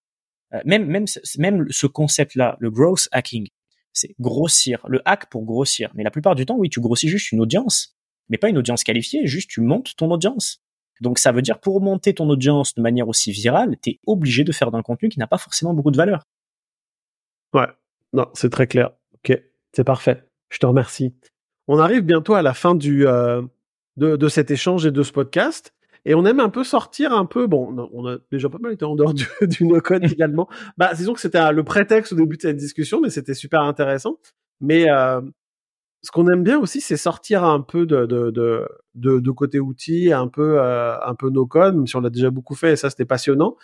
[0.66, 1.06] même même
[1.40, 3.48] même ce concept-là, le gross hacking,
[3.94, 5.92] c'est grossir, le hack pour grossir.
[5.96, 7.98] Mais la plupart du temps, oui, tu grossis juste une audience
[8.30, 10.62] mais pas une audience qualifiée, juste tu montes ton audience.
[11.02, 14.44] Donc ça veut dire pour monter ton audience de manière aussi virale, tu es obligé
[14.44, 16.24] de faire d'un contenu qui n'a pas forcément beaucoup de valeur.
[17.54, 17.68] Ouais,
[18.14, 18.92] non, c'est très clair.
[19.16, 19.42] Ok,
[19.74, 20.24] c'est parfait.
[20.50, 21.14] Je te remercie.
[21.68, 23.42] On arrive bientôt à la fin du euh,
[23.98, 25.74] de, de, cet échange et de ce podcast.
[26.06, 27.48] Et on aime un peu sortir un peu.
[27.48, 30.48] Bon, on a déjà pas mal été en dehors du, du no-code également.
[30.78, 34.18] Bah, disons que c'était le prétexte au début de cette discussion, mais c'était super intéressant.
[34.62, 35.22] Mais euh,
[36.04, 39.60] ce qu'on aime bien aussi, c'est sortir un peu de, de, de, de, de côté
[39.60, 42.74] outils, un peu, euh, un peu no code, même si on l'a déjà beaucoup fait
[42.74, 43.58] et ça c'était passionnant.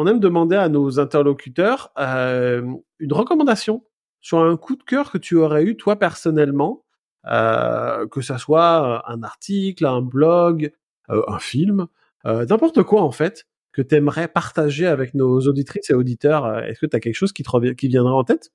[0.00, 2.62] On aime demander à nos interlocuteurs euh,
[3.00, 3.84] une recommandation
[4.22, 6.86] sur un coup de cœur que tu aurais eu toi personnellement,
[7.26, 10.72] euh, que ça soit un article, un blog,
[11.10, 11.86] euh, un film,
[12.24, 16.60] euh, n'importe quoi en fait, que tu aimerais partager avec nos auditrices et auditeurs.
[16.60, 18.54] Est-ce que tu as quelque chose qui te viendra en tête?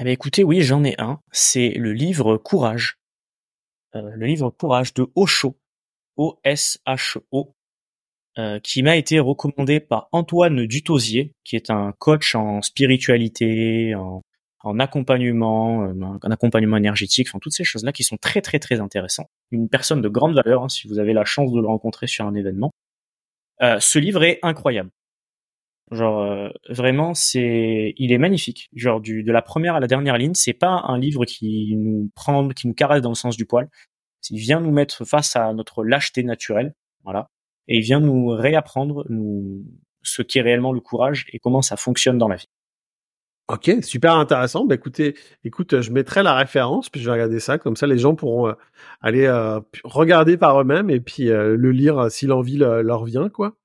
[0.00, 1.20] Eh bien, écoutez, oui, j'en ai un.
[1.30, 2.98] C'est le livre Courage.
[3.94, 5.56] Euh, le livre Courage de Osho,
[6.16, 7.54] O-S-H-O,
[8.38, 14.22] euh, qui m'a été recommandé par Antoine Dutosier, qui est un coach en spiritualité, en,
[14.64, 18.80] en accompagnement, euh, en accompagnement énergétique, enfin toutes ces choses-là qui sont très très très
[18.80, 19.28] intéressantes.
[19.50, 22.26] Une personne de grande valeur, hein, si vous avez la chance de le rencontrer sur
[22.26, 22.72] un événement.
[23.62, 24.90] Euh, ce livre est incroyable.
[25.90, 28.68] Genre euh, vraiment, c'est, il est magnifique.
[28.74, 32.10] Genre du de la première à la dernière ligne, c'est pas un livre qui nous
[32.14, 33.68] prend, qui nous caresse dans le sens du poil.
[34.30, 36.74] Il vient nous mettre face à notre lâcheté naturelle,
[37.04, 37.28] voilà,
[37.68, 39.64] et il vient nous réapprendre nous
[40.02, 42.48] ce qu'est réellement le courage et comment ça fonctionne dans la vie.
[43.48, 44.64] Ok, super intéressant.
[44.64, 47.98] Bah écoutez, écoute, je mettrai la référence, puis je vais regarder ça, comme ça les
[47.98, 48.54] gens pourront euh,
[49.02, 53.56] aller euh, regarder par eux-mêmes et puis euh, le lire si l'envie leur vient, quoi.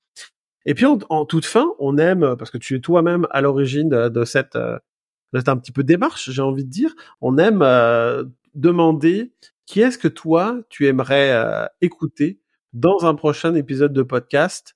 [0.66, 4.24] Et puis en, toute fin, on aime parce que tu es toi-même à l'origine de,
[4.24, 4.78] cette, de
[5.38, 7.60] cette un petit peu démarche, j'ai envie de dire, on aime
[8.54, 9.32] demander
[9.64, 12.39] qui est-ce que toi tu aimerais écouter
[12.72, 14.74] dans un prochain épisode de podcast.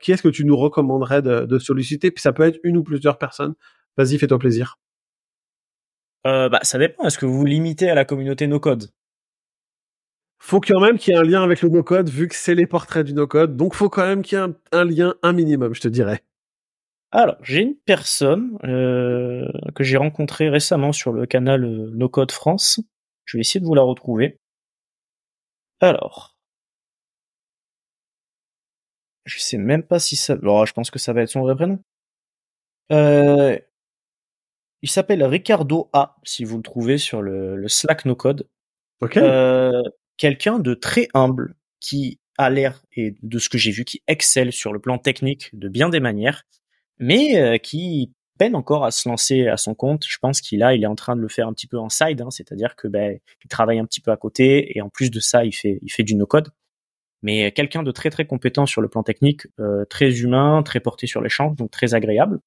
[0.00, 2.10] qui est-ce que tu nous recommanderais de, de solliciter?
[2.10, 3.54] Puis ça peut être une ou plusieurs personnes
[3.96, 4.78] Vas-y, fais-toi plaisir.
[6.26, 7.04] Euh, bah, ça dépend.
[7.04, 8.90] Est-ce que vous vous limitez à la communauté no-code
[10.38, 12.66] Faut quand même qu'il y ait un lien avec le no-code, vu que c'est les
[12.66, 13.56] portraits du no-code.
[13.56, 16.22] Donc, faut quand même qu'il y ait un, lien, un minimum, je te dirais.
[17.12, 22.32] Alors, j'ai une personne euh, que j'ai rencontrée récemment sur le canal euh, No Code
[22.32, 22.80] France.
[23.24, 24.38] Je vais essayer de vous la retrouver.
[25.80, 26.35] Alors,
[29.26, 30.34] je sais même pas si ça.
[30.34, 31.78] Alors, je pense que ça va être son vrai prénom.
[32.92, 33.58] Euh,
[34.82, 38.48] il s'appelle Ricardo A, si vous le trouvez sur le, le Slack No Code.
[39.16, 39.82] Euh,
[40.16, 44.52] quelqu'un de très humble qui a l'air, et de ce que j'ai vu, qui excelle
[44.52, 46.44] sur le plan technique de bien des manières,
[46.98, 50.04] mais euh, qui peine encore à se lancer à son compte.
[50.06, 51.88] Je pense qu'il a, il est en train de le faire un petit peu en
[51.88, 55.10] side, hein, c'est-à-dire que ben, il travaille un petit peu à côté et en plus
[55.10, 56.50] de ça, il fait, il fait du no code.
[57.22, 61.06] Mais quelqu'un de très très compétent sur le plan technique, euh, très humain, très porté
[61.06, 62.40] sur l'échange, donc très agréable.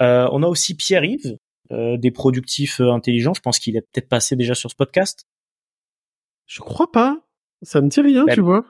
[0.00, 1.36] Euh, on a aussi Pierre-Yves,
[1.70, 3.34] euh, des productifs euh, intelligents.
[3.34, 5.26] Je pense qu'il est peut-être passé déjà sur ce podcast.
[6.46, 7.20] Je crois pas.
[7.62, 8.64] Ça ne dit rien, ben, tu vois.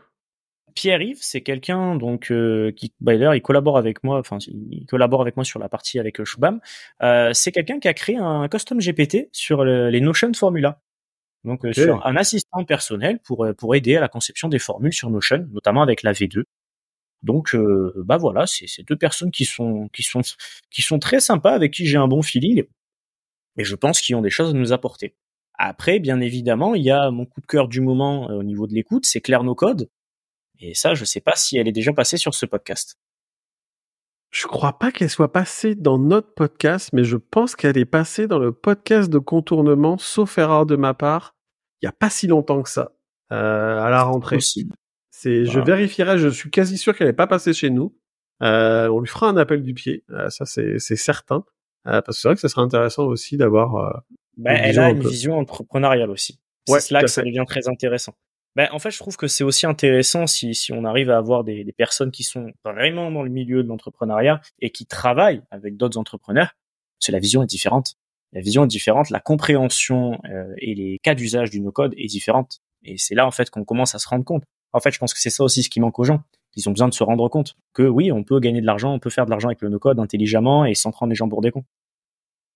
[0.74, 4.18] Pierre-Yves, c'est quelqu'un donc euh, qui, bah, d'ailleurs, il collabore avec moi.
[4.18, 6.60] Enfin, il collabore avec moi sur la partie avec Shubham.
[7.02, 10.80] Euh, c'est quelqu'un qui a créé un custom GPT sur les Notion Formula.
[11.48, 15.48] Donc sur un assistant personnel pour pour aider à la conception des formules sur Notion,
[15.50, 16.44] notamment avec la V2.
[17.22, 17.56] Donc
[17.96, 20.20] bah voilà, c'est deux personnes qui sont qui sont
[20.70, 22.64] qui sont très sympas avec qui j'ai un bon feeling
[23.58, 25.16] et je pense qu'ils ont des choses à nous apporter.
[25.58, 28.68] Après, bien évidemment, il y a mon coup de cœur du moment euh, au niveau
[28.68, 29.90] de l'écoute, c'est Claire No Code.
[30.60, 32.96] Et ça, je sais pas si elle est déjà passée sur ce podcast.
[34.30, 38.28] Je crois pas qu'elle soit passée dans notre podcast, mais je pense qu'elle est passée
[38.28, 41.34] dans le podcast de contournement, sauf erreur de ma part,
[41.82, 42.92] il y a pas si longtemps que ça,
[43.32, 44.38] euh, à la rentrée.
[45.10, 47.96] C'est, je vérifierai, je suis quasi sûr qu'elle n'est pas passée chez nous.
[48.42, 51.44] Euh, on lui fera un appel du pied, euh, ça c'est certain.
[51.84, 54.02] Parce que c'est vrai que ce serait intéressant aussi d'avoir.
[54.36, 56.38] Ben, elle a une vision entrepreneuriale aussi.
[56.66, 58.14] C'est là que ça devient très intéressant.
[58.56, 61.44] Ben, en fait, je trouve que c'est aussi intéressant si, si on arrive à avoir
[61.44, 65.76] des, des personnes qui sont vraiment dans le milieu de l'entrepreneuriat et qui travaillent avec
[65.76, 66.54] d'autres entrepreneurs,
[66.98, 67.94] parce que la vision est différente.
[68.32, 72.60] La vision est différente, la compréhension euh, et les cas d'usage du no-code est différente.
[72.84, 74.44] Et c'est là, en fait, qu'on commence à se rendre compte.
[74.72, 76.22] En fait, je pense que c'est ça aussi ce qui manque aux gens.
[76.54, 78.98] Ils ont besoin de se rendre compte que oui, on peut gagner de l'argent, on
[78.98, 81.50] peut faire de l'argent avec le no-code intelligemment et sans prendre les gens pour des
[81.50, 81.64] cons.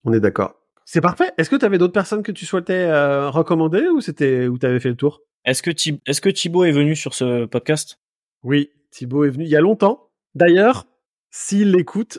[0.04, 0.54] On est d'accord.
[0.84, 1.32] C'est parfait.
[1.38, 4.66] Est-ce que tu avais d'autres personnes que tu souhaitais euh, recommander ou c'était où tu
[4.66, 5.22] avais fait le tour?
[5.44, 7.98] Est-ce que Thibaut est venu sur ce podcast?
[8.42, 10.10] Oui, Thibaut est venu il y a longtemps.
[10.34, 10.86] D'ailleurs,
[11.30, 12.18] s'il l'écoute,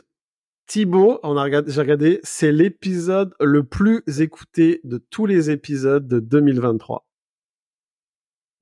[0.66, 6.06] Thibaut, on a regardé, j'ai regardé, c'est l'épisode le plus écouté de tous les épisodes
[6.08, 7.06] de 2023.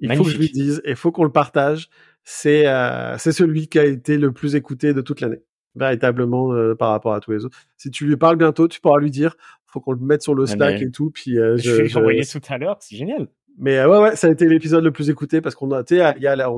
[0.01, 1.89] Il faut que je lui dise, et il faut qu'on le partage.
[2.25, 5.43] C'est euh, c'est celui qui a été le plus écouté de toute l'année
[5.75, 7.59] véritablement euh, par rapport à tous les autres.
[7.77, 9.37] Si tu lui parles bientôt, tu pourras lui dire,
[9.67, 11.11] faut qu'on le mette sur le Slack et tout.
[11.11, 13.29] Puis euh, je, je vais l'envoyer tout à l'heure, c'est génial.
[13.59, 16.15] Mais ouais, ouais, ça a été l'épisode le plus écouté parce qu'on a, tu sais,
[16.17, 16.51] il y a,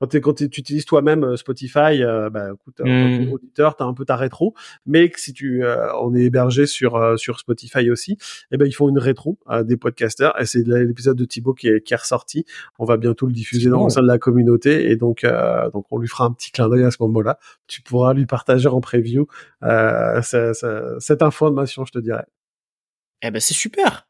[0.00, 3.30] on a quand, tu utilises toi-même euh, Spotify, euh, bah, écoute, en tant mmh.
[3.30, 4.54] qu'auditeur, t'as un peu ta rétro.
[4.86, 8.18] Mais si tu, euh, on est hébergé sur sur Spotify aussi,
[8.50, 10.40] eh ben ils font une rétro des podcasters.
[10.40, 12.44] Et c'est l'épisode de Thibaut qui est, qui est ressorti.
[12.78, 14.90] On va bientôt le diffuser dans le sein de la communauté.
[14.90, 15.26] Et donc
[15.72, 17.38] donc on lui fera un petit clin d'œil à ce moment-là.
[17.66, 19.26] Tu pourras lui partager en preview
[20.22, 22.26] cette information, je te dirais.
[23.22, 24.06] Eh ben c'est super.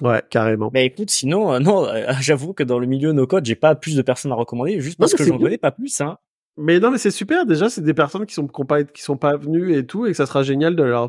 [0.00, 0.70] Ouais, carrément.
[0.72, 3.74] Mais écoute, sinon, euh, non, euh, j'avoue que dans le milieu no code, j'ai pas
[3.74, 6.16] plus de personnes à recommander, juste parce que j'en connais pas plus, hein.
[6.58, 7.46] Mais non, mais c'est super.
[7.46, 10.26] Déjà, c'est des personnes qui sont qui, sont pas venues et tout, et que ça
[10.26, 11.08] sera génial de leur,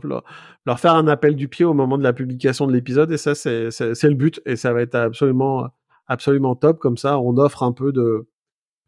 [0.66, 3.12] leur, faire un appel du pied au moment de la publication de l'épisode.
[3.12, 5.68] Et ça, c'est c'est le but, et ça va être absolument
[6.08, 6.80] absolument top.
[6.80, 8.26] Comme ça, on offre un peu de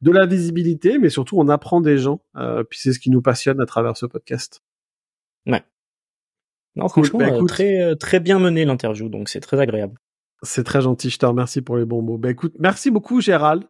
[0.02, 2.22] de la visibilité, mais surtout on apprend des gens.
[2.38, 4.62] Euh, puis c'est ce qui nous passionne à travers ce podcast.
[5.46, 5.64] Ouais.
[6.76, 9.98] Non, franchement, bah, euh, très euh, très bien mené l'interview, donc c'est très agréable.
[10.44, 12.18] C'est très gentil, je te remercie pour les bons mots.
[12.18, 13.64] Bah écoute, merci beaucoup Gérald.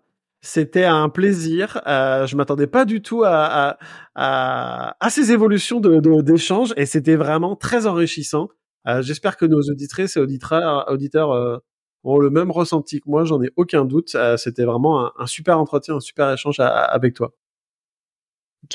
[0.45, 1.81] C'était un plaisir.
[1.87, 3.77] Euh, je m'attendais pas du tout à,
[4.13, 8.49] à, à, ces évolutions de d'échange et c'était vraiment très enrichissant.
[8.87, 11.57] Euh, J'espère que nos auditrices et auditeurs, auditeurs euh,
[12.03, 13.25] ont le même ressenti que moi.
[13.25, 14.15] J'en ai aucun doute.
[14.37, 17.33] c'était vraiment un, un, super entretien, un super échange avec toi.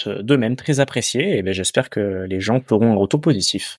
[0.06, 1.38] De même, très apprécié.
[1.38, 3.78] Et ben, j'espère que les gens feront un retour positif.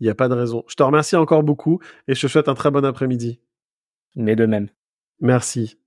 [0.00, 0.64] Il n'y a pas de raison.
[0.66, 3.40] Je te remercie encore beaucoup et je te souhaite un très bon après-midi.
[4.16, 4.68] Mais de même.
[5.20, 5.78] Merci.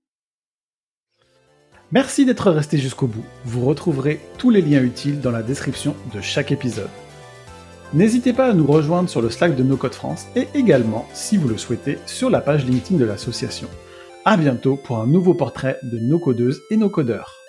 [1.92, 3.24] Merci d'être resté jusqu'au bout.
[3.44, 6.90] Vous retrouverez tous les liens utiles dans la description de chaque épisode.
[7.92, 11.36] N'hésitez pas à nous rejoindre sur le Slack de No Code France et également, si
[11.36, 13.68] vous le souhaitez, sur la page LinkedIn de l'association.
[14.24, 17.43] À bientôt pour un nouveau portrait de nos codeuses et nos codeurs.